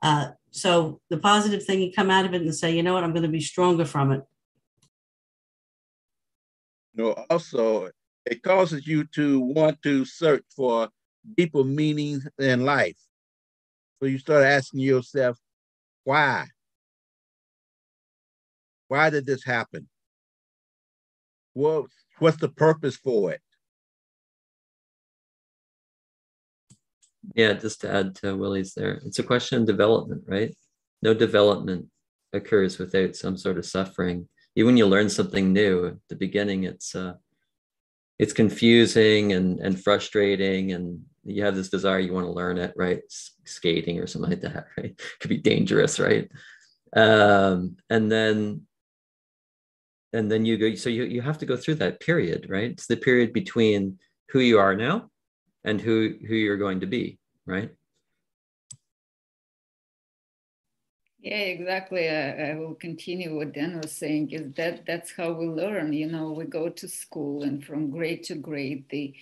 uh, 0.03 0.27
so 0.51 1.01
the 1.09 1.17
positive 1.17 1.63
thing, 1.65 1.81
you 1.81 1.91
come 1.91 2.11
out 2.11 2.25
of 2.25 2.35
it 2.35 2.43
and 2.43 2.53
say, 2.53 2.75
you 2.75 2.83
know 2.83 2.93
what, 2.93 3.03
I'm 3.03 3.13
going 3.13 3.23
to 3.23 3.39
be 3.39 3.41
stronger 3.41 3.85
from 3.85 4.11
it. 4.11 4.21
You 6.93 7.03
know, 7.05 7.25
also, 7.31 7.89
it 8.25 8.41
causes 8.41 8.87
you 8.87 9.05
to 9.15 9.39
want 9.39 9.81
to 9.83 10.05
search 10.05 10.43
for 10.55 10.89
deeper 11.37 11.63
meaning 11.63 12.21
in 12.39 12.65
life. 12.65 12.97
So 13.99 14.07
you 14.07 14.17
start 14.17 14.43
asking 14.43 14.81
yourself, 14.81 15.37
why? 16.03 16.45
Why 18.87 19.09
did 19.09 19.25
this 19.25 19.43
happen? 19.43 19.87
What, 21.53 21.85
what's 22.19 22.37
the 22.37 22.49
purpose 22.49 22.97
for 22.97 23.31
it? 23.31 23.41
Yeah, 27.33 27.53
just 27.53 27.81
to 27.81 27.91
add 27.91 28.15
to 28.15 28.35
Willie's 28.35 28.73
there, 28.73 29.01
it's 29.05 29.19
a 29.19 29.23
question 29.23 29.61
of 29.61 29.67
development, 29.67 30.23
right? 30.27 30.55
No 31.01 31.13
development 31.13 31.87
occurs 32.33 32.77
without 32.77 33.15
some 33.15 33.37
sort 33.37 33.57
of 33.57 33.65
suffering. 33.65 34.27
Even 34.55 34.67
when 34.67 34.77
you 34.77 34.85
learn 34.85 35.09
something 35.09 35.51
new, 35.51 35.87
at 35.87 35.95
the 36.09 36.15
beginning, 36.15 36.65
it's 36.65 36.95
uh, 36.95 37.13
it's 38.17 38.33
confusing 38.33 39.33
and 39.33 39.59
and 39.59 39.81
frustrating, 39.81 40.71
and 40.71 41.01
you 41.23 41.43
have 41.43 41.55
this 41.55 41.69
desire 41.69 41.99
you 41.99 42.13
want 42.13 42.27
to 42.27 42.31
learn 42.31 42.57
it, 42.57 42.73
right? 42.75 43.01
Skating 43.45 43.99
or 43.99 44.07
something 44.07 44.31
like 44.31 44.41
that, 44.41 44.67
right? 44.77 44.91
It 44.91 45.01
could 45.19 45.29
be 45.29 45.37
dangerous, 45.37 45.99
right? 45.99 46.29
Um, 46.95 47.77
and 47.89 48.11
then 48.11 48.61
and 50.13 50.31
then 50.31 50.45
you 50.45 50.57
go. 50.57 50.75
So 50.75 50.89
you 50.89 51.03
you 51.03 51.21
have 51.21 51.39
to 51.39 51.45
go 51.45 51.57
through 51.57 51.75
that 51.75 51.99
period, 51.99 52.47
right? 52.49 52.71
It's 52.71 52.87
the 52.87 52.97
period 52.97 53.33
between 53.33 53.99
who 54.29 54.39
you 54.39 54.59
are 54.59 54.75
now 54.75 55.09
and 55.63 55.81
who 55.81 56.15
who 56.27 56.35
you're 56.35 56.57
going 56.57 56.79
to 56.79 56.87
be 56.87 57.19
right 57.45 57.71
yeah 61.25 61.37
exactly. 61.37 62.07
I, 62.07 62.51
I, 62.51 62.55
will 62.55 62.75
continue 62.75 63.35
what 63.35 63.53
dan 63.53 63.81
was 63.81 63.91
saying 63.91 64.31
is 64.31 64.53
that 64.53 64.85
that's 64.85 65.11
how 65.11 65.31
we 65.31 65.47
learn 65.47 65.91
you 65.91 66.07
know 66.07 66.31
we 66.31 66.45
go 66.45 66.69
to 66.69 66.87
school 66.87 67.43
and 67.43 67.65
from 67.65 67.89
grade 67.89 68.23
to 68.25 68.35
grade 68.35 68.85
the 68.89 69.13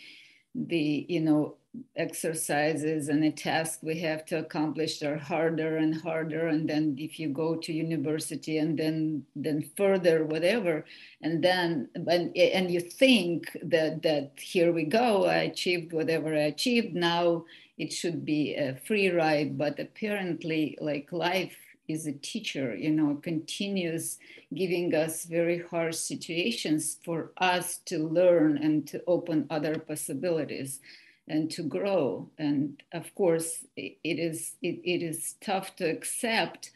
the 0.54 1.06
you 1.08 1.22
know 1.22 1.56
exercises 1.96 3.10
and 3.10 3.24
the 3.24 3.32
task 3.32 3.80
we 3.82 4.00
have 4.00 4.26
to 4.26 4.38
accomplish 4.38 5.02
are 5.02 5.18
harder 5.18 5.78
and 5.78 6.02
harder. 6.02 6.48
And 6.48 6.70
then 6.70 6.96
if 7.00 7.20
you 7.20 7.30
go 7.30 7.56
to 7.56 7.74
university 7.74 8.60
and 8.60 8.78
then 8.78 9.26
then 9.36 9.72
further 9.76 10.26
whatever 10.26 10.86
and 11.24 11.44
then 11.44 11.90
and, 11.96 12.38
and 12.38 12.70
you 12.70 12.80
think 12.80 13.58
that 13.64 14.04
that 14.04 14.34
here 14.38 14.72
we 14.72 14.84
go 14.84 15.26
i 15.26 15.38
achieved 15.52 15.94
whatever 15.94 16.36
i 16.36 16.52
achieved. 16.54 16.94
Now 16.94 17.46
it 17.78 17.92
should 17.92 18.24
be 18.24 18.54
a 18.56 18.76
free 18.86 19.10
ride 19.10 19.58
but 19.58 19.80
apparently 19.80 20.78
like 20.80 21.12
life 21.12 21.58
is 21.88 22.08
a 22.08 22.14
teacher 22.14 22.76
you 22.76 22.90
know 22.90 23.16
continues 23.16 24.18
giving 24.54 24.94
us 24.94 25.26
very 25.26 25.62
harsh 25.70 25.98
situations 25.98 26.98
for 27.04 27.32
us 27.38 27.78
to 27.86 28.08
learn 28.08 28.58
and 28.58 28.88
to 28.88 29.02
open 29.08 29.46
other 29.50 29.78
possibilities 29.78 30.80
and 31.28 31.50
to 31.52 31.64
grow. 31.64 32.30
And 32.38 32.82
of 32.92 33.14
course, 33.16 33.66
it 33.76 33.98
is 34.04 34.56
it, 34.62 34.82
it 34.84 35.02
is 35.02 35.36
tough 35.42 35.76
to 35.78 35.86
accept, 35.86 36.72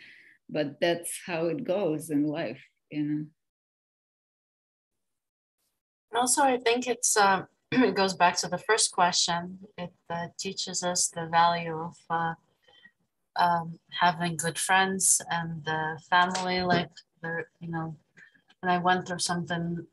but 0.49 0.79
that's 0.79 1.19
how 1.25 1.45
it 1.47 1.63
goes 1.63 2.09
in 2.09 2.23
life, 2.23 2.61
you 2.89 3.03
know. 3.03 3.25
Also, 6.15 6.41
I 6.41 6.57
think 6.57 6.87
it's 6.87 7.17
uh, 7.17 7.43
it 7.71 7.95
goes 7.95 8.13
back 8.13 8.37
to 8.37 8.47
the 8.47 8.57
first 8.57 8.91
question. 8.91 9.59
It 9.77 9.93
uh, 10.09 10.27
teaches 10.39 10.83
us 10.83 11.09
the 11.09 11.27
value 11.27 11.75
of 11.75 11.97
uh, 12.09 12.33
um, 13.37 13.79
having 13.99 14.37
good 14.37 14.57
friends 14.57 15.21
and 15.29 15.63
the 15.63 15.99
family. 16.09 16.61
Like, 16.61 16.89
you 17.59 17.69
know, 17.69 17.95
when 18.61 18.71
I 18.71 18.77
went 18.77 19.07
through 19.07 19.19
something 19.19 19.85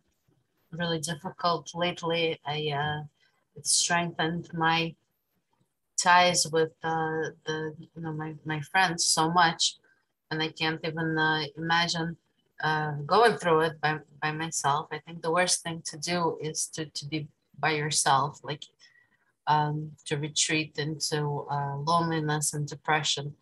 really 0.73 1.01
difficult 1.01 1.71
lately, 1.75 2.41
I 2.47 2.73
uh, 2.75 3.03
it 3.57 3.67
strengthened 3.67 4.49
my 4.53 4.95
ties 5.97 6.47
with 6.51 6.73
uh, 6.83 7.31
the 7.47 7.75
you 7.79 8.03
know 8.03 8.13
my, 8.13 8.35
my 8.45 8.61
friends 8.61 9.07
so 9.07 9.31
much, 9.31 9.77
and 10.31 10.43
I 10.43 10.49
can't 10.49 10.81
even 10.85 11.19
uh, 11.19 11.45
imagine 11.57 12.17
uh, 12.63 12.93
going 13.07 13.37
through 13.37 13.61
it 13.61 13.81
by, 13.81 13.99
by 14.23 14.33
myself. 14.33 14.89
I 14.93 14.99
think 14.99 15.23
the 15.23 15.33
worst 15.33 15.63
thing 15.63 15.83
to 15.87 15.99
do 15.99 16.39
is 16.41 16.67
to, 16.75 16.87
to 16.87 17.07
be 17.07 17.29
by 17.59 17.73
yourself, 17.73 18.41
like 18.43 18.65
um, 19.47 19.93
to 20.07 20.17
retreat 20.17 20.79
into 20.79 21.47
uh, 21.51 21.77
loneliness 21.77 22.55
and 22.55 22.67
depression. 22.67 23.35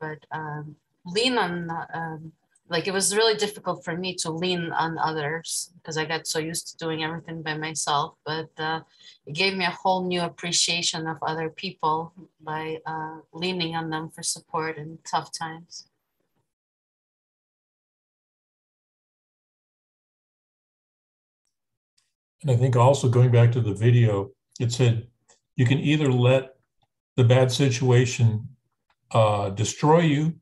But 0.00 0.24
um, 0.32 0.76
lean 1.04 1.38
on, 1.38 1.70
um, 1.92 2.32
like 2.68 2.86
it 2.86 2.92
was 2.92 3.16
really 3.16 3.34
difficult 3.34 3.84
for 3.84 3.96
me 3.96 4.14
to 4.16 4.30
lean 4.30 4.72
on 4.72 4.98
others 4.98 5.72
because 5.76 5.96
I 5.96 6.04
got 6.04 6.26
so 6.26 6.38
used 6.38 6.68
to 6.68 6.76
doing 6.76 7.04
everything 7.04 7.42
by 7.42 7.56
myself. 7.56 8.14
But 8.24 8.50
uh, 8.58 8.80
it 9.26 9.34
gave 9.34 9.56
me 9.56 9.64
a 9.64 9.70
whole 9.70 10.06
new 10.06 10.22
appreciation 10.22 11.06
of 11.06 11.18
other 11.22 11.50
people 11.50 12.12
by 12.40 12.78
uh, 12.86 13.18
leaning 13.32 13.74
on 13.74 13.90
them 13.90 14.08
for 14.10 14.22
support 14.22 14.78
in 14.78 14.98
tough 15.04 15.30
times. 15.36 15.86
And 22.42 22.50
I 22.50 22.56
think 22.56 22.74
also 22.76 23.08
going 23.08 23.30
back 23.30 23.52
to 23.52 23.60
the 23.60 23.74
video, 23.74 24.30
it 24.58 24.72
said 24.72 25.06
you 25.60 25.66
can 25.66 25.78
either 25.78 26.10
let 26.10 26.54
the 27.18 27.24
bad 27.24 27.52
situation 27.52 28.48
uh, 29.10 29.50
destroy 29.50 30.00
you, 30.00 30.36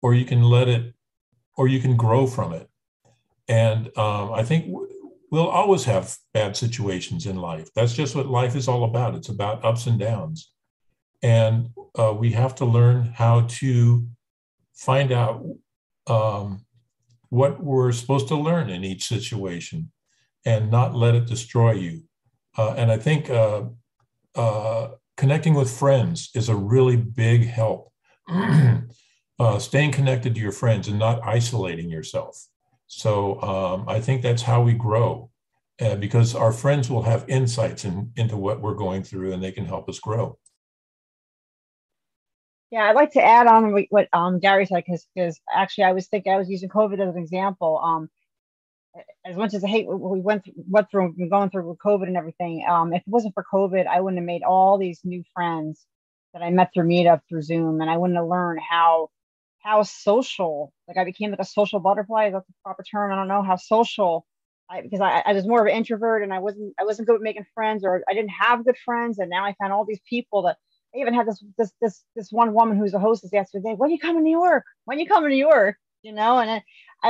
or 0.00 0.14
you 0.14 0.24
can 0.24 0.42
let 0.42 0.66
it, 0.66 0.94
or 1.58 1.68
you 1.68 1.78
can 1.78 1.94
grow 1.94 2.26
from 2.26 2.54
it. 2.54 2.66
And 3.48 3.94
um, 3.98 4.32
I 4.32 4.42
think 4.42 4.64
we'll 5.30 5.46
always 5.60 5.84
have 5.84 6.16
bad 6.32 6.56
situations 6.56 7.26
in 7.26 7.36
life. 7.36 7.68
That's 7.74 7.92
just 7.92 8.16
what 8.16 8.28
life 8.28 8.56
is 8.56 8.66
all 8.66 8.84
about. 8.84 9.14
It's 9.14 9.28
about 9.28 9.62
ups 9.62 9.86
and 9.86 9.98
downs. 9.98 10.50
And 11.22 11.68
uh, 11.98 12.14
we 12.18 12.30
have 12.30 12.54
to 12.54 12.64
learn 12.64 13.12
how 13.14 13.42
to 13.60 14.06
find 14.72 15.12
out 15.12 15.44
um, 16.06 16.64
what 17.28 17.62
we're 17.62 17.92
supposed 17.92 18.28
to 18.28 18.36
learn 18.36 18.70
in 18.70 18.84
each 18.84 19.04
situation 19.06 19.92
and 20.46 20.70
not 20.70 20.94
let 20.94 21.14
it 21.14 21.26
destroy 21.26 21.72
you. 21.72 22.04
Uh, 22.56 22.72
and 22.78 22.90
I 22.90 22.96
think 22.96 23.28
uh, 23.28 23.64
uh, 24.34 24.88
connecting 25.16 25.54
with 25.54 25.70
friends 25.70 26.30
is 26.34 26.48
a 26.48 26.56
really 26.56 26.96
big 26.96 27.46
help. 27.46 27.92
Uh, 29.40 29.58
staying 29.58 29.90
connected 29.90 30.34
to 30.34 30.40
your 30.42 30.52
friends 30.52 30.86
and 30.86 30.98
not 30.98 31.18
isolating 31.26 31.88
yourself. 31.88 32.46
So 32.88 33.40
um, 33.40 33.88
I 33.88 33.98
think 33.98 34.20
that's 34.20 34.42
how 34.42 34.60
we 34.60 34.74
grow 34.74 35.30
uh, 35.80 35.94
because 35.96 36.34
our 36.34 36.52
friends 36.52 36.90
will 36.90 37.04
have 37.04 37.24
insights 37.26 37.86
in, 37.86 38.12
into 38.16 38.36
what 38.36 38.60
we're 38.60 38.74
going 38.74 39.02
through 39.02 39.32
and 39.32 39.42
they 39.42 39.50
can 39.50 39.64
help 39.64 39.88
us 39.88 39.98
grow. 39.98 40.36
Yeah, 42.70 42.82
I'd 42.82 42.96
like 42.96 43.12
to 43.12 43.24
add 43.24 43.46
on 43.46 43.72
what 43.88 44.08
um, 44.12 44.40
Gary 44.40 44.66
said 44.66 44.84
because 44.84 45.40
actually 45.54 45.84
I 45.84 45.92
was 45.92 46.06
thinking 46.06 46.32
I 46.32 46.36
was 46.36 46.50
using 46.50 46.68
COVID 46.68 47.00
as 47.00 47.14
an 47.14 47.22
example. 47.22 47.80
Um, 47.82 48.10
as 49.24 49.36
much 49.36 49.54
as 49.54 49.64
I 49.64 49.68
hate 49.68 49.86
what 49.86 50.00
we 50.00 50.20
went 50.20 50.44
through, 50.44 50.64
what 50.68 50.90
through 50.90 51.14
going 51.28 51.50
through 51.50 51.68
with 51.68 51.78
COVID 51.78 52.06
and 52.06 52.16
everything, 52.16 52.64
um, 52.68 52.92
if 52.92 53.02
it 53.02 53.08
wasn't 53.08 53.34
for 53.34 53.44
COVID, 53.52 53.86
I 53.86 54.00
wouldn't 54.00 54.18
have 54.18 54.26
made 54.26 54.42
all 54.42 54.78
these 54.78 55.00
new 55.04 55.22
friends 55.34 55.86
that 56.32 56.42
I 56.42 56.50
met 56.50 56.70
through 56.72 56.86
Meetup 56.88 57.20
through 57.28 57.42
Zoom, 57.42 57.80
and 57.80 57.90
I 57.90 57.96
wouldn't 57.96 58.18
have 58.18 58.26
learned 58.26 58.60
how 58.68 59.08
how 59.60 59.82
social. 59.82 60.72
Like 60.88 60.96
I 60.96 61.04
became 61.04 61.30
like 61.30 61.40
a 61.40 61.44
social 61.44 61.80
butterfly. 61.80 62.26
Is 62.26 62.32
that 62.32 62.46
the 62.46 62.54
proper 62.64 62.82
term? 62.82 63.12
I 63.12 63.16
don't 63.16 63.28
know 63.28 63.42
how 63.42 63.56
social. 63.56 64.26
I, 64.70 64.82
because 64.82 65.00
I, 65.00 65.22
I 65.26 65.32
was 65.32 65.46
more 65.46 65.60
of 65.60 65.66
an 65.66 65.76
introvert 65.76 66.22
and 66.22 66.32
I 66.32 66.38
wasn't 66.38 66.74
I 66.80 66.84
wasn't 66.84 67.08
good 67.08 67.16
at 67.16 67.22
making 67.22 67.44
friends 67.54 67.84
or 67.84 68.02
I 68.08 68.14
didn't 68.14 68.30
have 68.30 68.64
good 68.64 68.76
friends 68.84 69.18
and 69.18 69.28
now 69.28 69.44
I 69.44 69.54
found 69.60 69.72
all 69.72 69.84
these 69.84 70.00
people 70.08 70.42
that 70.42 70.56
I 70.94 70.98
even 70.98 71.12
had 71.12 71.26
this 71.26 71.42
this 71.58 71.72
this 71.80 72.04
this 72.14 72.30
one 72.30 72.54
woman 72.54 72.78
who's 72.78 72.94
a 72.94 72.98
hostess 72.98 73.30
yesterday. 73.32 73.74
When 73.76 73.90
you 73.90 73.98
come 73.98 74.16
to 74.16 74.22
New 74.22 74.38
York? 74.38 74.64
When 74.84 74.98
you 74.98 75.06
come 75.06 75.24
to 75.24 75.28
New 75.28 75.36
York? 75.36 75.76
You 76.02 76.12
know, 76.12 76.38
and 76.38 76.50
and 76.50 76.62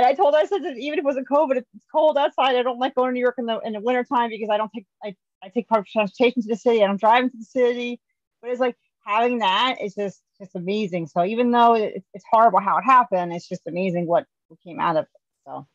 I 0.07 0.15
told 0.15 0.35
her, 0.35 0.41
I 0.41 0.47
said 0.47 0.65
that 0.65 0.77
even 0.77 0.99
if 0.99 1.03
it 1.03 1.05
wasn't 1.05 1.29
COVID, 1.29 1.57
it's 1.57 1.87
cold 1.93 2.17
outside. 2.19 2.57
I 2.57 2.63
don't 2.63 2.79
like 2.79 2.95
going 2.95 3.11
to 3.11 3.13
New 3.13 3.21
York 3.21 3.37
in 3.39 3.47
the 3.47 3.61
in 3.61 3.73
the 3.73 3.81
wintertime 3.81 4.31
because 4.31 4.49
I 4.51 4.57
don't 4.57 4.71
take 4.75 4.87
I, 5.03 5.15
I 5.43 5.49
take 5.49 5.69
public 5.69 5.87
transportation 5.87 6.43
to 6.43 6.49
the 6.49 6.57
city. 6.57 6.83
I 6.83 6.87
don't 6.87 7.01
drive 7.01 7.25
into 7.25 7.37
the 7.39 7.45
city. 7.45 8.01
But 8.43 8.51
it's 8.51 8.61
like 8.61 8.77
having 9.07 9.39
that 9.39 9.77
is 9.81 9.95
just 9.95 10.23
just 10.39 10.55
amazing. 10.55 11.07
So 11.07 11.25
even 11.25 11.51
though 11.51 11.75
it, 11.75 12.03
it's 12.15 12.25
horrible 12.31 12.61
how 12.61 12.79
it 12.79 12.85
happened, 12.85 13.33
it's 13.33 13.49
just 13.49 13.63
amazing 13.67 14.07
what 14.07 14.27
came 14.65 14.81
out 14.81 14.97
of 14.97 15.05
it. 15.05 15.11
So 15.47 15.67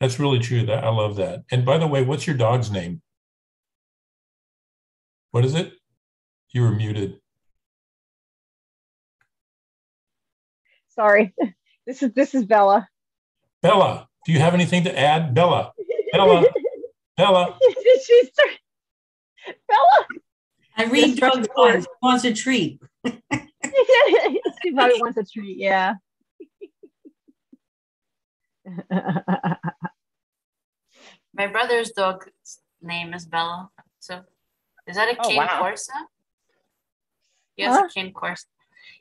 that's 0.00 0.18
really 0.18 0.38
true. 0.38 0.66
That 0.66 0.84
I 0.84 0.90
love 0.90 1.16
that. 1.16 1.44
And 1.50 1.64
by 1.64 1.78
the 1.78 1.86
way, 1.86 2.02
what's 2.02 2.26
your 2.26 2.36
dog's 2.36 2.70
name? 2.70 3.00
What 5.30 5.44
is 5.44 5.54
it? 5.54 5.72
You 6.52 6.62
were 6.62 6.70
muted. 6.72 7.20
Sorry. 10.94 11.34
This 11.86 12.02
is 12.02 12.12
this 12.14 12.34
is 12.34 12.46
Bella. 12.46 12.88
Bella, 13.60 14.08
do 14.24 14.32
you 14.32 14.38
have 14.38 14.54
anything 14.54 14.84
to 14.84 14.98
add? 14.98 15.34
Bella. 15.34 15.72
Bella. 16.12 16.42
Bella. 17.18 17.58
She's 18.06 18.30
Bella. 19.68 20.06
I 20.78 20.84
read 20.86 21.18
drugs 21.18 21.46
wants, 21.54 21.86
wants 22.02 22.24
a 22.24 22.32
treat. 22.32 22.80
she 23.06 23.12
probably 24.74 24.98
wants 24.98 25.18
a 25.18 25.24
treat, 25.24 25.58
yeah. 25.58 25.96
My 31.34 31.46
brother's 31.48 31.90
dog's 31.90 32.30
name 32.80 33.12
is 33.14 33.26
Bella. 33.26 33.70
So 34.00 34.22
is 34.86 34.96
that 34.96 35.08
a 35.14 35.16
Oh, 35.20 35.28
cane 35.28 35.36
wow. 35.36 35.58
corso? 35.58 35.92
He 37.56 37.62
has 37.64 37.76
Huh? 37.76 37.86
a 37.86 37.88
cane 37.90 38.12
corso. 38.12 38.46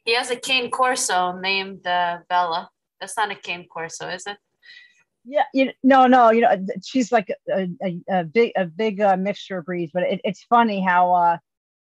He 0.06 0.16
has 0.16 0.30
a 0.30 0.36
cane 0.36 0.70
corso 0.70 1.38
named 1.38 1.88
uh, 1.88 2.20
Bella. 2.30 2.70
That's 3.00 3.16
not 3.18 3.32
a 3.32 3.36
cane 3.36 3.68
corso, 3.68 4.10
is 4.10 4.26
it? 4.28 4.38
Yeah, 5.26 5.46
you 5.54 5.72
no, 5.84 6.08
no, 6.08 6.32
you 6.32 6.42
know, 6.42 6.66
she's 6.84 7.12
like 7.12 7.34
a, 7.50 7.70
a, 7.82 8.02
a 8.10 8.24
big, 8.26 8.52
a 8.58 8.66
big 8.66 9.00
uh, 9.00 9.16
mixture 9.16 9.60
of 9.60 9.66
breeds. 9.66 9.92
But 9.94 10.04
it, 10.04 10.22
it's 10.26 10.44
funny 10.44 10.82
how 10.82 11.14
uh, 11.14 11.38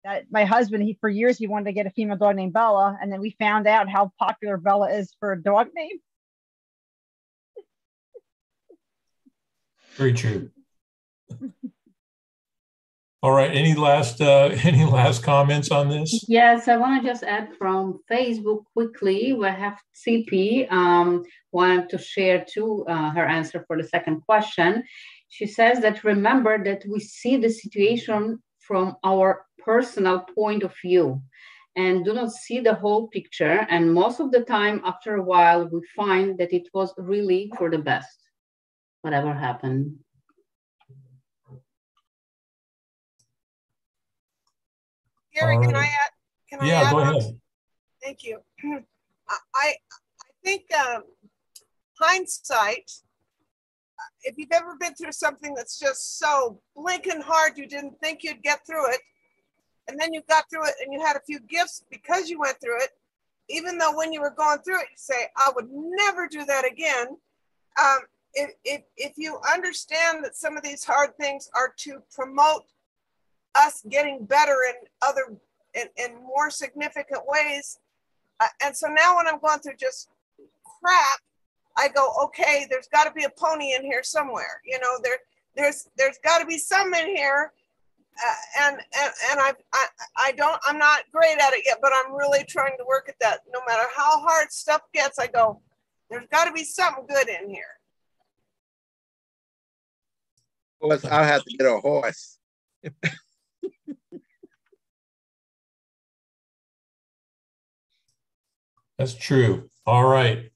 that 0.05 0.25
my 0.31 0.45
husband, 0.45 0.83
he 0.83 0.99
for 1.01 1.09
years 1.09 1.39
he 1.39 1.47
wanted 1.47 1.64
to 1.64 1.73
get 1.73 1.87
a 1.87 1.91
female 1.91 2.18
dog 2.18 2.37
named 2.37 2.53
Bella, 2.53 2.99
and 3.01 3.11
then 3.11 3.21
we 3.21 3.35
found 3.39 3.66
out 3.66 3.89
how 3.89 4.12
popular 4.18 4.59
Bella 4.59 4.91
is 4.91 5.14
for 5.18 5.33
a 5.33 5.43
dog 5.43 5.68
name. 5.75 5.99
Very 9.97 10.12
true. 10.12 10.51
All 13.23 13.33
right. 13.33 13.51
Any 13.55 13.75
last 13.75 14.23
uh, 14.23 14.51
any 14.64 14.85
last 14.85 15.23
comments 15.23 15.71
on 15.71 15.91
this? 15.91 16.25
Yes, 16.27 16.68
I 16.68 16.77
want 16.77 17.03
to 17.03 17.09
just 17.09 17.23
add 17.23 17.55
from 17.59 18.01
Facebook 18.11 18.64
quickly. 18.73 19.35
We 19.35 19.47
have 19.47 19.79
Tsipi 19.95 20.71
um, 20.73 21.25
wanted 21.53 21.91
to 21.91 21.99
share 21.99 22.47
too 22.49 22.87
uh, 22.89 23.11
her 23.11 23.27
answer 23.27 23.62
for 23.66 23.77
the 23.77 23.87
second 23.87 24.23
question. 24.23 24.85
She 25.29 25.47
says 25.47 25.81
that 25.81 26.03
remember 26.03 26.64
that 26.64 26.83
we 26.89 26.99
see 27.01 27.37
the 27.37 27.51
situation 27.51 28.43
from 28.59 28.97
our 29.05 29.45
personal 29.59 30.21
point 30.21 30.62
of 30.62 30.73
view 30.83 31.21
and 31.77 32.05
do 32.05 32.14
not 32.14 32.33
see 32.33 32.61
the 32.61 32.75
whole 32.75 33.09
picture. 33.09 33.66
And 33.68 33.93
most 33.93 34.21
of 34.21 34.33
the 34.33 34.45
time, 34.45 34.81
after 34.85 35.16
a 35.16 35.23
while, 35.23 35.68
we 35.68 35.81
find 35.95 36.39
that 36.39 36.53
it 36.53 36.68
was 36.73 36.95
really 36.97 37.53
for 37.59 37.71
the 37.71 37.79
best, 37.79 38.18
whatever 39.03 39.35
happened. 39.35 39.99
Gary, 45.41 45.66
can 45.66 45.76
I 45.76 45.84
add? 45.84 46.11
Can 46.49 46.61
I 46.61 46.66
Yeah, 46.66 46.82
add 46.82 46.91
go 46.91 46.99
ahead. 47.01 47.41
Thank 48.03 48.24
you. 48.24 48.41
I, 48.64 49.36
I 49.55 49.74
I 50.22 50.32
think 50.43 50.64
um, 50.74 51.03
hindsight, 52.01 52.91
if 54.22 54.36
you've 54.38 54.53
ever 54.53 54.76
been 54.80 54.95
through 54.95 55.12
something 55.12 55.55
that's 55.55 55.78
just 55.78 56.18
so 56.18 56.61
blinking 56.74 57.20
hard 57.20 57.59
you 57.59 57.66
didn't 57.66 58.01
think 58.01 58.22
you'd 58.22 58.43
get 58.43 58.66
through 58.66 58.91
it, 58.93 59.01
and 59.88 59.99
then 60.01 60.14
you 60.14 60.22
got 60.28 60.45
through 60.51 60.66
it 60.66 60.74
and 60.82 60.93
you 60.93 61.01
had 61.01 61.16
a 61.16 61.20
few 61.26 61.41
gifts 61.41 61.84
because 61.91 62.30
you 62.30 62.38
went 62.38 62.61
through 62.61 62.82
it, 62.82 62.91
even 63.49 63.76
though 63.76 63.97
when 63.97 64.12
you 64.12 64.20
were 64.20 64.34
going 64.36 64.59
through 64.59 64.80
it, 64.80 64.86
you 64.91 64.97
say, 64.97 65.28
I 65.36 65.51
would 65.55 65.68
never 65.70 66.26
do 66.28 66.45
that 66.45 66.64
again. 66.64 67.09
Um, 67.78 67.99
if, 68.32 68.51
if, 68.64 68.82
if 68.97 69.12
you 69.16 69.38
understand 69.53 70.24
that 70.24 70.36
some 70.36 70.57
of 70.57 70.62
these 70.62 70.84
hard 70.84 71.16
things 71.16 71.51
are 71.55 71.74
to 71.78 72.01
promote 72.14 72.62
us 73.57 73.83
getting 73.89 74.25
better 74.25 74.57
in 74.69 74.75
other 75.03 75.37
in, 75.75 75.87
in 75.97 76.23
more 76.23 76.51
significant 76.51 77.23
ways. 77.27 77.79
Uh, 78.41 78.47
and 78.65 78.77
so 78.77 78.89
now 78.89 79.17
when 79.17 79.27
I'm 79.27 79.39
going 79.39 79.61
through 79.61 79.77
just 79.79 80.09
crap, 80.65 81.21
I 81.77 81.89
go, 81.89 82.13
okay, 82.25 82.67
there's 82.71 82.89
got 82.89 83.05
to 83.05 83.13
be 83.13 83.25
a 83.25 83.31
pony 83.31 83.75
in 83.75 83.83
here 83.83 84.03
somewhere. 84.03 84.61
You 84.65 84.79
know, 84.81 84.99
there 85.03 85.19
there's 85.57 85.89
there's 85.97 86.19
got 86.25 86.39
to 86.39 86.47
be 86.47 86.59
some 86.59 86.95
in 86.95 87.15
here 87.15 87.53
uh, 88.19 88.35
and 88.63 88.77
and 88.77 89.13
and 89.31 89.41
I, 89.41 89.53
I 89.73 89.87
I 90.17 90.33
don't 90.33 90.61
I'm 90.67 90.79
not 90.79 91.05
great 91.13 91.39
at 91.39 91.53
it 91.53 91.63
yet, 91.65 91.79
but 91.81 91.93
I'm 91.95 92.15
really 92.15 92.45
trying 92.45 92.77
to 92.79 92.85
work 92.87 93.09
at 93.09 93.17
that. 93.21 93.41
No 93.53 93.61
matter 93.67 93.85
how 93.97 94.21
hard 94.21 94.53
stuff 94.53 94.83
gets, 94.93 95.19
I 95.19 95.27
go, 95.27 95.61
there's 96.11 96.27
got 96.31 96.45
to 96.45 96.53
be 96.53 96.65
something 96.65 97.07
good 97.09 97.29
in 97.29 97.49
here. 97.49 97.65
Horse, 100.81 101.05
I'll 101.05 101.25
have 101.25 101.45
to 101.45 101.57
get 101.57 101.67
a 101.67 101.79
horse. 101.79 102.39
That's 109.01 109.15
true. 109.15 109.71
All 109.87 110.05
right. 110.05 110.51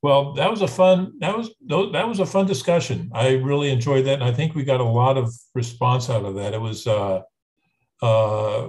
Well, 0.00 0.34
that 0.34 0.48
was 0.48 0.62
a 0.62 0.68
fun 0.68 1.14
that 1.18 1.36
was 1.36 1.50
that 1.66 2.06
was 2.06 2.20
a 2.20 2.26
fun 2.26 2.46
discussion. 2.46 3.10
I 3.12 3.30
really 3.30 3.70
enjoyed 3.70 4.06
that, 4.06 4.14
and 4.14 4.22
I 4.22 4.30
think 4.30 4.54
we 4.54 4.62
got 4.62 4.78
a 4.78 4.84
lot 4.84 5.18
of 5.18 5.34
response 5.56 6.08
out 6.08 6.24
of 6.24 6.36
that. 6.36 6.54
It 6.54 6.60
was 6.60 6.86
uh, 6.86 7.22
uh, 8.00 8.68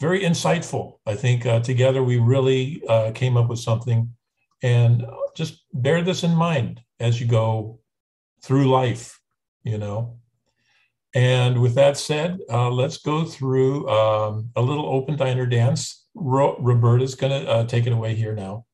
very 0.00 0.22
insightful. 0.22 0.98
I 1.06 1.14
think 1.14 1.46
uh, 1.46 1.60
together 1.60 2.02
we 2.02 2.18
really 2.18 2.82
uh, 2.88 3.12
came 3.12 3.36
up 3.36 3.48
with 3.48 3.60
something, 3.60 4.10
and 4.64 5.06
just 5.36 5.62
bear 5.72 6.02
this 6.02 6.24
in 6.24 6.34
mind 6.34 6.80
as 6.98 7.20
you 7.20 7.28
go 7.28 7.78
through 8.42 8.68
life. 8.68 9.20
You 9.62 9.78
know. 9.78 10.18
And 11.14 11.62
with 11.62 11.76
that 11.76 11.96
said, 11.96 12.40
uh, 12.50 12.68
let's 12.68 12.98
go 12.98 13.24
through 13.24 13.88
um, 13.88 14.50
a 14.56 14.60
little 14.60 14.86
open 14.86 15.16
diner 15.16 15.46
dance. 15.46 16.05
Ro- 16.16 16.56
Roberta's 16.58 17.14
going 17.14 17.44
to 17.44 17.48
uh, 17.48 17.64
take 17.66 17.86
it 17.86 17.92
away 17.92 18.14
here 18.14 18.34
now 18.34 18.64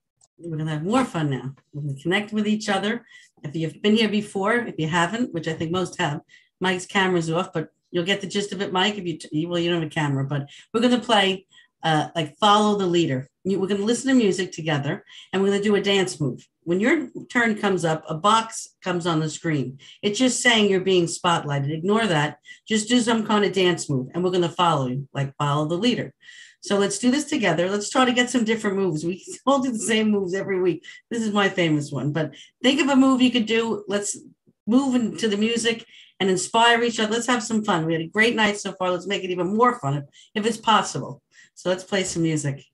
we're 0.45 0.57
going 0.57 0.67
to 0.67 0.73
have 0.73 0.85
more 0.85 1.05
fun 1.05 1.31
now. 1.31 1.55
We're 1.73 1.83
going 1.83 1.97
to 1.97 2.03
connect 2.03 2.33
with 2.33 2.47
each 2.47 2.69
other. 2.69 3.07
If 3.43 3.55
you've 3.55 3.81
been 3.83 3.97
here 3.97 4.09
before, 4.09 4.55
if 4.55 4.75
you 4.79 4.89
haven't, 4.89 5.33
which 5.33 5.49
I 5.49 5.53
think 5.53 5.71
most 5.71 5.99
have, 6.01 6.21
Mike's 6.61 6.87
camera's 6.87 7.31
off, 7.31 7.53
but 7.53 7.69
you'll 7.91 8.05
get 8.05 8.21
the 8.21 8.27
gist 8.27 8.53
of 8.53 8.61
it, 8.61 8.73
Mike. 8.73 8.97
If 8.97 9.07
you 9.33 9.49
well, 9.49 9.59
you 9.59 9.71
don't 9.71 9.83
have 9.83 9.91
a 9.91 9.95
camera, 9.95 10.25
but 10.25 10.49
we're 10.73 10.81
going 10.81 10.99
to 10.99 11.05
play 11.05 11.47
uh, 11.83 12.09
like 12.15 12.37
follow 12.39 12.79
the 12.79 12.87
leader. 12.87 13.29
we're 13.45 13.57
going 13.67 13.81
to 13.81 13.85
listen 13.85 14.09
to 14.09 14.15
music 14.15 14.53
together, 14.53 15.05
and 15.33 15.43
we're 15.43 15.49
going 15.49 15.61
to 15.61 15.69
do 15.69 15.75
a 15.75 15.81
dance 15.81 16.21
move. 16.21 16.47
When 16.65 16.81
your 16.81 17.09
turn 17.29 17.57
comes 17.57 17.85
up, 17.85 18.05
a 18.09 18.15
box 18.15 18.77
comes 18.83 19.07
on 19.07 19.21
the 19.21 19.29
screen. 19.29 19.79
It's 20.01 20.19
just 20.19 20.41
saying 20.43 20.71
you're 20.71 20.81
being 20.81 21.07
spotlighted. 21.07 21.73
Ignore 21.73 22.07
that. 22.07 22.39
Just 22.69 22.89
do 22.89 23.01
some 23.01 23.27
kind 23.27 23.45
of 23.45 23.53
dance 23.53 23.91
move, 23.91 24.09
and 24.15 24.23
we're 24.23 24.31
going 24.31 24.43
to 24.43 24.49
follow 24.49 24.87
you, 24.87 25.09
like 25.13 25.37
follow 25.37 25.67
the 25.67 25.77
leader. 25.77 26.15
So 26.61 26.79
let's 26.79 27.01
do 27.01 27.11
this 27.11 27.25
together. 27.25 27.69
Let's 27.69 27.91
try 27.91 28.05
to 28.05 28.13
get 28.13 28.31
some 28.31 28.45
different 28.45 28.77
moves. 28.77 29.05
We 29.05 29.25
all 29.47 29.61
do 29.61 29.73
the 29.73 29.79
same 29.79 30.11
moves 30.11 30.35
every 30.35 30.61
week. 30.61 30.85
This 31.11 31.23
is 31.23 31.33
my 31.33 31.49
famous 31.49 31.91
one, 31.91 32.13
but 32.13 32.35
think 32.63 32.81
of 32.81 32.89
a 32.89 32.97
move 32.97 33.21
you 33.21 33.33
could 33.33 33.47
do. 33.47 33.85
Let's 33.89 34.19
move 34.67 34.95
into 34.95 35.29
the 35.29 35.37
music 35.37 35.85
and 36.21 36.31
inspire 36.31 36.83
each 36.85 37.01
other. 37.01 37.13
Let's 37.13 37.27
have 37.27 37.43
some 37.43 37.65
fun. 37.65 37.85
We 37.85 37.95
had 37.95 38.03
a 38.03 38.07
great 38.07 38.37
night 38.37 38.59
so 38.59 38.73
far. 38.75 38.93
Let's 38.93 39.09
make 39.09 39.25
it 39.25 39.31
even 39.31 39.57
more 39.57 39.81
fun 39.81 40.05
if 40.37 40.47
it's 40.47 40.57
possible. 40.57 41.21
So 41.55 41.69
let's 41.69 41.83
play 41.83 42.05
some 42.05 42.23
music. 42.23 42.65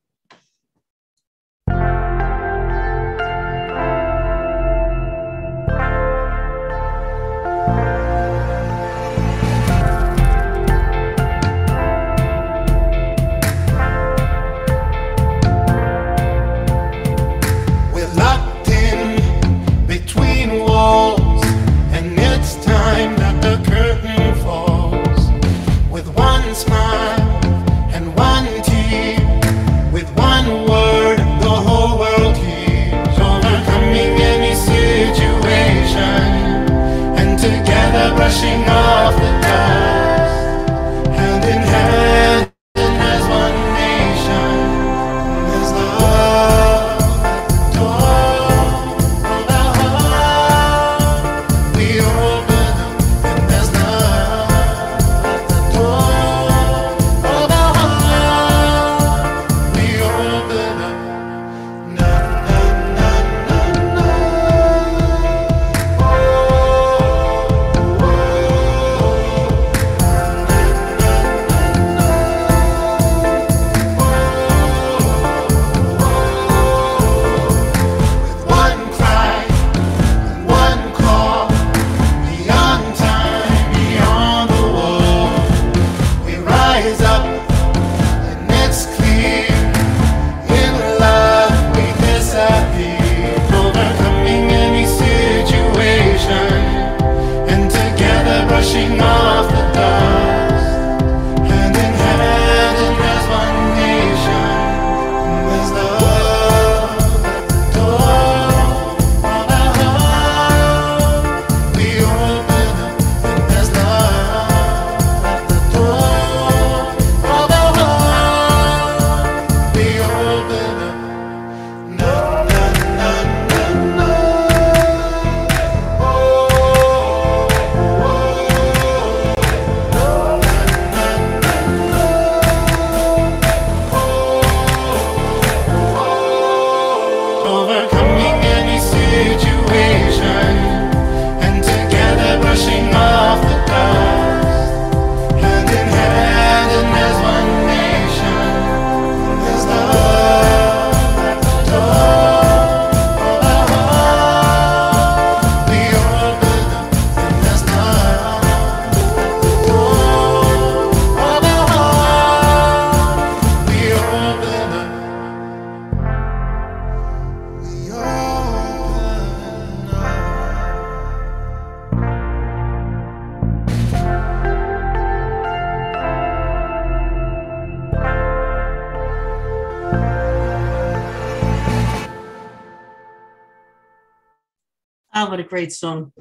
Great 185.59 185.73
song. 185.73 186.13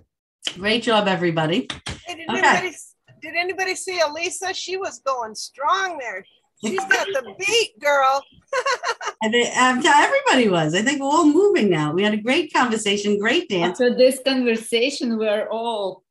Great 0.55 0.81
job, 0.81 1.07
everybody. 1.07 1.67
Hey, 2.07 2.15
did, 2.15 2.27
okay. 2.27 2.39
anybody, 2.39 2.75
did 3.21 3.35
anybody 3.35 3.75
see 3.75 3.99
Elisa? 3.99 4.51
She 4.51 4.77
was 4.77 4.97
going 5.05 5.35
strong 5.35 5.99
there. 5.99 6.25
She's 6.65 6.79
got 6.79 7.05
the 7.05 7.35
beat, 7.37 7.79
girl. 7.79 8.23
and 9.21 9.31
they, 9.31 9.51
um, 9.51 9.83
everybody 9.85 10.49
was. 10.49 10.73
I 10.73 10.81
think 10.81 10.99
we're 10.99 11.05
all 11.05 11.27
moving 11.27 11.69
now. 11.69 11.93
We 11.93 12.01
had 12.01 12.15
a 12.15 12.17
great 12.17 12.51
conversation, 12.51 13.19
great 13.19 13.47
dance. 13.47 13.79
After 13.79 13.95
this 13.95 14.19
conversation, 14.25 15.19
we're 15.19 15.47
all 15.51 16.01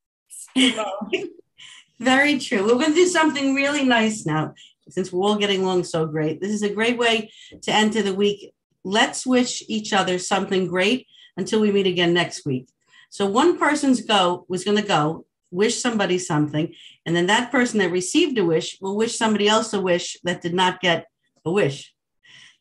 Very 1.99 2.39
true. 2.39 2.62
We're 2.64 2.74
going 2.74 2.95
to 2.95 2.95
do 2.95 3.09
something 3.09 3.57
really 3.57 3.85
nice 3.85 4.24
now 4.24 4.55
since 4.89 5.12
we're 5.12 5.24
all 5.24 5.35
getting 5.35 5.64
along 5.64 5.83
so 5.83 6.07
great. 6.07 6.41
This 6.41 6.53
is 6.53 6.62
a 6.62 6.72
great 6.72 6.97
way 6.97 7.33
to 7.62 7.72
enter 7.72 8.03
the 8.03 8.14
week. 8.14 8.53
Let's 8.85 9.27
wish 9.27 9.64
each 9.66 9.93
other 9.93 10.20
something 10.20 10.68
great 10.68 11.09
until 11.37 11.59
we 11.59 11.72
meet 11.72 11.89
again 11.89 12.14
next 12.14 12.47
week. 12.47 12.68
So 13.11 13.27
one 13.27 13.59
person's 13.59 14.03
go 14.03 14.45
was 14.49 14.65
going 14.65 14.77
to 14.77 14.87
go 14.87 15.27
wish 15.51 15.81
somebody 15.81 16.19
something, 16.19 16.75
and 17.05 17.15
then 17.15 17.27
that 17.27 17.51
person 17.51 17.79
that 17.79 17.91
received 17.91 18.37
a 18.39 18.45
wish 18.45 18.79
will 18.81 18.97
wish 18.97 19.17
somebody 19.17 19.49
else 19.49 19.73
a 19.73 19.81
wish 19.81 20.17
that 20.25 20.43
did 20.43 20.55
not 20.55 20.81
get 20.81 21.07
a 21.45 21.51
wish. 21.51 21.95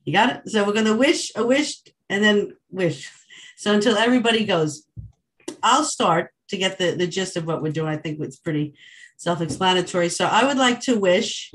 You 0.04 0.14
got 0.14 0.30
it? 0.30 0.50
So 0.50 0.66
we're 0.66 0.74
going 0.74 0.86
to 0.86 0.96
wish 0.96 1.32
a 1.36 1.46
wish 1.46 1.78
and 2.10 2.24
then 2.24 2.56
wish. 2.70 3.12
So 3.58 3.74
until 3.74 3.98
everybody 3.98 4.46
goes, 4.46 4.86
I'll 5.64 5.84
start 5.84 6.32
to 6.50 6.58
get 6.58 6.78
the, 6.78 6.92
the 6.92 7.08
gist 7.08 7.38
of 7.38 7.48
what 7.48 7.62
we're 7.62 7.72
doing. 7.72 7.90
I 7.90 7.98
think 7.98 8.20
it's 8.20 8.38
pretty 8.38 8.76
self 9.18 9.42
explanatory. 9.42 10.10
So 10.10 10.26
I 10.26 10.46
would 10.46 10.58
like 10.58 10.82
to 10.82 11.00
wish 11.00 11.52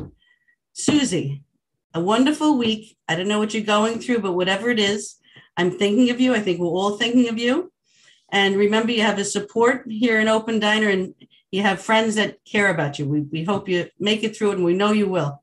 Susie 0.72 1.42
a 1.94 2.00
wonderful 2.00 2.58
week. 2.58 2.96
I 3.08 3.14
don't 3.16 3.28
know 3.28 3.38
what 3.38 3.54
you're 3.54 3.62
going 3.62 4.00
through, 4.00 4.20
but 4.20 4.32
whatever 4.32 4.70
it 4.70 4.78
is, 4.78 5.16
I'm 5.56 5.70
thinking 5.70 6.10
of 6.10 6.20
you. 6.20 6.34
I 6.34 6.40
think 6.40 6.58
we're 6.60 6.66
all 6.66 6.96
thinking 6.96 7.28
of 7.28 7.38
you. 7.38 7.72
And 8.32 8.56
remember, 8.56 8.92
you 8.92 9.02
have 9.02 9.18
a 9.18 9.24
support 9.24 9.84
here 9.88 10.20
in 10.20 10.28
Open 10.28 10.60
Diner 10.60 10.88
and 10.88 11.14
you 11.50 11.62
have 11.62 11.82
friends 11.82 12.14
that 12.14 12.44
care 12.44 12.70
about 12.70 12.98
you. 12.98 13.06
We, 13.06 13.22
we 13.22 13.44
hope 13.44 13.68
you 13.68 13.88
make 13.98 14.22
it 14.22 14.36
through 14.36 14.52
it 14.52 14.56
and 14.56 14.64
we 14.64 14.74
know 14.74 14.92
you 14.92 15.08
will. 15.08 15.42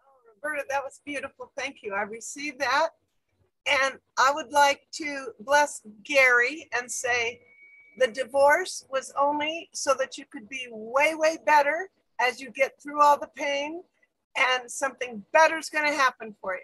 Oh, 0.00 0.34
Roberta, 0.34 0.64
that 0.70 0.84
was 0.84 1.00
beautiful. 1.04 1.50
Thank 1.56 1.78
you. 1.82 1.94
I 1.94 2.02
received 2.02 2.60
that. 2.60 2.90
And 3.66 3.98
I 4.16 4.32
would 4.32 4.52
like 4.52 4.86
to 4.92 5.28
bless 5.40 5.82
Gary 6.04 6.68
and 6.76 6.90
say 6.90 7.40
the 7.98 8.08
divorce 8.08 8.84
was 8.90 9.12
only 9.20 9.68
so 9.72 9.94
that 9.98 10.16
you 10.18 10.24
could 10.30 10.48
be 10.48 10.66
way, 10.70 11.14
way 11.14 11.38
better 11.44 11.90
as 12.20 12.40
you 12.40 12.50
get 12.50 12.80
through 12.80 13.00
all 13.00 13.18
the 13.18 13.30
pain 13.34 13.82
and 14.36 14.70
something 14.70 15.24
better 15.32 15.58
is 15.58 15.68
going 15.68 15.86
to 15.86 15.96
happen 15.96 16.34
for 16.40 16.54
you. 16.54 16.60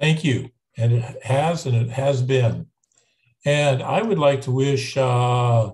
Thank 0.00 0.24
you. 0.24 0.50
And 0.78 0.92
it 0.92 1.22
has 1.24 1.66
and 1.66 1.76
it 1.76 1.90
has 1.90 2.22
been. 2.22 2.66
And 3.44 3.82
I 3.82 4.02
would 4.02 4.18
like 4.18 4.42
to 4.42 4.50
wish 4.50 4.96
uh, 4.96 5.72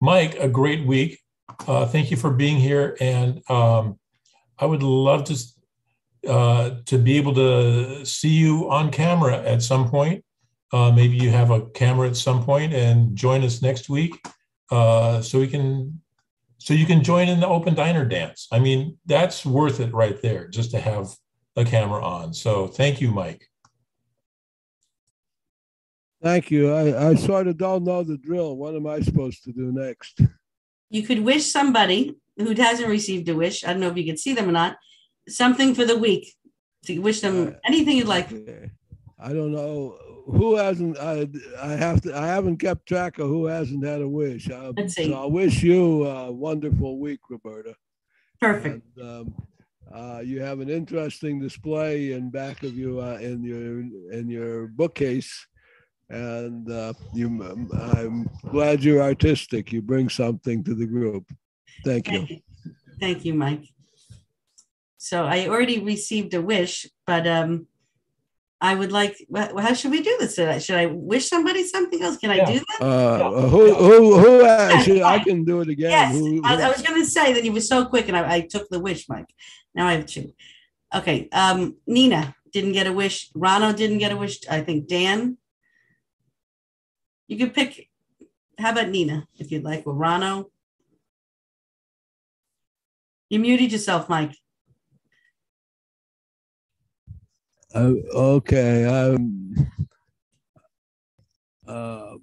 Mike 0.00 0.36
a 0.38 0.48
great 0.48 0.86
week. 0.86 1.20
Uh, 1.66 1.86
thank 1.86 2.10
you 2.10 2.16
for 2.16 2.30
being 2.30 2.56
here. 2.56 2.96
And 3.00 3.48
um, 3.50 3.98
I 4.58 4.66
would 4.66 4.82
love 4.82 5.24
to 5.24 5.36
uh, 6.28 6.76
to 6.86 6.98
be 6.98 7.16
able 7.16 7.34
to 7.34 8.04
see 8.04 8.30
you 8.30 8.68
on 8.70 8.90
camera 8.90 9.40
at 9.42 9.62
some 9.62 9.88
point. 9.88 10.24
Uh, 10.72 10.90
maybe 10.90 11.16
you 11.16 11.30
have 11.30 11.50
a 11.50 11.66
camera 11.70 12.08
at 12.08 12.16
some 12.16 12.44
point 12.44 12.74
and 12.74 13.14
join 13.16 13.44
us 13.44 13.62
next 13.62 13.88
week, 13.88 14.20
uh, 14.72 15.22
so 15.22 15.38
we 15.38 15.46
can, 15.46 16.00
so 16.58 16.74
you 16.74 16.84
can 16.84 17.04
join 17.04 17.28
in 17.28 17.38
the 17.38 17.46
open 17.46 17.74
diner 17.74 18.04
dance. 18.04 18.48
I 18.50 18.58
mean, 18.58 18.98
that's 19.06 19.46
worth 19.46 19.78
it 19.78 19.94
right 19.94 20.20
there, 20.20 20.48
just 20.48 20.72
to 20.72 20.80
have 20.80 21.14
a 21.54 21.64
camera 21.64 22.04
on. 22.04 22.34
So 22.34 22.66
thank 22.66 23.00
you, 23.00 23.12
Mike. 23.12 23.48
Thank 26.22 26.50
you. 26.50 26.72
I, 26.72 27.10
I 27.10 27.14
sort 27.14 27.46
of 27.46 27.56
don't 27.58 27.84
know 27.84 28.02
the 28.02 28.16
drill. 28.16 28.56
What 28.56 28.74
am 28.74 28.86
I 28.86 29.00
supposed 29.00 29.44
to 29.44 29.52
do 29.52 29.72
next? 29.72 30.20
You 30.90 31.02
could 31.02 31.20
wish 31.20 31.44
somebody 31.44 32.16
who 32.36 32.54
hasn't 32.54 32.88
received 32.88 33.28
a 33.28 33.34
wish. 33.34 33.64
I 33.64 33.72
don't 33.72 33.80
know 33.80 33.88
if 33.90 33.96
you 33.96 34.04
can 34.04 34.16
see 34.16 34.34
them 34.34 34.48
or 34.48 34.52
not. 34.52 34.76
Something 35.28 35.74
for 35.74 35.84
the 35.84 35.98
week 35.98 36.34
to 36.86 36.98
wish 37.00 37.20
them 37.20 37.56
anything 37.64 37.96
you'd 37.96 38.06
like. 38.06 38.30
I 39.18 39.32
don't 39.32 39.52
know 39.52 39.96
who 40.26 40.56
hasn't. 40.56 40.98
I 40.98 41.28
I 41.60 41.72
have 41.72 42.00
to. 42.02 42.16
I 42.16 42.26
haven't 42.26 42.58
kept 42.58 42.86
track 42.86 43.18
of 43.18 43.28
who 43.28 43.46
hasn't 43.46 43.84
had 43.84 44.02
a 44.02 44.08
wish. 44.08 44.50
I, 44.50 44.72
Let's 44.76 44.94
see. 44.94 45.10
So 45.10 45.22
I 45.22 45.26
wish 45.26 45.62
you 45.62 46.06
a 46.06 46.30
wonderful 46.30 46.98
week, 46.98 47.20
Roberta. 47.30 47.74
Perfect. 48.40 48.84
And, 48.96 49.08
um, 49.08 49.34
uh, 49.92 50.20
you 50.20 50.42
have 50.42 50.60
an 50.60 50.68
interesting 50.68 51.40
display 51.40 52.12
in 52.12 52.30
back 52.30 52.62
of 52.62 52.76
you 52.76 53.00
uh, 53.00 53.18
in 53.20 53.42
your 53.42 53.80
in 54.12 54.28
your 54.28 54.66
bookcase, 54.66 55.46
and 56.08 56.70
uh, 56.70 56.92
you. 57.12 57.26
um, 57.26 57.70
I'm 57.74 58.50
glad 58.50 58.82
you're 58.82 59.02
artistic. 59.02 59.72
You 59.72 59.82
bring 59.82 60.08
something 60.08 60.62
to 60.64 60.74
the 60.74 60.86
group. 60.86 61.24
Thank 61.84 62.10
you. 62.10 62.40
Thank 63.00 63.24
you, 63.24 63.34
Mike. 63.34 63.64
So 64.98 65.24
I 65.24 65.46
already 65.48 65.78
received 65.80 66.34
a 66.34 66.42
wish, 66.42 66.86
but 67.06 67.26
um, 67.26 67.66
I 68.60 68.74
would 68.74 68.92
like. 68.92 69.16
How 69.34 69.74
should 69.74 69.90
we 69.90 70.02
do 70.02 70.16
this? 70.18 70.34
Should 70.34 70.48
I, 70.48 70.58
should 70.58 70.76
I 70.76 70.86
wish 70.86 71.28
somebody 71.28 71.64
something 71.64 72.02
else? 72.02 72.16
Can 72.16 72.30
I 72.30 72.44
do 72.44 72.58
that? 72.58 72.84
Uh, 72.84 73.30
who 73.48 73.74
who 73.74 74.18
who? 74.18 74.44
Actually, 74.46 75.02
I 75.02 75.18
can 75.18 75.44
do 75.44 75.60
it 75.60 75.68
again. 75.68 75.90
Yes, 75.90 76.12
Who- 76.14 76.42
I, 76.44 76.54
I 76.62 76.68
was 76.68 76.82
going 76.82 77.00
to 77.00 77.08
say 77.08 77.32
that 77.34 77.44
you 77.44 77.52
were 77.52 77.60
so 77.60 77.84
quick, 77.84 78.08
and 78.08 78.16
I, 78.16 78.34
I 78.36 78.40
took 78.40 78.68
the 78.68 78.80
wish, 78.80 79.08
Mike. 79.08 79.28
Now 79.74 79.86
I 79.86 79.92
have 79.92 80.06
two. 80.06 80.32
Okay, 80.94 81.28
um, 81.32 81.76
Nina 81.86 82.34
didn't 82.52 82.72
get 82.72 82.86
a 82.86 82.92
wish. 82.92 83.30
Rano 83.32 83.76
didn't 83.76 83.98
get 83.98 84.12
a 84.12 84.16
wish. 84.16 84.40
I 84.48 84.60
think 84.62 84.88
Dan. 84.88 85.36
You 87.28 87.36
could 87.38 87.54
pick. 87.54 87.88
How 88.58 88.72
about 88.72 88.88
Nina, 88.88 89.26
if 89.38 89.50
you'd 89.50 89.64
like, 89.64 89.86
or 89.86 89.94
Rano? 89.94 90.46
You 93.28 93.40
muted 93.40 93.72
yourself, 93.72 94.08
Mike. 94.08 94.36
Uh, 97.74 97.92
okay. 98.14 98.84
Um, 98.84 99.54
uh, 101.66 102.14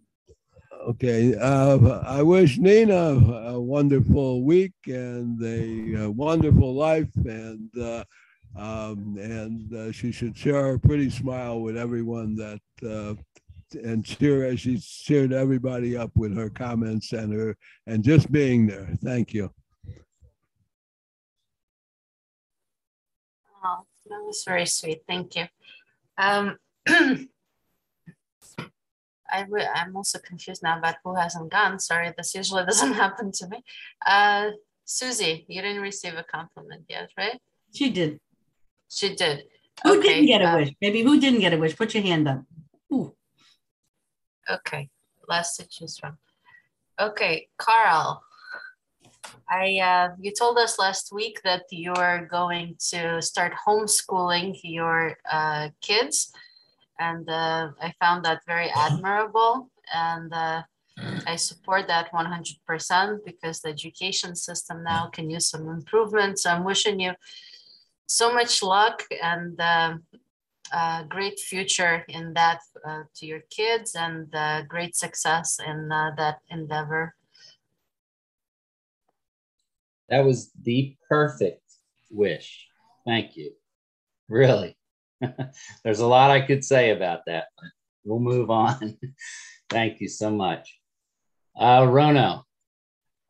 okay. 0.88 1.36
Uh, 1.36 2.00
I 2.06 2.24
wish 2.24 2.58
Nina 2.58 2.94
a 2.94 3.60
wonderful 3.60 4.44
week 4.44 4.74
and 4.88 5.40
a, 5.44 6.06
uh 6.06 6.10
wonderful 6.10 6.74
life, 6.74 7.14
and 7.26 7.70
uh, 7.78 8.04
um, 8.56 9.18
and 9.20 9.74
uh, 9.74 9.92
she 9.92 10.12
should 10.12 10.38
share 10.38 10.76
a 10.76 10.80
pretty 10.80 11.10
smile 11.10 11.60
with 11.60 11.78
everyone 11.78 12.36
that. 12.36 13.18
And 13.76 14.06
cheer 14.06 14.46
as 14.46 14.60
she 14.62 14.78
cheered 14.80 15.34
everybody 15.34 15.98
up 15.98 16.12
with 16.16 16.36
her 16.36 16.50
comments 16.50 17.14
and 17.14 17.34
her 17.34 17.58
and 17.88 18.04
just 18.04 18.32
being 18.32 18.68
there. 18.68 18.90
Thank 19.04 19.34
you. 19.34 19.52
Oh, 23.64 23.86
that 24.10 24.24
was 24.24 24.44
very 24.46 24.66
sweet. 24.66 25.04
Thank 25.08 25.36
you. 25.36 25.46
Um, 26.18 26.58
I 26.88 27.28
re- 29.50 29.70
I'm 29.74 29.96
also 29.96 30.20
confused 30.20 30.62
now 30.62 30.78
about 30.78 30.96
who 31.04 31.16
hasn't 31.16 31.52
gone. 31.52 31.80
Sorry, 31.80 32.14
this 32.16 32.36
usually 32.36 32.66
doesn't 32.68 32.94
happen 32.94 33.32
to 33.32 33.48
me. 33.48 33.64
Uh, 34.06 34.52
Susie, 34.86 35.46
you 35.48 35.62
didn't 35.62 35.82
receive 35.82 36.16
a 36.16 36.24
compliment 36.24 36.84
yet, 36.88 37.10
right? 37.18 37.40
She 37.74 37.90
did. 37.90 38.20
She 38.90 39.16
did. 39.16 39.46
Who 39.84 40.02
didn't 40.02 40.28
get 40.28 40.42
a 40.42 40.50
uh, 40.50 40.58
wish? 40.58 40.70
Maybe 40.82 41.02
who 41.02 41.20
didn't 41.20 41.40
get 41.40 41.54
a 41.54 41.58
wish? 41.58 41.76
Put 41.76 41.94
your 41.96 42.04
hand 42.04 42.28
up. 42.28 42.44
Okay, 44.50 44.90
last 45.28 45.58
to 45.58 45.68
choose 45.68 45.98
from. 45.98 46.18
Okay, 47.00 47.48
Carl. 47.58 48.24
I 49.50 49.80
uh, 49.80 50.16
you 50.20 50.32
told 50.38 50.58
us 50.58 50.80
last 50.80 51.12
week 51.12 51.42
that 51.44 51.64
you're 51.72 52.28
going 52.30 52.76
to 52.92 53.22
start 53.22 53.54
homeschooling 53.66 54.60
your 54.64 55.18
uh, 55.32 55.70
kids, 55.82 56.32
and 57.00 57.28
uh, 57.30 57.70
I 57.82 57.94
found 58.00 58.26
that 58.26 58.42
very 58.46 58.70
admirable, 58.76 59.70
and 59.94 60.34
uh, 60.34 60.64
I 61.26 61.36
support 61.38 61.88
that 61.88 62.12
100% 62.12 63.20
because 63.26 63.62
the 63.62 63.70
education 63.70 64.36
system 64.36 64.84
now 64.84 65.08
can 65.08 65.30
use 65.30 65.48
some 65.48 65.68
improvements. 65.68 66.44
So 66.44 66.52
I'm 66.52 66.64
wishing 66.64 67.00
you 67.00 67.14
so 68.06 68.34
much 68.34 68.62
luck 68.62 69.04
and 69.22 69.60
uh, 70.74 71.04
great 71.04 71.40
future 71.40 72.04
in 72.10 72.34
that 72.34 72.60
uh, 72.86 73.04
to 73.16 73.26
your 73.26 73.42
kids 73.50 73.96
and 73.96 74.34
uh, 74.34 74.64
great 74.64 74.96
success 74.96 75.60
in 75.66 75.92
uh, 75.92 76.12
that 76.18 76.40
endeavor. 76.50 77.14
That 80.10 80.26
was 80.26 80.52
the 80.62 80.96
perfect 81.08 81.62
wish. 82.10 82.68
Thank 83.06 83.38
you. 83.38 83.52
Really. 84.28 84.76
There's 85.84 86.00
a 86.00 86.08
lot 86.08 86.32
I 86.32 86.42
could 86.42 86.66
say 86.66 86.90
about 86.90 87.22
that, 87.28 87.46
but 87.56 87.70
we'll 88.04 88.20
move 88.20 88.50
on. 88.50 88.98
Thank 89.70 90.02
you 90.02 90.10
so 90.10 90.30
much. 90.30 90.80
Uh, 91.56 91.88
Rono, 91.90 92.46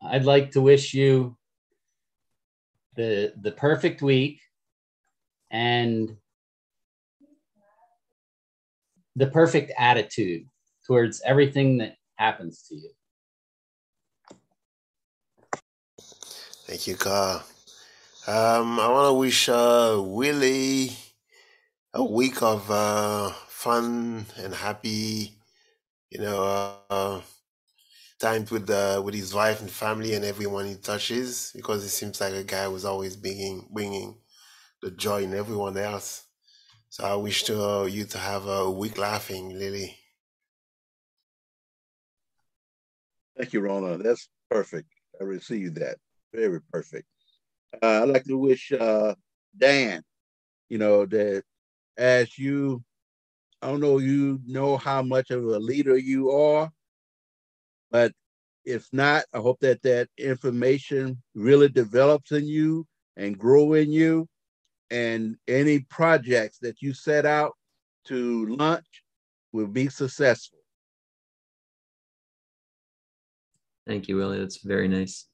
I'd 0.02 0.24
like 0.24 0.52
to 0.52 0.60
wish 0.60 0.94
you 0.94 1.36
the 2.96 3.34
the 3.40 3.52
perfect 3.52 4.02
week 4.02 4.40
and 5.50 6.16
the 9.16 9.26
perfect 9.28 9.72
attitude 9.78 10.46
towards 10.86 11.22
everything 11.24 11.78
that 11.78 11.96
happens 12.16 12.64
to 12.68 12.74
you. 12.74 12.90
Thank 16.66 16.86
you, 16.86 16.96
Carl. 16.96 17.42
Um, 18.26 18.80
I 18.80 18.88
want 18.88 19.10
to 19.10 19.14
wish 19.14 19.48
uh, 19.48 19.96
Willie 19.98 20.96
a 21.92 22.02
week 22.02 22.42
of 22.42 22.70
uh, 22.70 23.30
fun 23.48 24.26
and 24.36 24.54
happy, 24.54 25.36
you 26.10 26.20
know, 26.20 26.78
uh, 26.90 27.20
time 28.18 28.46
with 28.50 28.66
the 28.66 29.02
with 29.04 29.14
his 29.14 29.34
wife 29.34 29.60
and 29.60 29.70
family 29.70 30.14
and 30.14 30.24
everyone 30.24 30.66
he 30.66 30.76
touches 30.76 31.52
because 31.54 31.84
it 31.84 31.90
seems 31.90 32.20
like 32.20 32.32
a 32.32 32.44
guy 32.44 32.64
who's 32.64 32.84
always 32.84 33.16
bringing 33.16 33.68
bringing 33.70 34.16
the 34.82 34.90
joy 34.90 35.22
in 35.22 35.34
everyone 35.34 35.76
else. 35.76 36.23
So 36.94 37.02
I 37.02 37.16
wish 37.16 37.42
to 37.50 37.60
uh, 37.60 37.84
you 37.86 38.04
to 38.04 38.18
have 38.18 38.46
a 38.46 38.70
week 38.70 38.98
laughing, 38.98 39.48
Lily. 39.58 39.98
Thank 43.36 43.52
you, 43.52 43.62
Rona. 43.62 43.98
That's 43.98 44.28
perfect. 44.48 44.86
I 45.20 45.24
received 45.24 45.74
that. 45.80 45.96
Very 46.32 46.60
perfect. 46.70 47.08
Uh, 47.82 48.04
I'd 48.04 48.10
like 48.10 48.22
to 48.26 48.38
wish 48.38 48.70
uh, 48.70 49.16
Dan, 49.58 50.04
you 50.68 50.78
know, 50.78 51.04
that 51.06 51.42
as 51.98 52.38
you, 52.38 52.80
I 53.60 53.66
don't 53.72 53.80
know, 53.80 53.98
you 53.98 54.38
know 54.46 54.76
how 54.76 55.02
much 55.02 55.32
of 55.32 55.42
a 55.42 55.58
leader 55.58 55.98
you 55.98 56.30
are, 56.30 56.70
but 57.90 58.12
if 58.64 58.88
not, 58.92 59.24
I 59.34 59.38
hope 59.38 59.58
that 59.62 59.82
that 59.82 60.10
information 60.16 61.20
really 61.34 61.68
develops 61.68 62.30
in 62.30 62.46
you 62.46 62.86
and 63.16 63.36
grow 63.36 63.72
in 63.72 63.90
you. 63.90 64.28
And 64.90 65.36
any 65.48 65.80
projects 65.80 66.58
that 66.58 66.80
you 66.80 66.94
set 66.94 67.26
out 67.26 67.52
to 68.06 68.46
launch 68.46 69.02
will 69.52 69.66
be 69.66 69.88
successful. 69.88 70.58
Thank 73.86 74.08
you, 74.08 74.16
Willie. 74.16 74.38
That's 74.38 74.58
very 74.58 74.88
nice. 74.88 75.26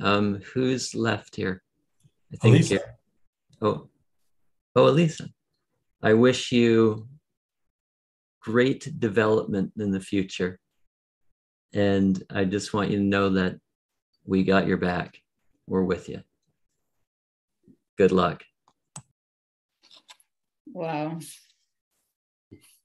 Um, 0.00 0.40
who's 0.52 0.94
left 0.94 1.36
here? 1.36 1.62
I 2.32 2.36
think. 2.36 2.54
Elisa. 2.54 2.74
Here. 2.74 2.98
Oh, 3.62 3.88
oh, 4.76 4.88
Elisa. 4.88 5.28
I 6.02 6.14
wish 6.14 6.52
you 6.52 7.08
great 8.40 9.00
development 9.00 9.72
in 9.78 9.90
the 9.90 10.00
future. 10.00 10.58
And 11.72 12.22
I 12.30 12.44
just 12.44 12.74
want 12.74 12.90
you 12.90 12.98
to 12.98 13.02
know 13.02 13.30
that 13.30 13.58
we 14.26 14.44
got 14.44 14.66
your 14.66 14.76
back. 14.76 15.18
We're 15.66 15.82
with 15.82 16.08
you. 16.08 16.22
Good 17.96 18.12
luck. 18.12 18.44
Wow. 20.66 21.18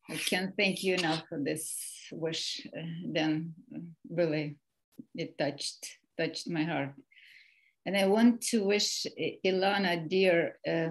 I 0.10 0.16
can't 0.16 0.56
thank 0.58 0.84
you 0.84 0.96
enough 0.96 1.24
for 1.30 1.40
this 1.40 1.78
wish. 2.12 2.66
Uh, 2.76 2.82
then 3.06 3.54
really, 4.10 4.58
it 5.16 5.38
touched 5.38 5.98
touched 6.18 6.50
my 6.50 6.64
heart. 6.64 6.94
And 7.86 7.96
I 7.96 8.08
want 8.08 8.42
to 8.52 8.64
wish 8.66 9.06
Ilana, 9.46 10.08
dear, 10.08 10.58
uh, 10.68 10.90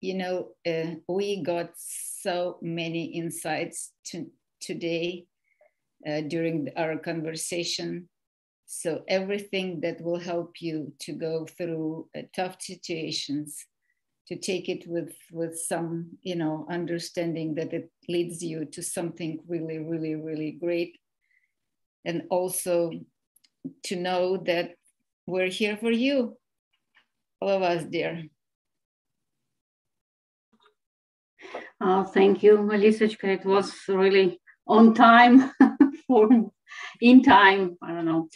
you 0.00 0.14
know, 0.14 0.48
uh, 0.66 0.96
we 1.08 1.42
got 1.42 1.70
so 1.76 2.58
many 2.60 3.04
insights 3.04 3.92
to, 4.06 4.26
today 4.60 5.26
uh, 6.06 6.20
during 6.22 6.68
our 6.76 6.98
conversation. 6.98 8.08
So 8.66 9.02
everything 9.08 9.80
that 9.80 10.00
will 10.00 10.18
help 10.18 10.60
you 10.60 10.92
to 11.00 11.12
go 11.12 11.46
through 11.46 12.08
uh, 12.16 12.22
tough 12.34 12.56
situations, 12.60 13.64
to 14.28 14.36
take 14.36 14.68
it 14.68 14.86
with 14.86 15.14
with 15.32 15.58
some, 15.58 16.18
you 16.22 16.36
know, 16.36 16.66
understanding 16.70 17.54
that 17.56 17.72
it 17.72 17.90
leads 18.08 18.42
you 18.42 18.64
to 18.66 18.82
something 18.82 19.40
really, 19.48 19.78
really, 19.78 20.14
really 20.14 20.52
great, 20.52 20.98
and 22.04 22.22
also 22.30 22.92
to 23.84 23.96
know 23.96 24.36
that 24.38 24.74
we're 25.26 25.50
here 25.50 25.76
for 25.76 25.90
you, 25.90 26.36
all 27.40 27.48
of 27.50 27.62
us, 27.62 27.84
dear. 27.84 28.24
Oh, 31.80 32.04
thank 32.04 32.42
you, 32.42 32.58
Elisachka. 32.58 33.24
It 33.24 33.44
was 33.44 33.74
really 33.88 34.40
on 34.66 34.94
time 34.94 35.50
for 36.06 36.28
in 37.00 37.22
time. 37.22 37.76
I 37.82 37.92
don't 37.92 38.04
know. 38.04 38.28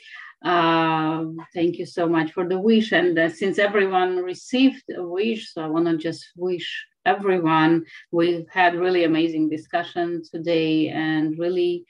Uh, 0.47 1.24
thank 1.53 1.76
you 1.76 1.84
so 1.84 2.09
much 2.09 2.30
for 2.30 2.49
the 2.49 2.57
wish. 2.57 2.92
And 2.92 3.18
uh, 3.18 3.28
since 3.28 3.59
everyone 3.59 4.18
received 4.18 4.84
a 4.97 5.03
wish, 5.03 5.53
so 5.53 5.61
I 5.61 5.66
want 5.66 5.86
to 5.86 5.97
just 5.97 6.24
wish 6.36 6.86
everyone. 7.05 7.84
We've 8.12 8.47
had 8.49 8.76
really 8.76 9.03
amazing 9.03 9.51
discussion 9.51 10.22
today, 10.32 10.88
and 10.88 11.36
really 11.36 11.84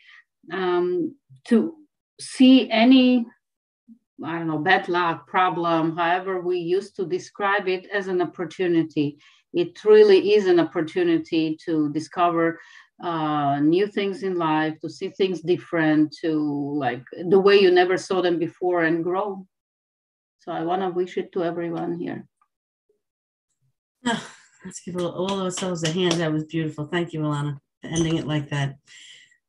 um, 0.50 1.14
to 1.48 1.74
see 2.18 2.70
any 2.70 3.26
I 4.24 4.38
don't 4.38 4.46
know, 4.46 4.58
bad 4.58 4.88
luck, 4.88 5.26
problem, 5.28 5.94
however 5.94 6.40
we 6.40 6.56
used 6.56 6.96
to 6.96 7.04
describe 7.04 7.68
it 7.68 7.86
as 7.92 8.08
an 8.08 8.22
opportunity. 8.22 9.18
It 9.52 9.84
really 9.84 10.32
is 10.32 10.46
an 10.46 10.58
opportunity 10.58 11.58
to 11.66 11.92
discover 11.92 12.58
uh, 13.02 13.60
new 13.60 13.86
things 13.86 14.22
in 14.22 14.36
life, 14.36 14.78
to 14.80 14.88
see 14.88 15.10
things 15.10 15.40
different, 15.40 16.14
to 16.22 16.32
like 16.78 17.02
the 17.28 17.38
way 17.38 17.60
you 17.60 17.70
never 17.70 17.96
saw 17.96 18.22
them 18.22 18.38
before 18.38 18.84
and 18.84 19.04
grow. 19.04 19.46
So 20.38 20.52
I 20.52 20.62
want 20.62 20.82
to 20.82 20.90
wish 20.90 21.16
it 21.18 21.32
to 21.32 21.44
everyone 21.44 21.98
here. 21.98 22.26
Oh, 24.06 24.28
let's 24.64 24.80
give 24.80 24.96
all 24.96 25.42
ourselves 25.42 25.82
a 25.82 25.90
hand. 25.90 26.14
That 26.14 26.32
was 26.32 26.44
beautiful. 26.44 26.86
Thank 26.86 27.12
you, 27.12 27.20
Alana, 27.20 27.58
for 27.82 27.88
ending 27.88 28.16
it 28.16 28.26
like 28.26 28.50
that. 28.50 28.76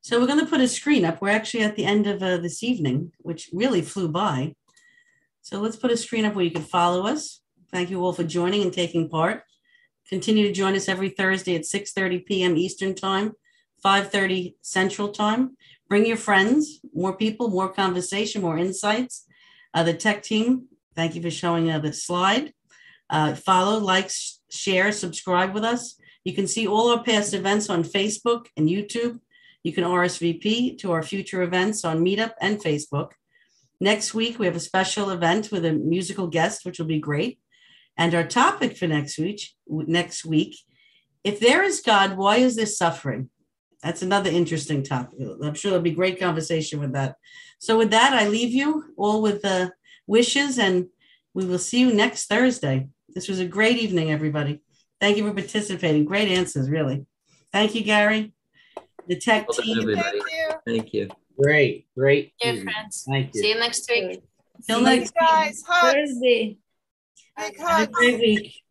So 0.00 0.20
we're 0.20 0.26
going 0.26 0.40
to 0.40 0.46
put 0.46 0.60
a 0.60 0.68
screen 0.68 1.04
up. 1.04 1.20
We're 1.20 1.30
actually 1.30 1.64
at 1.64 1.76
the 1.76 1.84
end 1.84 2.06
of 2.06 2.22
uh, 2.22 2.38
this 2.38 2.62
evening, 2.62 3.12
which 3.18 3.50
really 3.52 3.82
flew 3.82 4.08
by. 4.08 4.54
So 5.42 5.60
let's 5.60 5.76
put 5.76 5.90
a 5.90 5.96
screen 5.96 6.24
up 6.24 6.34
where 6.34 6.44
you 6.44 6.50
can 6.50 6.62
follow 6.62 7.06
us. 7.06 7.40
Thank 7.70 7.90
you 7.90 8.02
all 8.02 8.12
for 8.12 8.24
joining 8.24 8.62
and 8.62 8.72
taking 8.72 9.08
part. 9.08 9.42
Continue 10.08 10.46
to 10.46 10.52
join 10.52 10.74
us 10.74 10.88
every 10.88 11.10
Thursday 11.10 11.54
at 11.54 11.62
6.30 11.62 12.24
p.m. 12.24 12.56
Eastern 12.56 12.94
Time, 12.94 13.32
5.30 13.84 14.54
Central 14.62 15.08
Time. 15.08 15.56
Bring 15.86 16.06
your 16.06 16.16
friends, 16.16 16.80
more 16.94 17.14
people, 17.14 17.48
more 17.48 17.68
conversation, 17.68 18.40
more 18.40 18.56
insights. 18.56 19.26
Uh, 19.74 19.82
the 19.82 19.92
tech 19.92 20.22
team, 20.22 20.66
thank 20.96 21.14
you 21.14 21.20
for 21.20 21.30
showing 21.30 21.70
uh, 21.70 21.78
the 21.78 21.92
slide. 21.92 22.54
Uh, 23.10 23.34
follow, 23.34 23.78
like, 23.78 24.10
share, 24.50 24.92
subscribe 24.92 25.52
with 25.52 25.64
us. 25.64 25.96
You 26.24 26.34
can 26.34 26.46
see 26.46 26.66
all 26.66 26.90
our 26.90 27.02
past 27.02 27.34
events 27.34 27.68
on 27.68 27.84
Facebook 27.84 28.46
and 28.56 28.68
YouTube. 28.68 29.20
You 29.62 29.72
can 29.74 29.84
RSVP 29.84 30.78
to 30.78 30.92
our 30.92 31.02
future 31.02 31.42
events 31.42 31.84
on 31.84 32.04
Meetup 32.04 32.32
and 32.40 32.58
Facebook. 32.58 33.10
Next 33.80 34.14
week, 34.14 34.38
we 34.38 34.46
have 34.46 34.56
a 34.56 34.60
special 34.60 35.10
event 35.10 35.52
with 35.52 35.64
a 35.64 35.72
musical 35.72 36.26
guest, 36.26 36.64
which 36.64 36.78
will 36.78 36.86
be 36.86 36.98
great. 36.98 37.38
And 37.98 38.14
our 38.14 38.24
topic 38.24 38.76
for 38.76 38.86
next 38.86 39.18
week, 39.18 39.40
next 39.66 40.24
week, 40.24 40.56
if 41.24 41.40
there 41.40 41.64
is 41.64 41.80
God, 41.80 42.16
why 42.16 42.36
is 42.36 42.54
there 42.56 42.64
suffering? 42.66 43.28
That's 43.82 44.02
another 44.02 44.30
interesting 44.30 44.82
topic. 44.84 45.18
I'm 45.42 45.54
sure 45.54 45.72
there'll 45.72 45.82
be 45.82 45.90
great 45.90 46.18
conversation 46.20 46.80
with 46.80 46.92
that. 46.92 47.16
So 47.58 47.76
with 47.76 47.90
that, 47.90 48.12
I 48.12 48.28
leave 48.28 48.52
you 48.52 48.84
all 48.96 49.20
with 49.20 49.42
the 49.42 49.72
wishes, 50.06 50.58
and 50.58 50.86
we 51.34 51.44
will 51.44 51.58
see 51.58 51.80
you 51.80 51.92
next 51.92 52.26
Thursday. 52.26 52.88
This 53.08 53.28
was 53.28 53.40
a 53.40 53.44
great 53.46 53.78
evening, 53.78 54.12
everybody. 54.12 54.60
Thank 55.00 55.16
you 55.16 55.26
for 55.26 55.34
participating. 55.34 56.04
Great 56.04 56.28
answers, 56.28 56.70
really. 56.70 57.04
Thank 57.52 57.74
you, 57.74 57.82
Gary. 57.82 58.32
The 59.08 59.16
tech 59.16 59.48
Well 59.48 59.56
done, 59.56 59.66
team. 59.66 59.78
everybody. 59.80 60.20
Thank 60.66 60.92
you. 60.92 61.08
Great, 61.40 61.86
great. 61.96 62.32
Dear 62.40 62.54
evening. 62.54 62.72
friends. 62.72 63.04
Thank 63.08 63.34
you. 63.34 63.42
See 63.42 63.48
you 63.50 63.58
next 63.58 63.88
week. 63.90 64.22
Till 64.66 64.82
next 64.82 65.12
you 65.20 65.26
Guys, 65.26 65.62
hugs. 65.66 65.94
Thursday. 65.94 66.58
Big 67.38 67.58
Have 67.58 67.68
a 67.68 67.72
hugs. 67.72 67.92
great 67.92 68.18
week. 68.18 68.62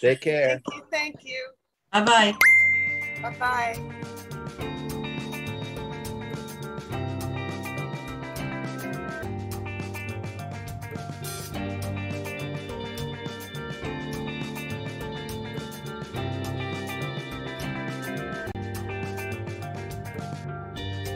Take 0.00 0.20
care. 0.20 0.60
Thank 0.70 0.74
you. 0.74 0.82
Thank 0.90 1.16
you. 1.24 1.48
Bye 1.92 2.04
bye. 2.04 2.36
Bye 3.22 3.36
bye. 3.38 4.94